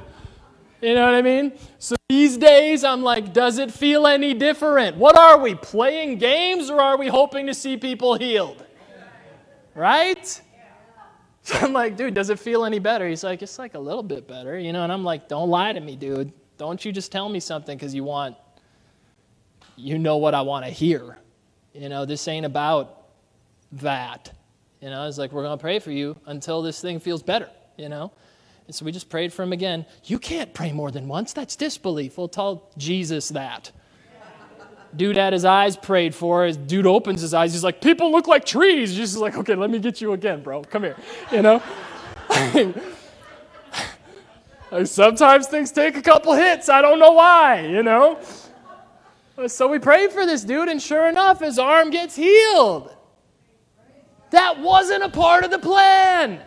You 0.82 0.96
know 0.96 1.06
what 1.06 1.14
I 1.14 1.22
mean? 1.22 1.54
So 1.78 1.96
these 2.08 2.38
days, 2.38 2.84
I'm 2.84 3.04
like, 3.04 3.34
does 3.34 3.60
it 3.60 3.72
feel 3.72 4.08
any 4.08 4.34
different? 4.34 4.98
What 4.98 5.18
are 5.18 5.38
we, 5.38 5.54
playing 5.54 6.18
games 6.18 6.70
or 6.70 6.82
are 6.82 6.98
we 6.98 7.08
hoping 7.08 7.46
to 7.48 7.54
see 7.54 7.78
people 7.78 8.16
healed? 8.16 8.66
Right? 9.76 10.42
So 11.44 11.58
I'm 11.62 11.74
like, 11.74 11.96
dude, 11.96 12.14
does 12.14 12.30
it 12.30 12.40
feel 12.40 12.66
any 12.66 12.80
better? 12.80 13.08
He's 13.08 13.24
like, 13.24 13.42
it's 13.42 13.60
like 13.60 13.76
a 13.76 13.80
little 13.80 14.04
bit 14.04 14.28
better, 14.28 14.58
you 14.58 14.74
know? 14.74 14.84
And 14.84 14.92
I'm 14.92 15.04
like, 15.04 15.28
don't 15.28 15.50
lie 15.50 15.74
to 15.74 15.80
me, 15.80 15.96
dude. 15.96 16.32
Don't 16.58 16.84
you 16.84 16.92
just 16.92 17.12
tell 17.12 17.30
me 17.30 17.40
something 17.40 17.78
because 17.78 17.94
you 17.94 18.04
want, 18.04 18.36
you 19.76 20.00
know 20.00 20.18
what 20.18 20.34
I 20.34 20.42
want 20.42 20.66
to 20.66 20.72
hear. 20.72 21.18
You 21.74 21.90
know, 21.90 22.06
this 22.06 22.28
ain't 22.28 22.46
about 22.46 23.04
that. 23.74 24.32
You 24.82 24.90
know, 24.90 25.08
it's 25.08 25.18
like, 25.18 25.32
we're 25.32 25.44
going 25.44 25.58
to 25.58 25.62
pray 25.62 25.80
for 25.80 25.92
you 25.92 26.16
until 26.26 26.62
this 26.62 26.80
thing 26.82 27.00
feels 27.00 27.22
better, 27.22 27.50
you 27.78 27.90
know? 27.90 28.12
And 28.66 28.76
so 28.76 28.86
we 28.86 28.92
just 28.92 29.10
prayed 29.10 29.34
for 29.34 29.44
him 29.44 29.52
again. 29.52 29.86
You 30.06 30.20
can't 30.20 30.54
pray 30.54 30.72
more 30.72 30.92
than 30.92 31.08
once. 31.08 31.34
That's 31.34 31.56
disbelief. 31.56 32.18
We'll 32.18 32.28
tell 32.28 32.70
Jesus 32.78 33.30
that. 33.30 33.72
Dude 34.96 35.18
had 35.18 35.34
his 35.34 35.46
eyes 35.46 35.76
prayed 35.76 36.16
for. 36.16 36.46
His 36.46 36.58
dude 36.58 36.88
opens 36.88 37.22
his 37.22 37.34
eyes. 37.34 37.52
He's 37.54 37.64
like, 37.64 37.82
people 37.82 38.12
look 38.12 38.28
like 38.28 38.46
trees. 38.46 38.94
Jesus 38.94 39.16
is 39.16 39.22
like, 39.22 39.38
okay, 39.38 39.56
let 39.56 39.70
me 39.70 39.80
get 39.80 40.02
you 40.02 40.14
again, 40.14 40.42
bro. 40.42 40.64
Come 40.64 40.84
here. 40.84 40.96
You 41.32 41.42
know? 41.42 41.64
Sometimes 44.86 45.48
things 45.48 45.72
take 45.72 45.98
a 45.98 46.02
couple 46.02 46.34
hits. 46.34 46.70
I 46.70 46.82
don't 46.82 47.00
know 47.00 47.12
why, 47.12 47.66
you 47.66 47.84
know? 47.84 48.20
So 49.48 49.68
we 49.68 49.80
prayed 49.80 50.12
for 50.12 50.26
this 50.26 50.44
dude, 50.44 50.70
and 50.70 50.82
sure 50.82 51.08
enough, 51.08 51.40
his 51.40 51.58
arm 51.58 51.90
gets 51.92 52.16
healed. 52.16 52.96
That 54.32 54.60
wasn't 54.60 55.04
a 55.04 55.10
part 55.10 55.44
of 55.44 55.52
the 55.52 55.60
plan. 55.60 56.42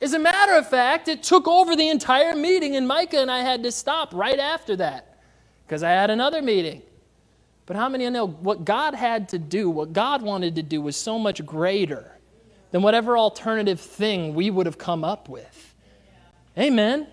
As 0.00 0.12
a 0.12 0.18
matter 0.18 0.54
of 0.54 0.68
fact, 0.68 1.08
it 1.08 1.22
took 1.22 1.48
over 1.48 1.74
the 1.74 1.88
entire 1.88 2.36
meeting, 2.36 2.76
and 2.76 2.86
Micah 2.86 3.20
and 3.20 3.30
I 3.30 3.40
had 3.40 3.62
to 3.62 3.72
stop 3.72 4.14
right 4.14 4.38
after 4.38 4.76
that 4.76 5.18
because 5.66 5.82
I 5.82 5.90
had 5.90 6.10
another 6.10 6.42
meeting. 6.42 6.82
But 7.64 7.76
how 7.76 7.88
many 7.88 8.04
of 8.04 8.08
you 8.08 8.12
know 8.12 8.26
what 8.26 8.64
God 8.64 8.94
had 8.94 9.28
to 9.30 9.38
do, 9.38 9.68
what 9.68 9.92
God 9.92 10.22
wanted 10.22 10.54
to 10.56 10.62
do, 10.62 10.80
was 10.80 10.96
so 10.96 11.18
much 11.18 11.44
greater 11.44 12.12
than 12.70 12.82
whatever 12.82 13.18
alternative 13.18 13.80
thing 13.80 14.34
we 14.34 14.50
would 14.50 14.66
have 14.66 14.78
come 14.78 15.02
up 15.02 15.28
with? 15.28 15.74
Amen. 16.56 17.08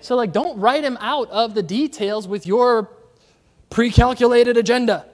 So, 0.00 0.16
like, 0.16 0.32
don't 0.32 0.58
write 0.58 0.82
him 0.82 0.96
out 1.00 1.30
of 1.30 1.54
the 1.54 1.62
details 1.62 2.26
with 2.26 2.46
your 2.46 2.90
pre 3.70 3.90
calculated 3.90 4.56
agenda. 4.56 5.06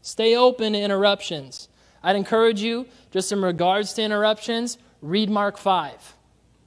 Stay 0.00 0.36
open 0.36 0.72
to 0.72 0.78
interruptions. 0.78 1.68
I'd 2.02 2.16
encourage 2.16 2.60
you, 2.60 2.86
just 3.10 3.32
in 3.32 3.42
regards 3.42 3.92
to 3.94 4.02
interruptions, 4.02 4.78
read 5.00 5.30
Mark 5.30 5.56
5. 5.56 6.14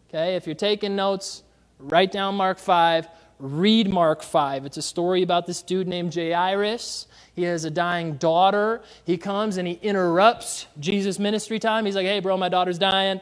Okay, 0.10 0.36
if 0.36 0.46
you're 0.46 0.56
taking 0.56 0.96
notes, 0.96 1.44
write 1.80 2.12
down 2.12 2.36
Mark 2.36 2.58
5 2.58 3.08
read 3.40 3.90
Mark 3.90 4.24
5. 4.24 4.66
It's 4.66 4.78
a 4.78 4.82
story 4.82 5.22
about 5.22 5.46
this 5.46 5.62
dude 5.62 5.88
named 5.88 6.14
Jairus. 6.16 7.08
He 7.36 7.44
has 7.44 7.66
a 7.66 7.70
dying 7.70 8.16
daughter. 8.16 8.82
He 9.04 9.18
comes 9.18 9.58
and 9.58 9.68
he 9.68 9.74
interrupts 9.82 10.68
Jesus' 10.80 11.20
ministry 11.20 11.60
time. 11.60 11.86
He's 11.86 11.96
like, 11.96 12.06
hey, 12.06 12.20
bro, 12.20 12.38
my 12.38 12.50
daughter's 12.50 12.80
dying. 12.80 13.20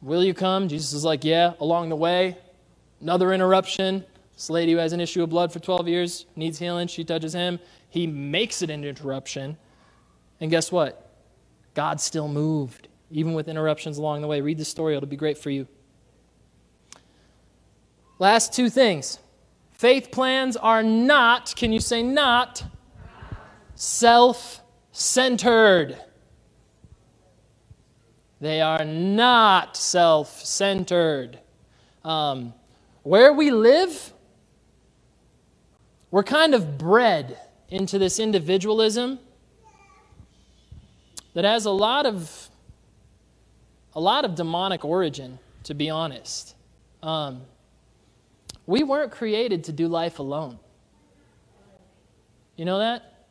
Will 0.00 0.24
you 0.24 0.34
come? 0.34 0.68
Jesus 0.68 0.92
is 0.92 1.04
like, 1.04 1.24
yeah, 1.24 1.52
along 1.60 1.88
the 1.88 1.96
way. 1.96 2.36
Another 3.00 3.32
interruption. 3.32 4.04
This 4.34 4.50
lady 4.50 4.72
who 4.72 4.78
has 4.78 4.92
an 4.92 5.00
issue 5.00 5.22
of 5.22 5.30
blood 5.30 5.52
for 5.52 5.60
12 5.60 5.86
years 5.86 6.26
needs 6.34 6.58
healing. 6.58 6.88
She 6.88 7.04
touches 7.04 7.32
him. 7.32 7.60
He 7.88 8.06
makes 8.06 8.62
it 8.62 8.70
an 8.70 8.84
interruption. 8.84 9.56
And 10.40 10.50
guess 10.50 10.72
what? 10.72 11.11
God 11.74 12.00
still 12.00 12.28
moved, 12.28 12.88
even 13.10 13.34
with 13.34 13.48
interruptions 13.48 13.98
along 13.98 14.22
the 14.22 14.28
way. 14.28 14.40
Read 14.40 14.58
the 14.58 14.64
story, 14.64 14.96
it'll 14.96 15.08
be 15.08 15.16
great 15.16 15.38
for 15.38 15.50
you. 15.50 15.66
Last 18.18 18.52
two 18.52 18.70
things. 18.70 19.18
Faith 19.72 20.10
plans 20.12 20.56
are 20.56 20.82
not, 20.82 21.54
can 21.56 21.72
you 21.72 21.80
say 21.80 22.02
not? 22.02 22.64
Self 23.74 24.62
centered. 24.92 25.98
They 28.40 28.60
are 28.60 28.84
not 28.84 29.76
self 29.76 30.44
centered. 30.44 31.38
Um, 32.04 32.54
where 33.02 33.32
we 33.32 33.50
live, 33.50 34.12
we're 36.10 36.22
kind 36.22 36.54
of 36.54 36.78
bred 36.78 37.38
into 37.68 37.98
this 37.98 38.20
individualism 38.20 39.18
that 41.34 41.44
has 41.44 41.64
a 41.64 41.70
lot 41.70 42.06
of 42.06 42.50
a 43.94 44.00
lot 44.00 44.24
of 44.24 44.34
demonic 44.34 44.84
origin, 44.84 45.38
to 45.64 45.74
be 45.74 45.90
honest. 45.90 46.54
Um, 47.02 47.42
we 48.66 48.82
weren't 48.82 49.12
created 49.12 49.64
to 49.64 49.72
do 49.72 49.86
life 49.86 50.18
alone. 50.18 50.58
You 52.56 52.64
know 52.64 52.78
that? 52.78 53.26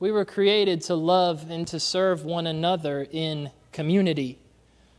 We 0.00 0.10
were 0.10 0.24
created 0.24 0.80
to 0.82 0.94
love 0.94 1.50
and 1.50 1.66
to 1.68 1.78
serve 1.78 2.24
one 2.24 2.46
another 2.46 3.06
in 3.10 3.50
community. 3.72 4.38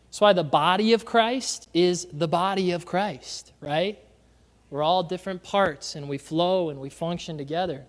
That's 0.08 0.22
why 0.22 0.34
the 0.34 0.44
body 0.44 0.94
of 0.94 1.06
Christ 1.06 1.70
is 1.74 2.08
the 2.12 2.28
body 2.28 2.72
of 2.72 2.86
Christ, 2.86 3.54
right? 3.60 4.00
We're 4.70 4.84
all 4.84 5.04
different 5.04 5.44
parts 5.44 5.96
and 5.96 6.08
we 6.08 6.18
flow 6.18 6.70
and 6.70 6.80
we 6.80 6.90
function 6.90 7.38
together. 7.38 7.86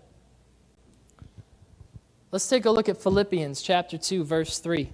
Let's 2.32 2.48
take 2.48 2.64
a 2.64 2.70
look 2.70 2.88
at 2.88 3.02
Philippians 3.02 3.60
chapter 3.60 3.98
2 3.98 4.22
verse 4.22 4.60
3. 4.60 4.88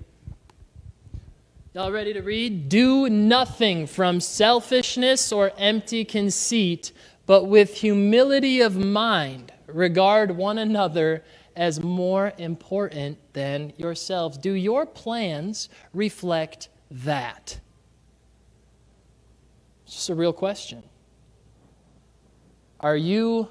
Y'all 1.74 1.92
ready 1.92 2.14
to 2.14 2.22
read? 2.22 2.70
Do 2.70 3.10
nothing 3.10 3.86
from 3.86 4.20
selfishness 4.20 5.30
or 5.30 5.52
empty 5.58 6.06
conceit, 6.06 6.92
but 7.26 7.44
with 7.44 7.74
humility 7.74 8.62
of 8.62 8.78
mind, 8.78 9.52
regard 9.66 10.30
one 10.30 10.56
another 10.56 11.22
as 11.54 11.78
more 11.78 12.32
important 12.38 13.18
than 13.34 13.74
yourselves. 13.76 14.38
Do 14.38 14.52
your 14.52 14.86
plans 14.86 15.68
reflect 15.92 16.70
that? 16.90 17.60
It's 19.84 19.96
just 19.96 20.08
a 20.08 20.14
real 20.14 20.32
question. 20.32 20.82
Are 22.80 22.96
you 22.96 23.48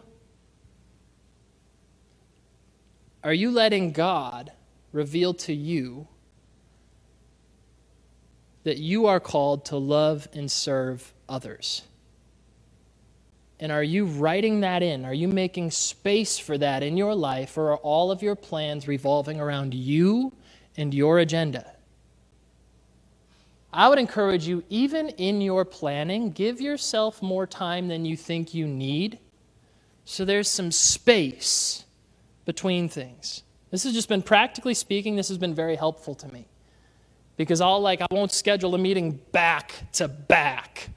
are 3.25 3.33
you 3.33 3.49
letting 3.49 3.91
God 3.91 4.51
reveal 4.91 5.33
to 5.33 5.53
you 5.53 6.07
that 8.63 8.77
you 8.77 9.07
are 9.07 9.19
called 9.19 9.65
to 9.65 9.77
love 9.77 10.27
and 10.31 10.49
serve 10.49 11.11
others? 11.27 11.81
And 13.59 13.71
are 13.71 13.81
you 13.81 14.05
writing 14.05 14.59
that 14.59 14.83
in? 14.83 15.05
Are 15.05 15.13
you 15.13 15.27
making 15.27 15.71
space 15.71 16.37
for 16.37 16.55
that 16.59 16.83
in 16.83 16.97
your 16.97 17.15
life, 17.15 17.57
or 17.57 17.71
are 17.71 17.77
all 17.77 18.11
of 18.11 18.21
your 18.21 18.35
plans 18.35 18.87
revolving 18.87 19.41
around 19.41 19.73
you 19.73 20.31
and 20.77 20.93
your 20.93 21.17
agenda? 21.17 21.73
I 23.73 23.89
would 23.89 23.97
encourage 23.97 24.47
you, 24.47 24.63
even 24.69 25.09
in 25.09 25.41
your 25.41 25.65
planning, 25.65 26.29
give 26.31 26.61
yourself 26.61 27.23
more 27.23 27.47
time 27.47 27.87
than 27.87 28.05
you 28.05 28.15
think 28.15 28.53
you 28.53 28.67
need 28.67 29.17
so 30.05 30.25
there's 30.25 30.47
some 30.47 30.71
space 30.71 31.84
between 32.45 32.87
things. 32.89 33.43
This 33.71 33.83
has 33.83 33.93
just 33.93 34.07
been 34.07 34.21
practically 34.21 34.73
speaking, 34.73 35.15
this 35.15 35.27
has 35.27 35.37
been 35.37 35.53
very 35.53 35.75
helpful 35.75 36.15
to 36.15 36.27
me. 36.31 36.45
Because 37.37 37.59
I'll 37.59 37.81
like 37.81 38.01
I 38.01 38.07
won't 38.11 38.31
schedule 38.31 38.73
a 38.75 38.77
meeting 38.77 39.19
back 39.31 39.73
to 39.93 40.07
back. 40.07 40.89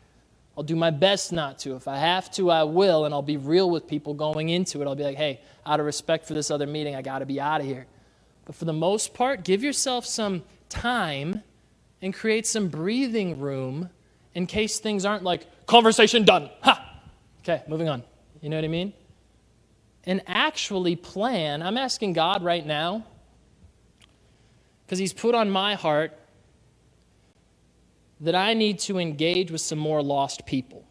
I'll 0.57 0.63
do 0.63 0.77
my 0.77 0.91
best 0.91 1.33
not 1.33 1.59
to. 1.61 1.77
If 1.77 1.89
I 1.89 1.97
have 1.99 2.31
to, 2.33 2.51
I 2.51 2.65
will, 2.65 3.05
and 3.05 3.15
I'll 3.15 3.23
be 3.23 3.37
real 3.37 3.71
with 3.71 3.87
people 3.87 4.15
going 4.15 4.49
into 4.49 4.83
it. 4.83 4.87
I'll 4.87 4.95
be 4.95 5.05
like, 5.05 5.17
hey, 5.17 5.41
out 5.65 5.81
of 5.81 5.87
respect 5.87 6.27
for 6.27 6.35
this 6.35 6.51
other 6.51 6.67
meeting, 6.67 6.95
I 6.95 7.03
got 7.03 7.21
to 7.21 7.27
be 7.27 7.41
out 7.41 7.61
of 7.61 7.67
here. 7.67 7.87
But 8.45 8.55
for 8.55 8.65
the 8.65 8.73
most 8.73 9.15
part, 9.15 9.45
give 9.45 9.63
yourself 9.63 10.05
some 10.05 10.43
time 10.69 11.43
and 12.03 12.15
create 12.15 12.47
some 12.47 12.69
breathing 12.69 13.39
room 13.39 13.91
in 14.35 14.47
case 14.47 14.79
things 14.79 15.05
aren't 15.05 15.23
like 15.23 15.47
conversation 15.67 16.25
done. 16.25 16.51
Ha! 16.63 17.03
Okay, 17.41 17.63
moving 17.69 17.89
on. 17.89 18.03
You 18.41 18.49
know 18.49 18.57
what 18.57 18.65
I 18.65 18.69
mean? 18.69 18.93
And 20.09 20.23
actually 20.27 20.97
plan. 20.97 21.63
I'm 21.63 21.77
asking 21.77 22.15
God 22.15 22.43
right 22.43 22.67
now 22.67 23.05
because 24.85 24.99
He's 24.99 25.13
put 25.13 25.37
on 25.37 25.51
my 25.51 25.75
heart 25.75 26.19
that 28.21 28.35
I 28.35 28.55
need 28.55 28.81
to 28.81 28.99
engage 28.99 29.51
with 29.51 29.61
some 29.61 29.79
more 29.79 30.03
lost 30.03 30.47
people. 30.47 30.85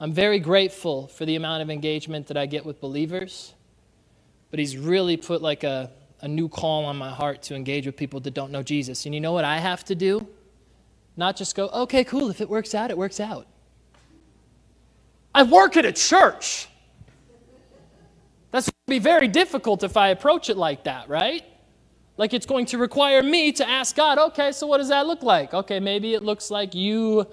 I'm 0.00 0.12
very 0.12 0.38
grateful 0.38 1.08
for 1.08 1.26
the 1.26 1.36
amount 1.36 1.62
of 1.62 1.70
engagement 1.70 2.28
that 2.28 2.36
I 2.36 2.46
get 2.46 2.64
with 2.64 2.80
believers, 2.80 3.54
but 4.50 4.60
He's 4.60 4.78
really 4.78 5.16
put 5.16 5.42
like 5.42 5.64
a, 5.64 5.90
a 6.20 6.28
new 6.28 6.48
call 6.48 6.84
on 6.84 6.96
my 6.96 7.10
heart 7.10 7.42
to 7.42 7.56
engage 7.56 7.86
with 7.86 7.96
people 7.96 8.20
that 8.20 8.34
don't 8.34 8.52
know 8.52 8.62
Jesus. 8.62 9.04
And 9.04 9.14
you 9.14 9.20
know 9.20 9.32
what 9.32 9.44
I 9.44 9.58
have 9.58 9.84
to 9.86 9.94
do? 9.96 10.26
Not 11.16 11.36
just 11.36 11.56
go, 11.56 11.68
okay, 11.68 12.04
cool, 12.04 12.30
if 12.30 12.40
it 12.40 12.48
works 12.48 12.72
out, 12.72 12.90
it 12.90 12.98
works 12.98 13.18
out. 13.18 13.46
I 15.34 15.42
work 15.42 15.76
at 15.76 15.84
a 15.84 15.92
church. 15.92 16.68
That's 18.54 18.66
going 18.66 18.86
to 18.86 18.90
be 18.90 19.00
very 19.00 19.26
difficult 19.26 19.82
if 19.82 19.96
I 19.96 20.10
approach 20.10 20.48
it 20.48 20.56
like 20.56 20.84
that, 20.84 21.08
right? 21.08 21.42
Like 22.16 22.32
it's 22.32 22.46
going 22.46 22.66
to 22.66 22.78
require 22.78 23.20
me 23.20 23.50
to 23.50 23.68
ask 23.68 23.96
God, 23.96 24.16
okay, 24.16 24.52
so 24.52 24.68
what 24.68 24.78
does 24.78 24.90
that 24.90 25.08
look 25.08 25.24
like? 25.24 25.52
Okay, 25.52 25.80
maybe 25.80 26.14
it 26.14 26.22
looks 26.22 26.52
like 26.52 26.72
you 26.72 27.26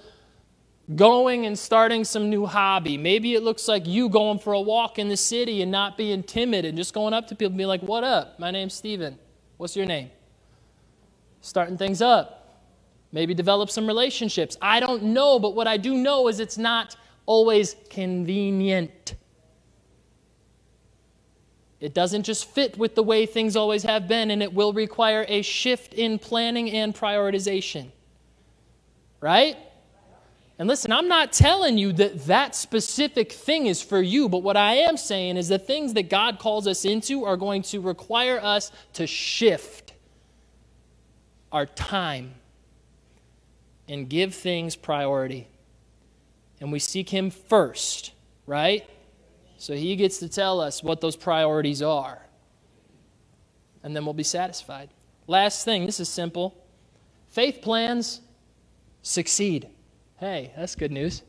going 0.96 1.46
and 1.46 1.60
starting 1.60 2.04
some 2.06 2.32
new 2.32 2.48
hobby. 2.48 2.98
Maybe 2.98 3.36
it 3.36 3.44
looks 3.44 3.68
like 3.68 3.86
you 3.86 4.10
going 4.10 4.40
for 4.40 4.54
a 4.54 4.62
walk 4.62 4.98
in 4.98 5.10
the 5.10 5.16
city 5.16 5.62
and 5.62 5.72
not 5.72 5.96
being 5.96 6.24
timid 6.24 6.66
and 6.66 6.76
just 6.76 6.92
going 6.92 7.14
up 7.14 7.28
to 7.28 7.36
people 7.36 7.52
and 7.52 7.58
being 7.58 7.68
like, 7.68 7.84
What 7.84 8.04
up? 8.04 8.40
My 8.40 8.50
name's 8.50 8.74
Steven. 8.74 9.20
What's 9.58 9.76
your 9.76 9.86
name? 9.86 10.10
Starting 11.42 11.78
things 11.78 12.02
up. 12.02 12.66
Maybe 13.12 13.36
develop 13.36 13.70
some 13.70 13.86
relationships. 13.86 14.58
I 14.60 14.80
don't 14.80 15.04
know, 15.04 15.38
but 15.38 15.54
what 15.54 15.68
I 15.68 15.78
do 15.78 15.94
know 15.98 16.30
is 16.30 16.40
it's 16.40 16.58
not 16.58 16.96
always 17.28 17.76
convenient. 17.92 19.14
It 21.82 21.96
doesn't 21.96 22.24
just 22.24 22.46
fit 22.46 22.78
with 22.78 22.94
the 22.94 23.02
way 23.02 23.26
things 23.26 23.56
always 23.56 23.82
have 23.84 24.08
been, 24.08 24.30
and 24.30 24.44
it 24.44 24.54
will 24.54 24.72
require 24.72 25.26
a 25.28 25.42
shift 25.42 25.96
in 25.96 26.20
planning 26.20 26.70
and 26.72 26.96
prioritization. 26.96 27.88
Right? 29.20 29.58
And 30.60 30.68
listen, 30.68 30.92
I'm 30.92 31.08
not 31.08 31.34
telling 31.34 31.80
you 31.80 31.92
that 31.94 32.26
that 32.28 32.54
specific 32.54 33.32
thing 33.32 33.66
is 33.66 33.82
for 33.82 34.00
you, 34.00 34.30
but 34.30 34.44
what 34.44 34.56
I 34.56 34.76
am 34.76 34.96
saying 34.96 35.38
is 35.38 35.48
the 35.48 35.58
things 35.58 35.96
that 35.96 36.08
God 36.08 36.38
calls 36.38 36.68
us 36.68 36.86
into 36.86 37.26
are 37.26 37.36
going 37.36 37.64
to 37.64 37.82
require 37.82 38.40
us 38.40 38.72
to 38.94 39.08
shift 39.08 39.94
our 41.52 41.66
time 41.66 42.36
and 43.88 44.08
give 44.08 44.36
things 44.36 44.76
priority. 44.76 45.48
And 46.60 46.72
we 46.72 46.78
seek 46.78 47.10
Him 47.10 47.32
first, 47.32 48.12
right? 48.46 48.88
So 49.62 49.76
He 49.76 49.96
gets 49.96 50.18
to 50.18 50.28
tell 50.28 50.60
us 50.60 50.82
what 50.82 51.02
those 51.02 51.16
priorities 51.16 51.84
are. 51.84 52.26
And 53.84 53.96
then 53.96 54.06
we'll 54.06 54.16
be 54.16 54.24
satisfied. 54.24 54.90
Last 55.28 55.66
thing 55.66 55.86
this 55.86 56.00
is 56.00 56.10
simple 56.10 56.58
faith 57.30 57.62
plans 57.62 58.22
succeed. 59.04 59.70
Hey, 60.20 60.52
that's 60.58 60.74
good 60.74 60.92
news. 60.92 61.22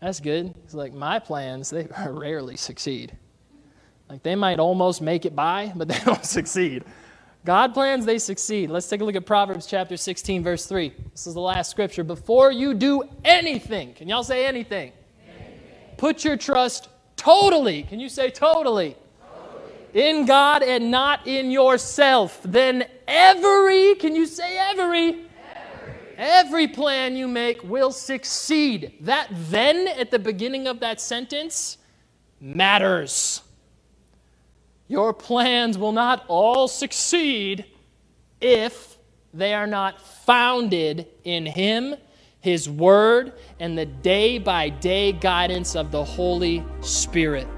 That's 0.00 0.20
good. 0.20 0.54
It's 0.64 0.72
like 0.72 0.94
my 0.94 1.18
plans, 1.18 1.68
they 1.68 1.86
rarely 2.08 2.56
succeed. 2.56 3.14
Like 4.08 4.22
they 4.22 4.34
might 4.34 4.58
almost 4.58 5.02
make 5.02 5.26
it 5.26 5.36
by, 5.36 5.70
but 5.76 5.86
they 5.86 5.98
don't 6.06 6.24
succeed. 6.24 6.82
God 7.44 7.74
plans, 7.74 8.06
they 8.06 8.18
succeed. 8.18 8.70
Let's 8.70 8.88
take 8.88 9.02
a 9.02 9.04
look 9.04 9.16
at 9.16 9.26
Proverbs 9.26 9.66
chapter 9.66 9.98
16, 9.98 10.42
verse 10.42 10.64
3. 10.64 10.94
This 11.12 11.26
is 11.26 11.34
the 11.34 11.40
last 11.40 11.70
scripture. 11.70 12.04
Before 12.04 12.50
you 12.50 12.72
do 12.72 13.02
anything, 13.22 13.92
can 13.92 14.08
y'all 14.08 14.24
say 14.24 14.46
anything? 14.46 14.92
anything. 15.26 15.94
Put 15.98 16.24
your 16.24 16.38
trust 16.38 16.87
totally, 17.18 17.82
can 17.82 18.00
you 18.00 18.08
say 18.08 18.30
totally? 18.30 18.96
totally? 19.20 20.08
In 20.08 20.24
God 20.24 20.62
and 20.62 20.90
not 20.90 21.26
in 21.26 21.50
yourself. 21.50 22.40
Then 22.42 22.86
every, 23.06 23.94
can 23.96 24.16
you 24.16 24.24
say 24.24 24.56
every? 24.56 25.26
Every 26.16 26.66
plan 26.66 27.16
you 27.16 27.28
make 27.28 27.62
will 27.62 27.92
succeed. 27.92 28.94
That 29.02 29.28
then 29.30 29.86
at 29.86 30.10
the 30.10 30.18
beginning 30.18 30.66
of 30.66 30.80
that 30.80 31.00
sentence 31.00 31.78
matters. 32.40 33.42
Your 34.88 35.12
plans 35.12 35.78
will 35.78 35.92
not 35.92 36.24
all 36.26 36.66
succeed 36.66 37.66
if 38.40 38.96
they 39.34 39.54
are 39.54 39.66
not 39.66 40.00
founded 40.00 41.06
in 41.22 41.46
Him, 41.46 41.94
His 42.40 42.68
Word, 42.68 43.32
and 43.58 43.76
the 43.76 43.86
day 43.86 44.38
by 44.38 44.68
day 44.68 45.12
guidance 45.12 45.74
of 45.74 45.90
the 45.90 46.04
Holy 46.04 46.64
Spirit. 46.80 47.48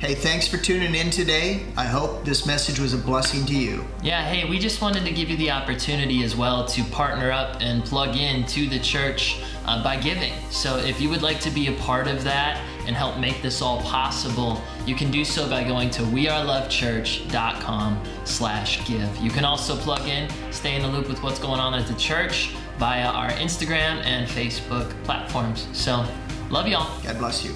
Hey, 0.00 0.14
thanks 0.14 0.48
for 0.48 0.56
tuning 0.56 0.94
in 0.94 1.10
today. 1.10 1.66
I 1.76 1.84
hope 1.84 2.24
this 2.24 2.46
message 2.46 2.80
was 2.80 2.94
a 2.94 2.96
blessing 2.96 3.44
to 3.44 3.54
you. 3.54 3.84
Yeah, 4.02 4.24
hey, 4.24 4.48
we 4.48 4.58
just 4.58 4.80
wanted 4.80 5.04
to 5.04 5.12
give 5.12 5.28
you 5.28 5.36
the 5.36 5.50
opportunity 5.50 6.24
as 6.24 6.34
well 6.34 6.64
to 6.68 6.82
partner 6.84 7.30
up 7.30 7.58
and 7.60 7.84
plug 7.84 8.16
in 8.16 8.46
to 8.46 8.66
the 8.66 8.78
church 8.78 9.42
uh, 9.66 9.84
by 9.84 9.98
giving. 9.98 10.32
So 10.48 10.78
if 10.78 11.02
you 11.02 11.10
would 11.10 11.20
like 11.20 11.38
to 11.40 11.50
be 11.50 11.66
a 11.66 11.72
part 11.72 12.08
of 12.08 12.24
that 12.24 12.64
and 12.86 12.96
help 12.96 13.18
make 13.18 13.42
this 13.42 13.60
all 13.60 13.82
possible, 13.82 14.62
you 14.86 14.94
can 14.94 15.10
do 15.10 15.22
so 15.22 15.46
by 15.50 15.64
going 15.64 15.90
to 15.90 16.02
wearelovechurch.com 16.02 18.02
slash 18.24 18.88
give. 18.88 19.16
You 19.18 19.30
can 19.30 19.44
also 19.44 19.76
plug 19.76 20.08
in, 20.08 20.30
stay 20.50 20.76
in 20.76 20.82
the 20.82 20.88
loop 20.88 21.08
with 21.08 21.22
what's 21.22 21.38
going 21.38 21.60
on 21.60 21.74
at 21.74 21.86
the 21.86 21.94
church 21.96 22.54
via 22.80 23.08
our 23.08 23.28
Instagram 23.32 24.02
and 24.06 24.26
Facebook 24.26 24.88
platforms. 25.04 25.68
So 25.74 26.02
love 26.48 26.66
y'all. 26.66 26.88
God 27.02 27.18
bless 27.18 27.44
you. 27.44 27.54